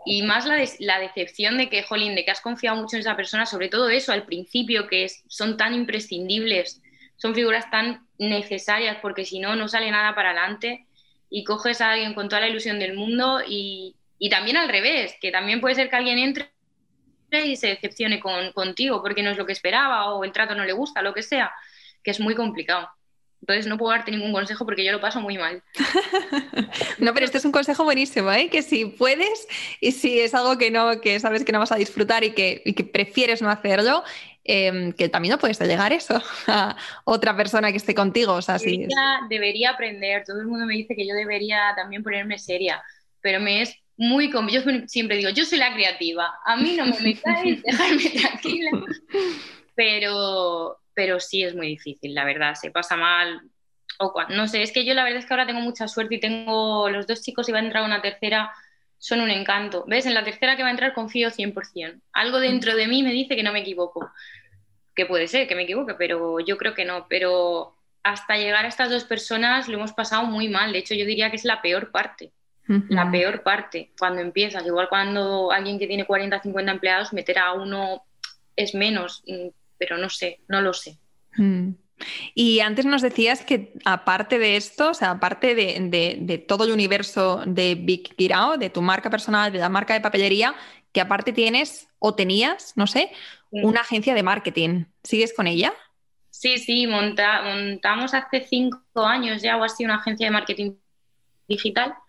Y 0.05 0.23
más 0.23 0.45
la, 0.45 0.57
la 0.79 0.99
decepción 0.99 1.57
de 1.57 1.69
que, 1.69 1.83
jolín, 1.83 2.15
de 2.15 2.25
que 2.25 2.31
has 2.31 2.41
confiado 2.41 2.77
mucho 2.77 2.95
en 2.95 3.01
esa 3.01 3.15
persona, 3.15 3.45
sobre 3.45 3.69
todo 3.69 3.89
eso 3.89 4.11
al 4.11 4.25
principio, 4.25 4.87
que 4.87 5.07
son 5.27 5.57
tan 5.57 5.73
imprescindibles 5.73 6.81
son 7.17 7.33
figuras 7.33 7.69
tan 7.69 8.07
necesarias 8.17 8.97
porque 9.01 9.25
si 9.25 9.39
no, 9.39 9.55
no 9.55 9.67
sale 9.67 9.91
nada 9.91 10.15
para 10.15 10.31
adelante 10.31 10.85
y 11.29 11.43
coges 11.43 11.81
a 11.81 11.91
alguien 11.91 12.13
con 12.13 12.29
toda 12.29 12.41
la 12.41 12.47
ilusión 12.47 12.79
del 12.79 12.95
mundo 12.95 13.41
y, 13.45 13.95
también 14.31 14.57
al 14.57 14.69
revés, 14.69 15.15
que 15.19 15.31
también 15.31 15.59
puede 15.59 15.75
ser 15.75 15.89
que 15.89 15.95
alguien 15.95 16.19
entre 16.19 16.51
y 17.31 17.55
se 17.55 17.67
decepcione 17.67 18.19
con, 18.19 18.51
contigo 18.53 19.01
porque 19.01 19.23
no 19.23 19.31
es 19.31 19.37
lo 19.37 19.45
que 19.45 19.53
esperaba 19.53 20.13
o 20.13 20.23
el 20.23 20.31
trato 20.31 20.55
no 20.55 20.65
le 20.65 20.73
gusta, 20.73 21.01
lo 21.01 21.13
que 21.13 21.23
sea, 21.23 21.51
que 22.03 22.11
es 22.11 22.19
muy 22.19 22.35
complicado. 22.35 22.89
Entonces 23.41 23.67
no 23.67 23.77
puedo 23.77 23.91
darte 23.91 24.11
ningún 24.11 24.33
consejo 24.33 24.65
porque 24.65 24.83
yo 24.83 24.91
lo 24.91 24.99
paso 24.99 25.21
muy 25.21 25.37
mal. 25.37 25.61
no, 26.97 27.13
pero 27.13 27.25
este 27.25 27.37
es 27.37 27.45
un 27.45 27.51
consejo 27.51 27.83
buenísimo, 27.83 28.31
¿eh? 28.31 28.49
que 28.49 28.63
si 28.63 28.85
puedes 28.85 29.47
y 29.79 29.91
si 29.91 30.19
es 30.19 30.33
algo 30.33 30.57
que 30.57 30.71
no, 30.71 31.01
que 31.01 31.19
sabes 31.19 31.45
que 31.45 31.51
no 31.51 31.59
vas 31.59 31.71
a 31.71 31.75
disfrutar 31.75 32.23
y 32.23 32.31
que, 32.31 32.63
y 32.65 32.73
que 32.73 32.83
prefieres 32.83 33.41
no 33.41 33.49
hacerlo, 33.49 34.03
Em, 34.49 34.93
que 34.93 35.09
también 35.09 35.33
no 35.33 35.39
puedes 35.39 35.59
delegar 35.59 35.91
eso 35.91 36.21
a 36.47 36.77
otra 37.03 37.35
persona 37.35 37.69
que 37.71 37.77
esté 37.77 37.93
contigo. 37.93 38.33
O 38.33 38.41
sea, 38.41 38.57
debería, 38.57 39.19
debería 39.29 39.69
aprender, 39.71 40.23
todo 40.25 40.39
el 40.39 40.47
mundo 40.47 40.65
me 40.65 40.73
dice 40.73 40.95
que 40.95 41.05
yo 41.05 41.13
debería 41.13 41.73
también 41.75 42.01
ponerme 42.01 42.39
seria, 42.39 42.81
pero 43.19 43.41
me 43.41 43.61
es 43.61 43.75
muy 43.97 44.31
yo 44.31 44.61
siempre 44.85 45.17
digo, 45.17 45.31
yo 45.31 45.43
soy 45.43 45.57
la 45.57 45.73
creativa, 45.73 46.39
a 46.45 46.55
mí 46.55 46.75
no 46.75 46.85
me 46.85 46.99
metáis, 46.99 47.61
dejadme 47.63 48.09
tranquila. 48.09 48.71
Pero, 49.75 50.79
pero 50.93 51.19
sí 51.19 51.43
es 51.43 51.55
muy 51.55 51.67
difícil, 51.67 52.13
la 52.13 52.23
verdad, 52.23 52.53
se 52.53 52.71
pasa 52.71 52.95
mal. 52.95 53.41
O 53.99 54.13
no 54.29 54.47
sé, 54.47 54.61
es 54.61 54.71
que 54.71 54.85
yo 54.85 54.93
la 54.93 55.03
verdad 55.03 55.19
es 55.19 55.25
que 55.25 55.33
ahora 55.33 55.47
tengo 55.47 55.61
mucha 55.61 55.87
suerte 55.87 56.15
y 56.15 56.19
tengo 56.19 56.89
los 56.89 57.07
dos 57.07 57.23
chicos 57.23 57.49
y 57.49 57.51
va 57.51 57.57
a 57.57 57.63
entrar 57.63 57.83
una 57.83 58.01
tercera, 58.01 58.51
son 58.99 59.21
un 59.21 59.31
encanto. 59.31 59.85
¿Ves? 59.87 60.05
En 60.05 60.13
la 60.13 60.23
tercera 60.23 60.55
que 60.55 60.61
va 60.61 60.69
a 60.69 60.71
entrar 60.71 60.93
confío 60.93 61.29
100%. 61.31 62.01
Algo 62.13 62.39
dentro 62.39 62.75
de 62.75 62.87
mí 62.87 63.01
me 63.01 63.11
dice 63.11 63.35
que 63.35 63.41
no 63.41 63.51
me 63.51 63.61
equivoco. 63.61 64.11
Que 64.95 65.07
puede 65.07 65.27
ser 65.27 65.47
que 65.47 65.55
me 65.55 65.63
equivoque, 65.63 65.95
pero 65.95 66.39
yo 66.39 66.57
creo 66.57 66.75
que 66.75 66.85
no. 66.85 67.07
Pero 67.09 67.75
hasta 68.03 68.37
llegar 68.37 68.65
a 68.65 68.67
estas 68.67 68.91
dos 68.91 69.03
personas 69.03 69.67
lo 69.67 69.77
hemos 69.77 69.93
pasado 69.93 70.25
muy 70.25 70.47
mal. 70.47 70.73
De 70.73 70.79
hecho, 70.79 70.93
yo 70.93 71.05
diría 71.05 71.31
que 71.31 71.37
es 71.37 71.45
la 71.45 71.63
peor 71.63 71.91
parte 71.91 72.31
la 72.67 73.09
peor 73.09 73.43
parte 73.43 73.91
cuando 73.97 74.21
empiezas. 74.21 74.65
Igual 74.65 74.89
cuando 74.89 75.51
alguien 75.51 75.79
que 75.79 75.87
tiene 75.87 76.05
40, 76.05 76.41
50 76.41 76.71
empleados, 76.71 77.13
meter 77.13 77.39
a 77.39 77.53
uno 77.53 78.03
es 78.55 78.75
menos, 78.75 79.23
mm, 79.27 79.47
pero 79.77 79.97
no 79.97 80.09
sé, 80.09 80.41
no 80.47 80.61
lo 80.61 80.73
sé. 80.73 80.97
Mm. 81.37 81.71
Y 82.35 82.59
antes 82.59 82.85
nos 82.85 83.01
decías 83.01 83.43
que 83.43 83.73
aparte 83.83 84.37
de 84.37 84.55
esto, 84.55 84.91
o 84.91 84.93
sea, 84.93 85.11
aparte 85.11 85.55
de, 85.55 86.45
todo 86.47 86.65
el 86.65 86.71
universo 86.71 87.41
de 87.45 87.75
Big 87.75 88.15
Girao, 88.15 88.57
de 88.57 88.69
tu 88.69 88.81
marca 88.81 89.09
personal, 89.09 89.51
de 89.51 89.59
la 89.59 89.69
marca 89.69 89.93
de 89.93 90.01
papelería, 90.01 90.53
que 90.91 91.01
aparte 91.01 91.33
tienes 91.33 91.87
o 91.97 92.13
tenías, 92.13 92.73
no 92.75 92.85
sé, 92.85 93.11
una 93.49 93.81
agencia 93.81 94.13
de 94.13 94.21
marketing. 94.21 94.85
¿Sigues 95.03 95.33
con 95.33 95.47
ella? 95.47 95.73
Sí, 96.29 96.59
sí, 96.59 96.85
montamos 96.85 98.13
hace 98.13 98.45
cinco 98.47 99.03
años 99.03 99.41
ya 99.41 99.57
o 99.57 99.63
así 99.63 99.83
una 99.83 99.95
agencia 99.95 100.27
de 100.27 100.31
marketing 100.31 100.73
digital 101.47 101.95
Mm, 101.95 102.06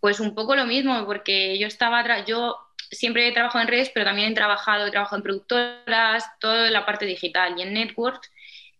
pues 0.00 0.20
un 0.20 0.34
poco 0.34 0.54
lo 0.54 0.66
mismo, 0.66 1.04
porque 1.06 1.58
yo 1.58 1.66
estaba, 1.66 2.24
yo 2.24 2.56
siempre 2.90 3.28
he 3.28 3.32
trabajado 3.32 3.62
en 3.62 3.68
redes, 3.68 3.90
pero 3.92 4.06
también 4.06 4.32
he 4.32 4.34
trabajado, 4.34 4.86
he 4.86 4.90
trabajado 4.90 5.16
en 5.18 5.22
productoras, 5.22 6.24
toda 6.40 6.70
la 6.70 6.86
parte 6.86 7.06
digital 7.06 7.54
y 7.58 7.62
en 7.62 7.74
networks. 7.74 8.30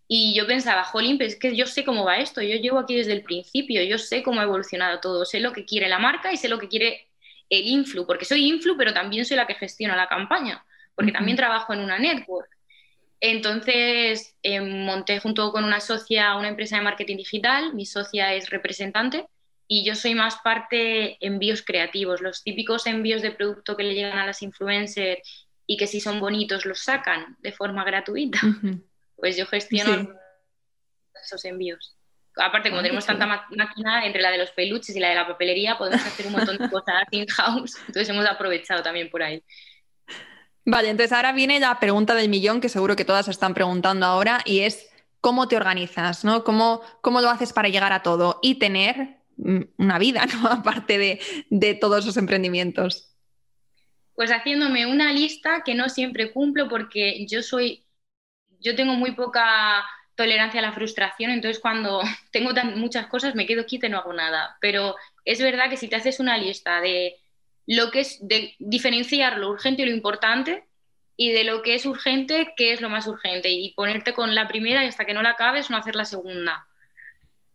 Y 0.07 0.35
yo 0.35 0.47
pensaba, 0.47 0.85
jolín, 0.85 1.19
pero 1.19 1.29
es 1.29 1.37
que 1.37 1.55
yo 1.55 1.67
sé 1.67 1.85
cómo 1.85 2.05
va 2.05 2.19
esto, 2.19 2.41
yo 2.41 2.57
llevo 2.57 2.79
aquí 2.79 2.97
desde 2.97 3.13
el 3.13 3.23
principio, 3.23 3.83
yo 3.83 3.99
sé 3.99 4.23
cómo 4.23 4.41
ha 4.41 4.45
evolucionado 4.45 5.01
todo, 5.01 5.27
sé 5.27 5.41
lo 5.41 5.53
que 5.53 5.67
quiere 5.67 5.89
la 5.89 5.99
marca 5.99 6.33
y 6.33 6.39
sé 6.39 6.49
lo 6.49 6.59
que 6.59 6.69
quiere 6.69 7.09
el 7.51 7.67
influ, 7.67 8.07
porque 8.07 8.25
soy 8.25 8.47
influ, 8.47 8.77
pero 8.77 8.95
también 8.95 9.25
soy 9.27 9.37
la 9.37 9.47
que 9.47 9.55
gestiona 9.55 9.97
la 9.97 10.09
campaña, 10.09 10.65
porque 10.95 11.13
también 11.13 11.37
trabajo 11.37 11.75
en 11.75 11.81
una 11.81 11.99
network. 11.99 12.49
Entonces 13.21 14.37
eh, 14.43 14.61
monté 14.61 15.21
junto 15.21 15.53
con 15.53 15.65
una 15.65 15.81
socia 15.81 16.37
una 16.37 16.49
empresa 16.49 16.77
de 16.77 16.83
marketing 16.83 17.17
digital, 17.17 17.75
mi 17.75 17.85
socia 17.85 18.33
es 18.35 18.49
representante 18.49 19.27
y 19.69 19.85
yo 19.85 19.95
soy 19.95 20.15
más 20.15 20.37
parte 20.37 21.25
envíos 21.25 21.63
creativos, 21.63 22.23
los 22.23 22.43
típicos 22.43 22.87
envíos 22.87 23.21
de 23.21 23.31
producto 23.31 23.77
que 23.77 23.85
le 23.85 23.95
llegan 23.95 24.19
a 24.19 24.27
las 24.27 24.43
influencers 24.43 25.21
y 25.67 25.77
que 25.77 25.87
si 25.87 26.01
son 26.01 26.19
bonitos 26.19 26.65
los 26.65 26.81
sacan 26.81 27.37
de 27.41 27.53
forma 27.53 27.85
gratuita. 27.85 28.41
Pues 29.15 29.37
yo 29.37 29.47
gestiono 29.47 30.15
esos 31.23 31.45
envíos. 31.45 31.97
Aparte, 32.37 32.71
como 32.71 32.83
tenemos 32.83 33.05
tanta 33.05 33.27
máquina, 33.27 34.07
entre 34.07 34.23
la 34.23 34.31
de 34.31 34.39
los 34.39 34.51
peluches 34.53 34.97
y 34.97 35.01
la 35.01 35.11
de 35.11 35.17
la 35.17 35.27
papelería, 35.27 35.77
podemos 35.77 36.01
hacer 36.01 36.27
un 36.27 36.33
montón 36.33 36.57
de 36.57 36.69
cosas 36.71 37.03
in-house. 37.11 37.77
Entonces 37.81 38.09
hemos 38.09 38.27
aprovechado 38.27 38.83
también 38.83 39.11
por 39.11 39.23
ahí. 39.23 39.43
Vale, 40.65 40.89
entonces 40.89 41.13
ahora 41.13 41.33
viene 41.33 41.61
la 41.61 41.79
pregunta 41.81 42.15
del 42.15 42.29
millón 42.29 42.61
que 42.61 42.69
seguro 42.69 42.97
que 42.97 43.05
todas 43.05 43.29
están 43.29 43.55
preguntando 43.55 44.07
ahora 44.07 44.41
y 44.45 44.61
es 44.61 44.89
cómo 45.21 45.49
te 45.49 45.57
organizas, 45.57 46.25
¿no? 46.25 46.45
¿Cómo, 46.45 46.81
cómo 47.03 47.21
lo 47.21 47.29
haces 47.29 47.53
para 47.53 47.69
llegar 47.69 47.93
a 47.93 48.03
todo 48.03 48.39
y 48.41 48.55
tener 48.55 49.18
una 49.39 49.99
vida, 49.99 50.27
¿no? 50.43 50.49
Aparte 50.49 51.21
de, 51.51 51.75
todos 51.75 52.05
esos 52.05 52.17
emprendimientos. 52.17 53.15
Pues 54.15 54.31
haciéndome 54.31 54.87
una 54.87 55.13
lista 55.13 55.63
que 55.65 55.75
no 55.75 55.89
siempre 55.89 56.33
cumplo 56.33 56.69
porque 56.69 57.25
yo 57.27 57.43
soy, 57.43 57.85
yo 58.61 58.75
tengo 58.75 58.95
muy 58.95 59.13
poca 59.13 59.85
tolerancia 60.17 60.59
a 60.59 60.65
la 60.65 60.73
frustración, 60.73 61.31
entonces 61.31 61.61
cuando 61.61 62.01
tengo 62.33 62.53
tan, 62.53 62.79
muchas 62.81 63.07
cosas 63.07 63.35
me 63.35 63.47
quedo 63.47 63.65
quieto 63.65 63.87
y 63.87 63.91
no 63.91 63.99
hago 63.99 64.13
nada. 64.13 64.57
Pero 64.61 64.97
es 65.25 65.41
verdad 65.41 65.71
que 65.71 65.77
si 65.77 65.89
te 65.89 65.97
haces 65.97 66.21
una 66.21 66.37
lista 66.37 66.81
de 66.81 67.17
lo 67.67 67.91
que 67.91 68.01
es, 68.01 68.19
de 68.27 68.57
diferenciar 68.59 69.39
lo 69.39 69.51
urgente 69.51 69.83
y 69.83 69.87
lo 69.87 69.93
importante 69.93 70.65
y 71.17 71.33
de 71.33 71.45
lo 71.45 71.63
que 71.63 71.75
es 71.75 71.87
urgente, 71.87 72.55
qué 72.57 72.73
es 72.73 72.81
lo 72.81 72.89
más 72.89 73.07
urgente 73.07 73.51
y 73.51 73.73
ponerte 73.75 74.15
con 74.15 74.35
la 74.35 74.49
primera 74.49 74.85
y 74.85 74.89
hasta 74.89 75.05
que 75.05 75.15
no 75.15 75.23
la 75.23 75.31
acabes 75.31 75.69
no 75.71 75.77
hacer 75.77 75.95
la 75.95 76.05
segunda 76.05 76.69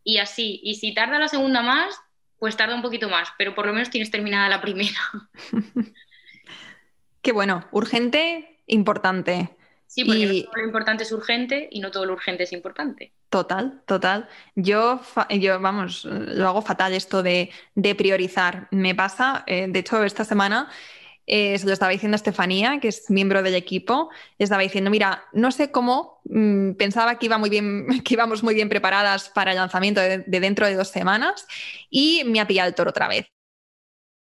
y 0.04 0.18
así. 0.18 0.60
Y 0.64 0.76
si 0.76 0.94
tarda 0.94 1.20
la 1.20 1.28
segunda 1.28 1.62
más, 1.62 2.00
pues 2.40 2.58
tarda 2.58 2.76
un 2.76 2.82
poquito 2.82 3.10
más, 3.10 3.30
pero 3.38 3.56
por 3.56 3.66
lo 3.66 3.74
menos 3.74 3.90
tienes 3.90 4.12
terminada 4.12 4.50
la 4.50 4.62
primera. 4.62 5.00
Qué 7.22 7.32
bueno, 7.32 7.66
urgente, 7.72 8.60
importante. 8.68 9.56
Sí, 9.88 10.04
porque 10.04 10.26
no 10.26 10.44
todo 10.44 10.58
lo 10.58 10.66
importante 10.66 11.04
es 11.04 11.12
urgente 11.12 11.70
y 11.72 11.80
no 11.80 11.92
todo 11.92 12.06
lo 12.06 12.14
urgente 12.14 12.44
es 12.44 12.52
importante. 12.52 13.14
Total, 13.30 13.82
total. 13.86 14.28
Yo, 14.56 15.00
yo 15.30 15.60
vamos, 15.60 16.06
lo 16.06 16.48
hago 16.48 16.62
fatal 16.62 16.94
esto 16.94 17.24
de, 17.24 17.52
priorizar. 17.98 18.68
Me 18.72 18.96
pasa, 18.96 19.44
eh, 19.48 19.68
de 19.70 19.80
hecho, 19.80 20.04
esta 20.04 20.26
semana 20.26 20.70
eh, 21.26 21.58
se 21.58 21.66
lo 21.66 21.74
estaba 21.74 21.92
diciendo 21.92 22.16
Estefanía, 22.16 22.80
que 22.80 22.90
es 22.90 23.10
miembro 23.10 23.42
del 23.44 23.56
equipo, 23.56 24.10
le 24.38 24.44
estaba 24.44 24.62
diciendo, 24.62 24.90
mira, 24.90 25.24
no 25.32 25.52
sé 25.52 25.72
cómo, 25.72 26.22
mm, 26.26 26.74
pensaba 26.74 27.18
que, 27.18 27.28
iba 27.28 27.38
muy 27.38 27.50
bien, 27.50 27.88
que 28.04 28.14
íbamos 28.14 28.44
muy 28.44 28.54
bien 28.54 28.70
preparadas 28.70 29.30
para 29.30 29.52
el 29.52 29.58
lanzamiento 29.58 30.02
de, 30.02 30.24
dentro 30.26 30.68
de 30.68 30.76
dos 30.76 30.90
semanas 30.90 31.48
y 31.90 32.24
me 32.26 32.40
ha 32.40 32.48
pillado 32.48 32.70
el 32.70 32.76
toro 32.76 32.90
otra 32.90 33.08
vez. 33.08 33.28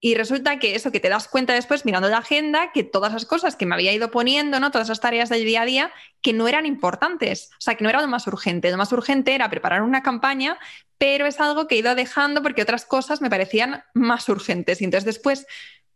Y 0.05 0.15
resulta 0.15 0.59
que 0.59 0.75
eso 0.75 0.91
que 0.91 0.99
te 0.99 1.07
das 1.07 1.29
cuenta 1.29 1.53
después 1.53 1.85
mirando 1.85 2.09
la 2.09 2.17
agenda, 2.17 2.73
que 2.73 2.83
todas 2.83 3.13
las 3.13 3.25
cosas 3.25 3.55
que 3.55 3.65
me 3.65 3.73
había 3.73 3.93
ido 3.93 4.11
poniendo, 4.11 4.59
¿no? 4.59 4.69
todas 4.69 4.87
esas 4.87 4.99
tareas 4.99 5.29
del 5.29 5.45
día 5.45 5.61
a 5.61 5.65
día, 5.65 5.93
que 6.21 6.33
no 6.33 6.49
eran 6.49 6.65
importantes, 6.65 7.51
o 7.53 7.61
sea, 7.61 7.75
que 7.75 7.85
no 7.85 7.89
era 7.89 8.01
lo 8.01 8.09
más 8.09 8.27
urgente. 8.27 8.69
Lo 8.69 8.75
más 8.75 8.91
urgente 8.91 9.33
era 9.33 9.49
preparar 9.49 9.81
una 9.81 10.03
campaña, 10.03 10.59
pero 10.97 11.25
es 11.25 11.39
algo 11.39 11.67
que 11.67 11.75
he 11.75 11.77
ido 11.77 11.95
dejando 11.95 12.41
porque 12.41 12.61
otras 12.61 12.83
cosas 12.83 13.21
me 13.21 13.29
parecían 13.29 13.85
más 13.93 14.27
urgentes. 14.27 14.81
Y 14.81 14.83
entonces 14.83 15.05
después 15.05 15.47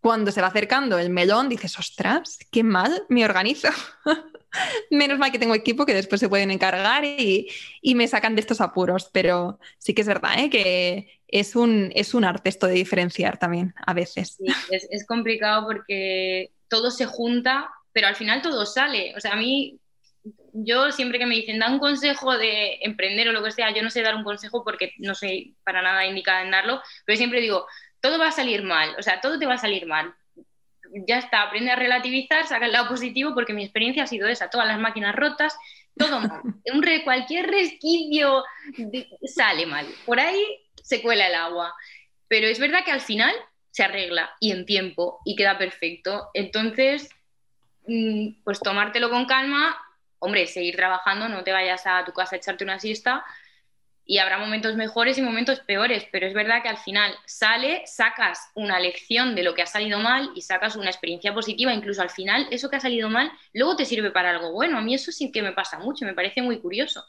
cuando 0.01 0.31
se 0.31 0.41
va 0.41 0.47
acercando 0.47 0.97
el 0.99 1.09
melón, 1.09 1.49
dices, 1.49 1.77
ostras, 1.77 2.39
qué 2.51 2.63
mal 2.63 3.03
me 3.09 3.25
organizo. 3.25 3.69
Menos 4.91 5.19
mal 5.19 5.31
que 5.31 5.39
tengo 5.39 5.55
equipo 5.55 5.85
que 5.85 5.93
después 5.93 6.19
se 6.19 6.29
pueden 6.29 6.51
encargar 6.51 7.03
y, 7.05 7.49
me 7.95 8.07
sacan 8.07 8.35
de 8.35 8.41
estos 8.41 8.61
apuros. 8.61 9.09
Pero 9.11 9.59
sí 9.77 9.93
que 9.93 10.01
es 10.01 10.07
verdad 10.07 10.39
¿eh? 10.39 10.49
que 10.49 11.21
es 11.27 11.55
un, 11.55 11.91
es 11.95 12.13
un 12.13 12.23
arte 12.23 12.49
esto 12.49 12.67
de 12.67 12.73
diferenciar 12.73 13.37
también 13.37 13.73
a 13.85 13.93
veces. 13.93 14.37
Sí, 14.37 14.45
es, 14.71 14.87
es 14.89 15.05
complicado 15.05 15.65
porque 15.65 16.51
todo 16.67 16.91
se 16.91 17.05
junta, 17.05 17.69
pero 17.91 18.07
al 18.07 18.15
final 18.15 18.41
todo 18.41 18.65
sale. 18.65 19.13
O 19.15 19.19
sea, 19.19 19.33
a 19.33 19.37
mí 19.37 19.79
yo 20.53 20.91
siempre 20.91 21.19
que 21.19 21.25
me 21.25 21.35
dicen 21.35 21.59
da 21.59 21.69
un 21.69 21.79
consejo 21.79 22.37
de 22.37 22.79
emprender 22.81 23.27
o 23.29 23.31
lo 23.31 23.43
que 23.43 23.51
sea, 23.51 23.73
yo 23.73 23.83
no 23.83 23.89
sé 23.89 24.01
dar 24.01 24.15
un 24.15 24.23
consejo 24.23 24.63
porque 24.63 24.93
no 24.97 25.13
soy 25.13 25.55
para 25.63 25.81
nada 25.81 26.05
indicada 26.05 26.41
en 26.43 26.51
darlo, 26.51 26.81
pero 27.05 27.17
siempre 27.17 27.41
digo, 27.41 27.67
todo 28.01 28.19
va 28.19 28.27
a 28.27 28.31
salir 28.31 28.63
mal, 28.63 28.95
o 28.97 29.03
sea, 29.03 29.21
todo 29.21 29.39
te 29.39 29.45
va 29.45 29.55
a 29.55 29.59
salir 29.59 29.85
mal. 29.85 30.13
Ya 31.05 31.17
está, 31.17 31.41
aprende 31.41 31.71
a 31.71 31.75
relativizar, 31.75 32.47
saca 32.47 32.65
el 32.65 32.71
lado 32.71 32.87
positivo, 32.87 33.33
porque 33.33 33.53
mi 33.53 33.63
experiencia 33.63 34.03
ha 34.03 34.07
sido 34.07 34.27
esa, 34.27 34.49
todas 34.49 34.67
las 34.67 34.79
máquinas 34.79 35.15
rotas, 35.15 35.57
todo 35.97 36.21
mal. 36.21 36.41
Un 36.73 36.83
cualquier 37.03 37.47
resquicio 37.47 38.43
sale 39.25 39.65
mal. 39.65 39.85
Por 40.05 40.19
ahí 40.19 40.41
se 40.81 41.01
cuela 41.01 41.27
el 41.27 41.35
agua. 41.35 41.73
Pero 42.27 42.47
es 42.47 42.59
verdad 42.59 42.83
que 42.85 42.91
al 42.91 43.01
final 43.01 43.33
se 43.71 43.83
arregla 43.83 44.31
y 44.39 44.51
en 44.51 44.65
tiempo 44.65 45.19
y 45.25 45.35
queda 45.35 45.57
perfecto. 45.57 46.29
Entonces, 46.33 47.09
mm, 47.87 48.43
pues 48.43 48.59
tomártelo 48.59 49.09
con 49.09 49.25
calma, 49.25 49.77
hombre, 50.19 50.47
seguir 50.47 50.75
trabajando, 50.75 51.29
no 51.29 51.43
te 51.43 51.51
vayas 51.51 51.85
a 51.85 52.03
tu 52.05 52.11
casa 52.11 52.35
a 52.35 52.39
echarte 52.39 52.63
una 52.63 52.79
siesta, 52.79 53.25
y 54.09 54.19
habrá 54.19 54.37
momentos 54.37 54.77
mejores 54.77 55.17
y 55.17 55.21
momentos 55.21 55.59
peores, 55.59 56.07
pero 56.13 56.25
es 56.25 56.33
verdad 56.33 56.63
que 56.63 56.69
al 56.69 56.77
final 56.77 57.13
sale, 57.25 57.83
sacas 57.85 58.39
una 58.55 58.79
lección 58.79 59.35
de 59.35 59.43
lo 59.43 59.53
que 59.53 59.61
ha 59.61 59.65
salido 59.65 59.99
mal 59.99 60.31
y 60.33 60.41
sacas 60.41 60.77
una 60.77 60.89
experiencia 60.89 61.33
positiva, 61.33 61.73
incluso 61.73 62.01
al 62.01 62.09
final 62.09 62.47
eso 62.49 62.69
que 62.69 62.77
ha 62.77 62.79
salido 62.79 63.09
mal 63.09 63.29
luego 63.53 63.75
te 63.75 63.83
sirve 63.83 64.09
para 64.11 64.29
algo 64.31 64.53
bueno. 64.53 64.77
A 64.77 64.81
mí 64.81 64.95
eso 64.95 65.11
sí 65.11 65.29
que 65.29 65.41
me 65.41 65.51
pasa 65.51 65.77
mucho, 65.77 66.05
me 66.05 66.13
parece 66.13 66.41
muy 66.41 66.59
curioso. 66.59 67.03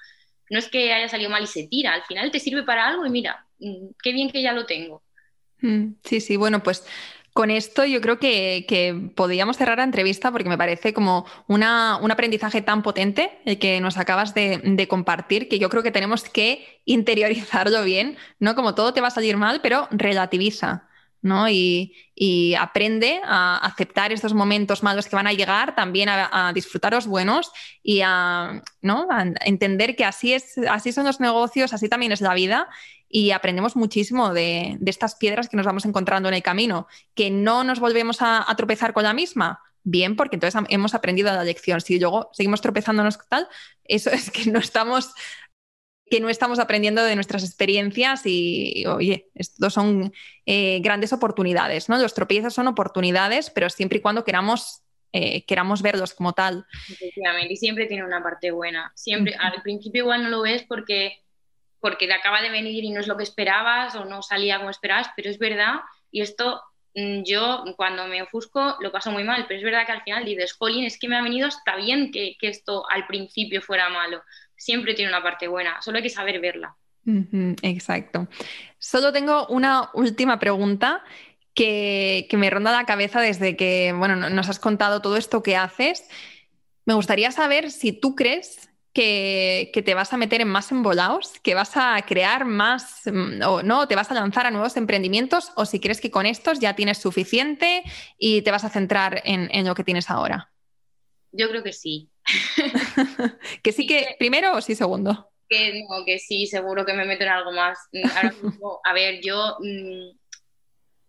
No 0.50 0.58
es 0.58 0.68
que 0.68 0.92
haya 0.92 1.08
salido 1.08 1.30
mal 1.30 1.44
y 1.44 1.46
se 1.46 1.68
tira, 1.68 1.94
al 1.94 2.02
final 2.02 2.32
te 2.32 2.40
sirve 2.40 2.64
para 2.64 2.88
algo 2.88 3.06
y 3.06 3.10
mira, 3.10 3.46
mm, 3.60 3.90
qué 4.02 4.12
bien 4.12 4.28
que 4.30 4.42
ya 4.42 4.52
lo 4.52 4.66
tengo. 4.66 5.04
Mm, 5.60 5.94
sí, 6.02 6.20
sí, 6.20 6.36
bueno, 6.36 6.62
pues 6.64 6.84
con 7.38 7.52
esto 7.52 7.84
yo 7.84 8.00
creo 8.00 8.18
que, 8.18 9.12
podríamos 9.14 9.56
cerrar 9.56 9.78
la 9.78 9.84
entrevista 9.84 10.32
porque 10.32 10.48
me 10.48 10.58
parece 10.58 10.92
como 10.92 11.24
un 11.46 11.62
aprendizaje 11.62 12.62
tan 12.62 12.82
potente 12.82 13.38
el 13.44 13.60
que 13.60 13.80
nos 13.80 13.96
acabas 13.96 14.34
de, 14.34 14.86
compartir 14.88 15.48
que 15.48 15.60
yo 15.60 15.68
creo 15.68 15.84
que 15.84 15.92
tenemos 15.92 16.24
que 16.24 16.80
interiorizarlo 16.84 17.84
bien, 17.84 18.16
¿no? 18.40 18.56
Como 18.56 18.74
todo 18.74 18.92
te 18.92 19.00
va 19.00 19.06
a 19.06 19.12
salir 19.12 19.36
mal, 19.36 19.60
pero 19.60 19.86
relativiza. 19.92 20.88
¿no? 21.22 21.48
Y, 21.48 21.94
aprende 22.58 23.20
a 23.24 23.58
aceptar 23.58 24.12
estos 24.12 24.34
momentos 24.34 24.82
malos 24.82 25.06
que 25.06 25.14
van 25.14 25.28
a 25.28 25.32
llegar, 25.32 25.76
también 25.76 26.08
a, 26.08 26.52
disfrutar 26.52 26.92
los 26.92 27.06
buenos 27.06 27.52
y 27.82 28.00
a, 28.04 28.62
¿no? 28.82 29.06
entender 29.44 29.94
que 29.94 30.04
así, 30.04 30.32
es, 30.32 30.58
así 30.68 30.90
son 30.90 31.04
los 31.04 31.20
negocios, 31.20 31.72
así 31.72 31.88
también 31.88 32.10
es 32.10 32.20
la 32.20 32.34
vida 32.34 32.68
y 33.08 33.30
aprendemos 33.30 33.76
muchísimo 33.76 34.34
de, 34.34 34.78
estas 34.86 35.14
piedras 35.14 35.48
que 35.48 35.56
nos 35.56 35.66
vamos 35.66 35.84
encontrando 35.84 36.28
en 36.28 36.34
el 36.34 36.42
camino, 36.42 36.86
que 37.14 37.30
no 37.30 37.64
nos 37.64 37.80
volvemos 37.80 38.18
a, 38.20 38.46
tropezar 38.56 38.92
con 38.92 39.04
la 39.04 39.14
misma. 39.14 39.60
Bien, 39.84 40.16
porque 40.16 40.36
entonces 40.36 40.60
hemos 40.68 40.94
aprendido 40.94 41.32
la 41.32 41.44
lección. 41.44 41.80
Si 41.80 41.98
luego 41.98 42.28
seguimos 42.32 42.60
tropezándonos 42.60 43.18
tal, 43.28 43.48
eso 43.84 44.10
es 44.10 44.30
que 44.30 44.50
no 44.50 44.58
estamos 44.58 45.12
que 46.10 46.20
no 46.20 46.30
estamos 46.30 46.58
aprendiendo 46.58 47.04
de 47.04 47.14
nuestras 47.14 47.44
experiencias 47.44 48.22
y, 48.24 48.86
oye, 48.86 49.28
estos 49.34 49.74
son 49.74 50.12
eh, 50.46 50.80
grandes 50.80 51.12
oportunidades, 51.12 51.90
¿no? 51.90 51.98
Los 51.98 52.14
tropiezos 52.14 52.54
son 52.54 52.66
oportunidades, 52.66 53.50
pero 53.50 53.68
siempre 53.68 53.98
y 53.98 54.00
cuando 54.00 54.24
queramos, 54.24 54.84
eh, 55.12 55.44
queramos 55.44 55.82
verlos 55.82 56.14
como 56.14 56.32
tal. 56.32 56.64
Efectivamente, 56.90 57.52
y 57.52 57.56
siempre 57.56 57.84
tiene 57.84 58.04
una 58.04 58.22
parte 58.22 58.50
buena. 58.50 58.90
Siempre, 58.94 59.34
al 59.38 59.60
principio 59.62 60.04
igual 60.04 60.22
no 60.22 60.30
lo 60.30 60.40
ves 60.40 60.64
porque, 60.66 61.22
porque 61.80 62.06
te 62.06 62.14
acaba 62.14 62.42
de 62.42 62.50
venir 62.50 62.84
y 62.84 62.90
no 62.90 63.00
es 63.00 63.06
lo 63.06 63.16
que 63.16 63.22
esperabas 63.22 63.94
o 63.94 64.04
no 64.04 64.22
salía 64.22 64.58
como 64.58 64.70
esperabas, 64.70 65.10
pero 65.16 65.30
es 65.30 65.38
verdad, 65.38 65.76
y 66.10 66.22
esto 66.22 66.62
mm, 66.94 67.22
yo 67.24 67.64
cuando 67.76 68.06
me 68.06 68.22
ofusco 68.22 68.76
lo 68.80 68.92
paso 68.92 69.10
muy 69.10 69.24
mal, 69.24 69.44
pero 69.46 69.58
es 69.58 69.64
verdad 69.64 69.86
que 69.86 69.92
al 69.92 70.02
final 70.02 70.24
dices, 70.24 70.54
Jolín, 70.54 70.84
es 70.84 70.98
que 70.98 71.08
me 71.08 71.16
ha 71.16 71.22
venido, 71.22 71.48
está 71.48 71.76
bien 71.76 72.10
que, 72.10 72.36
que 72.38 72.48
esto 72.48 72.84
al 72.90 73.06
principio 73.06 73.62
fuera 73.62 73.88
malo, 73.88 74.22
siempre 74.56 74.94
tiene 74.94 75.10
una 75.10 75.22
parte 75.22 75.48
buena, 75.48 75.80
solo 75.80 75.98
hay 75.98 76.02
que 76.02 76.10
saber 76.10 76.40
verla. 76.40 76.76
exacto. 77.62 78.28
Solo 78.78 79.12
tengo 79.12 79.46
una 79.46 79.90
última 79.94 80.38
pregunta 80.38 81.02
que, 81.58 82.28
me 82.32 82.50
ronda 82.50 82.70
la 82.70 82.86
cabeza 82.86 83.20
desde 83.20 83.56
que 83.56 83.92
bueno, 83.92 84.14
nos 84.30 84.48
has 84.48 84.60
contado 84.60 85.02
todo 85.02 85.16
esto 85.16 85.42
que 85.42 85.56
haces. 85.56 86.08
Me 86.84 86.94
gustaría 86.94 87.32
saber 87.32 87.72
si 87.72 87.92
tú 87.92 88.14
crees 88.14 88.67
que, 88.92 89.70
te 89.84 89.94
vas 89.94 90.12
a 90.12 90.16
meter 90.16 90.40
en 90.40 90.48
más 90.48 90.72
embolados, 90.72 91.38
que 91.42 91.54
vas 91.54 91.76
a 91.76 92.00
crear 92.06 92.44
más 92.44 93.02
mm, 93.06 93.42
o 93.46 93.62
no, 93.62 93.86
te 93.88 93.94
vas 93.94 94.10
a 94.10 94.14
lanzar 94.14 94.46
a 94.46 94.50
nuevos 94.50 94.76
emprendimientos 94.76 95.52
o 95.56 95.64
si 95.64 95.80
crees 95.80 96.00
que 96.00 96.10
con 96.10 96.26
estos 96.26 96.58
ya 96.58 96.74
tienes 96.74 96.98
suficiente 96.98 97.82
y 98.18 98.42
te 98.42 98.50
vas 98.50 98.64
a 98.64 98.70
centrar 98.70 99.22
en 99.24 99.66
lo 99.66 99.74
que 99.74 99.84
tienes 99.84 100.10
ahora. 100.10 100.50
Yo 101.32 101.48
creo 101.48 101.62
que 101.62 101.72
sí. 101.72 102.10
que 103.62 103.72
sí 103.72 103.86
que, 103.86 104.16
primero 104.18 104.56
o 104.56 104.60
sí 104.60 104.74
segundo. 104.74 105.30
Que 105.48 105.82
no, 105.88 106.04
que 106.04 106.18
sí, 106.18 106.46
seguro 106.46 106.84
que 106.84 106.92
me 106.92 107.04
meto 107.04 107.24
en 107.24 107.30
algo 107.30 107.52
más. 107.52 107.78
a 108.84 108.92
ver, 108.92 109.20
yo 109.22 109.56
mm, 109.60 110.16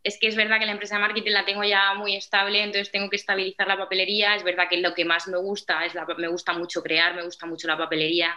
es 0.04 0.18
que 0.20 0.28
es 0.28 0.36
verdad 0.36 0.60
que 0.60 0.66
la 0.66 0.72
empresa 0.72 0.96
de 0.96 1.02
marketing 1.02 1.32
la 1.32 1.46
tengo 1.46 1.64
ya 1.64 1.94
muy 1.94 2.16
estable, 2.16 2.64
entonces 2.64 2.92
tengo 2.92 3.10
que 3.10 3.18
estabilizar 3.18 3.68
la 3.68 3.78
papelería. 3.78 4.36
Es 4.36 4.44
verdad 4.44 4.68
que 4.70 4.78
lo 4.78 4.94
que 4.94 5.06
más 5.06 5.28
me 5.28 5.38
gusta 5.38 5.86
es 5.86 5.94
la, 5.94 6.06
me 6.18 6.28
gusta 6.28 6.54
mucho 6.54 6.82
crear, 6.82 7.16
me 7.16 7.24
gusta 7.24 7.46
mucho 7.46 7.68
la 7.68 7.78
papelería. 7.78 8.36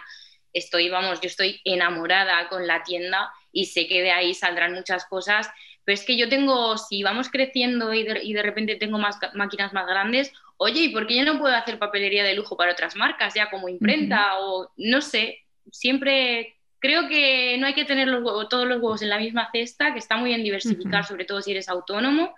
Estoy, 0.51 0.89
vamos, 0.89 1.21
yo 1.21 1.27
estoy 1.27 1.61
enamorada 1.63 2.47
con 2.49 2.67
la 2.67 2.83
tienda 2.83 3.31
y 3.51 3.65
sé 3.65 3.87
que 3.87 4.01
de 4.01 4.11
ahí 4.11 4.33
saldrán 4.33 4.73
muchas 4.73 5.05
cosas. 5.05 5.49
Pero 5.85 5.93
es 5.93 6.05
que 6.05 6.17
yo 6.17 6.29
tengo, 6.29 6.77
si 6.77 7.03
vamos 7.03 7.29
creciendo 7.29 7.93
y 7.93 8.03
de, 8.03 8.23
y 8.23 8.33
de 8.33 8.43
repente 8.43 8.75
tengo 8.75 8.97
más 8.97 9.17
máquinas 9.33 9.73
más 9.73 9.85
grandes, 9.85 10.31
oye, 10.57 10.81
¿y 10.81 10.89
por 10.89 11.07
qué 11.07 11.17
yo 11.17 11.25
no 11.25 11.39
puedo 11.39 11.55
hacer 11.55 11.79
papelería 11.79 12.23
de 12.23 12.35
lujo 12.35 12.55
para 12.55 12.73
otras 12.73 12.95
marcas, 12.95 13.33
ya 13.33 13.49
como 13.49 13.69
imprenta 13.69 14.39
o 14.39 14.71
no 14.77 15.01
sé? 15.01 15.39
Siempre 15.71 16.57
creo 16.83 17.07
que 17.07 17.57
no 17.59 17.65
hay 17.65 17.73
que 17.73 17.85
tener 17.85 18.09
todos 18.49 18.67
los 18.67 18.81
huevos 18.81 19.01
en 19.01 19.09
la 19.09 19.17
misma 19.17 19.47
cesta, 19.53 19.93
que 19.93 19.99
está 19.99 20.17
muy 20.17 20.31
bien 20.31 20.43
diversificar, 20.43 21.05
sobre 21.05 21.23
todo 21.23 21.41
si 21.41 21.51
eres 21.51 21.69
autónomo. 21.69 22.35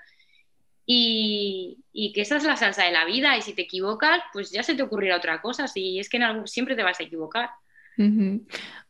Y, 0.85 1.81
que 2.13 2.21
esa 2.21 2.37
es 2.37 2.43
la 2.43 2.55
salsa 2.55 2.83
de 2.83 2.91
la 2.91 3.05
vida 3.05 3.35
y 3.35 3.41
si 3.41 3.53
te 3.53 3.63
equivocas, 3.63 4.21
pues 4.31 4.51
ya 4.51 4.61
se 4.61 4.75
te 4.75 4.83
ocurrirá 4.83 5.17
otra 5.17 5.41
cosa, 5.41 5.67
si 5.67 5.97
es 5.99 6.09
que 6.09 6.17
en 6.17 6.45
siempre 6.45 6.75
te 6.75 6.83
vas 6.83 6.99
a 6.99 7.03
equivocar. 7.03 7.49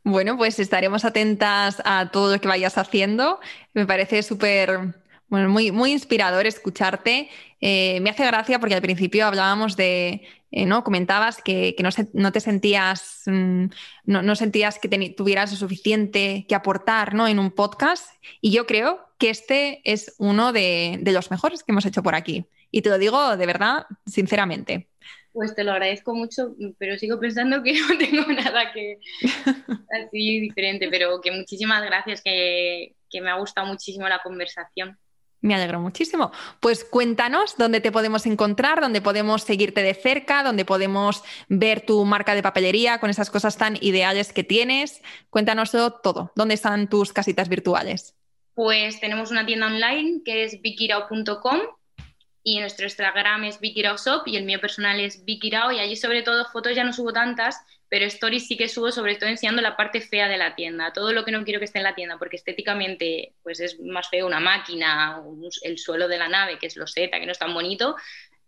Bueno, 0.03 0.36
pues 0.36 0.60
estaremos 0.60 1.06
atentas 1.06 1.82
a 1.86 2.12
todo 2.12 2.34
lo 2.34 2.41
que 2.41 2.49
vayas 2.49 2.78
haciendo. 2.78 3.39
Me 3.74 3.86
parece 3.86 4.24
súper 4.24 4.93
bueno, 5.30 5.47
muy, 5.47 5.72
muy 5.72 5.93
inspirador 5.93 6.45
escucharte. 6.45 7.30
Eh, 7.62 8.01
me 8.01 8.10
hace 8.10 8.26
gracia 8.26 8.60
porque 8.60 8.76
al 8.76 8.82
principio 8.82 9.26
hablábamos 9.26 9.78
de, 9.78 10.28
eh, 10.56 10.66
¿no? 10.66 10.86
Comentabas 10.86 11.41
que, 11.41 11.76
no, 12.14 12.32
te 12.32 12.39
sentías, 12.39 13.24
mm, 13.26 13.66
no, 14.06 14.36
sentías 14.38 14.80
que 14.80 14.88
tuvieras 15.10 15.51
lo 15.51 15.58
suficiente 15.58 16.45
que 16.47 16.56
aportar 16.56 17.14
¿no? 17.14 17.28
en 17.28 17.39
un 17.39 17.51
podcast. 17.51 18.10
Y 18.39 18.53
yo 18.53 18.66
creo 18.66 19.06
que 19.20 19.30
este 19.30 19.82
es 19.84 20.16
uno 20.18 20.53
de, 20.53 21.01
los 21.03 21.30
mejores 21.30 21.62
que 21.62 21.74
hemos 21.74 21.86
hecho 21.86 22.01
por 22.03 22.16
aquí. 22.16 22.45
Y 22.72 22.82
te 22.82 22.89
lo 22.89 22.97
digo 22.97 23.36
de 23.36 23.45
verdad, 23.45 23.86
sinceramente. 24.06 24.88
Pues 25.34 25.53
te 25.53 25.66
lo 25.66 25.74
agradezco 25.74 26.16
mucho, 26.16 26.56
pero 26.78 26.97
sigo 26.97 27.20
pensando 27.20 27.62
que 27.62 27.74
no 27.89 27.97
tengo 27.97 28.26
nada 28.32 28.72
que 28.72 28.99
así 30.08 30.39
diferente, 30.39 30.88
pero 30.89 31.20
que 31.20 31.32
muchísimas 31.32 31.84
gracias, 31.84 32.22
que, 32.22 32.95
que 33.10 33.20
me 33.20 33.30
ha 33.30 33.36
gustado 33.36 33.68
muchísimo 33.68 34.08
la 34.08 34.22
conversación. 34.24 34.97
Me 35.46 35.54
alegro 35.54 35.80
muchísimo. 35.80 36.32
Pues 36.60 36.84
cuéntanos 36.84 37.56
dónde 37.56 37.80
te 37.80 37.91
podemos 37.91 38.26
encontrar, 38.26 38.82
dónde 38.82 39.00
podemos 39.00 39.43
seguirte 39.43 39.84
de 39.84 39.93
cerca, 39.93 40.41
dónde 40.41 40.66
podemos 40.66 41.24
ver 41.50 41.82
tu 41.82 42.04
marca 42.04 42.34
de 42.34 42.41
papelería 42.41 42.98
con 42.98 43.12
esas 43.12 43.30
cosas 43.30 43.56
tan 43.56 43.78
ideales 43.80 44.34
que 44.34 44.43
tienes. 44.43 45.04
Cuéntanoslo 45.30 45.91
todo. 45.91 46.32
¿Dónde 46.36 46.56
están 46.56 46.89
tus 46.89 47.14
casitas 47.14 47.48
virtuales? 47.48 48.16
Pues 48.56 49.00
tenemos 49.00 49.30
una 49.30 49.46
tienda 49.46 49.68
online 49.68 50.22
que 50.26 50.46
es 50.46 50.60
bikirao.com 50.64 51.60
y 52.41 52.60
nuestro 52.60 52.86
Instagram 52.86 53.43
es 53.43 53.60
bikiraoshop 53.60 54.28
y 54.28 54.38
el 54.38 54.46
mío 54.46 54.60
personal 54.60 55.00
es 55.00 55.26
bikirao 55.26 55.72
y 55.72 55.80
allí 55.80 55.96
sobre 55.96 56.24
todo 56.24 56.46
fotos 56.46 56.76
ya 56.76 56.84
no 56.84 56.91
subo 56.91 57.14
tantas, 57.14 57.60
pero 57.96 58.08
stories 58.08 58.46
sí 58.46 58.58
que 58.58 58.68
subo 58.68 58.91
sobre 58.91 59.16
todo 59.16 59.30
enseñando 59.30 59.62
la 59.62 59.78
parte 59.78 60.02
fea 60.02 60.28
de 60.28 60.36
la 60.36 60.54
tienda, 60.54 60.91
todo 60.91 61.14
lo 61.14 61.24
que 61.24 61.32
no 61.32 61.46
quiero 61.46 61.62
que 61.62 61.66
esté 61.66 61.78
en 61.78 61.86
la 61.86 61.96
tienda, 61.96 62.18
porque 62.18 62.36
estéticamente 62.36 63.36
pues 63.41 63.62
es 63.62 63.80
más 63.80 64.10
feo 64.10 64.28
una 64.28 64.41
máquina, 64.41 65.22
el 65.62 65.78
suelo 65.78 66.10
de 66.10 66.18
la 66.18 66.28
nave, 66.28 66.60
que 66.60 66.68
es 66.68 66.76
lo 66.76 66.88
seta, 66.88 67.22
que 67.22 67.26
no 67.26 67.32
es 67.32 67.39
tan 67.39 67.54
bonito, 67.54 67.96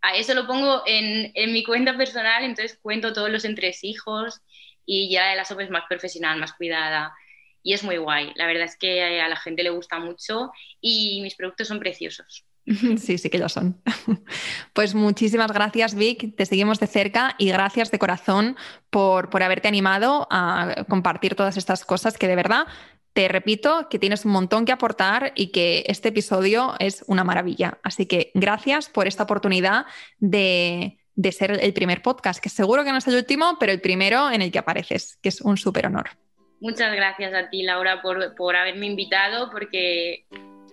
a 0.02 0.14
eso 0.16 0.34
lo 0.34 0.46
pongo 0.46 0.82
en, 0.84 1.32
en 1.34 1.54
mi 1.54 1.64
cuenta 1.64 1.96
personal, 1.96 2.44
entonces 2.44 2.78
cuento 2.82 3.14
todos 3.14 3.30
los 3.30 3.46
entresijos 3.46 4.42
y 4.84 5.10
ya 5.10 5.34
la 5.34 5.46
sopa 5.46 5.62
es 5.62 5.70
más 5.70 5.84
profesional, 5.88 6.38
más 6.38 6.52
cuidada 6.52 7.14
y 7.62 7.72
es 7.72 7.82
muy 7.82 7.96
guay. 7.96 8.32
La 8.34 8.46
verdad 8.46 8.64
es 8.64 8.76
que 8.76 9.02
a 9.02 9.28
la 9.30 9.36
gente 9.36 9.62
le 9.62 9.70
gusta 9.70 9.98
mucho 9.98 10.52
y 10.78 11.22
mis 11.22 11.36
productos 11.36 11.68
son 11.68 11.80
preciosos. 11.80 12.44
Sí, 12.98 13.18
sí 13.18 13.30
que 13.30 13.38
lo 13.38 13.48
son. 13.48 13.80
Pues 14.72 14.94
muchísimas 14.94 15.52
gracias, 15.52 15.94
Vic. 15.94 16.36
Te 16.36 16.46
seguimos 16.46 16.78
de 16.78 16.86
cerca 16.86 17.34
y 17.38 17.48
gracias 17.48 17.90
de 17.90 17.98
corazón 17.98 18.56
por, 18.90 19.30
por 19.30 19.42
haberte 19.42 19.68
animado 19.68 20.28
a 20.30 20.84
compartir 20.88 21.34
todas 21.34 21.56
estas 21.56 21.84
cosas 21.84 22.16
que 22.16 22.28
de 22.28 22.36
verdad 22.36 22.66
te 23.12 23.26
repito 23.26 23.88
que 23.88 23.98
tienes 23.98 24.24
un 24.24 24.32
montón 24.32 24.64
que 24.64 24.70
aportar 24.70 25.32
y 25.34 25.48
que 25.48 25.84
este 25.88 26.10
episodio 26.10 26.74
es 26.78 27.04
una 27.08 27.24
maravilla. 27.24 27.78
Así 27.82 28.06
que 28.06 28.30
gracias 28.34 28.88
por 28.88 29.08
esta 29.08 29.24
oportunidad 29.24 29.86
de, 30.18 30.98
de 31.16 31.32
ser 31.32 31.58
el 31.60 31.72
primer 31.72 32.00
podcast, 32.00 32.40
que 32.40 32.48
seguro 32.48 32.84
que 32.84 32.92
no 32.92 32.98
es 32.98 33.08
el 33.08 33.16
último, 33.16 33.56
pero 33.58 33.72
el 33.72 33.80
primero 33.80 34.30
en 34.30 34.42
el 34.42 34.52
que 34.52 34.60
apareces, 34.60 35.18
que 35.20 35.30
es 35.30 35.40
un 35.40 35.56
súper 35.56 35.86
honor. 35.86 36.10
Muchas 36.60 36.94
gracias 36.94 37.34
a 37.34 37.50
ti, 37.50 37.62
Laura, 37.62 38.02
por, 38.02 38.36
por 38.36 38.54
haberme 38.54 38.86
invitado, 38.86 39.50
porque 39.50 40.26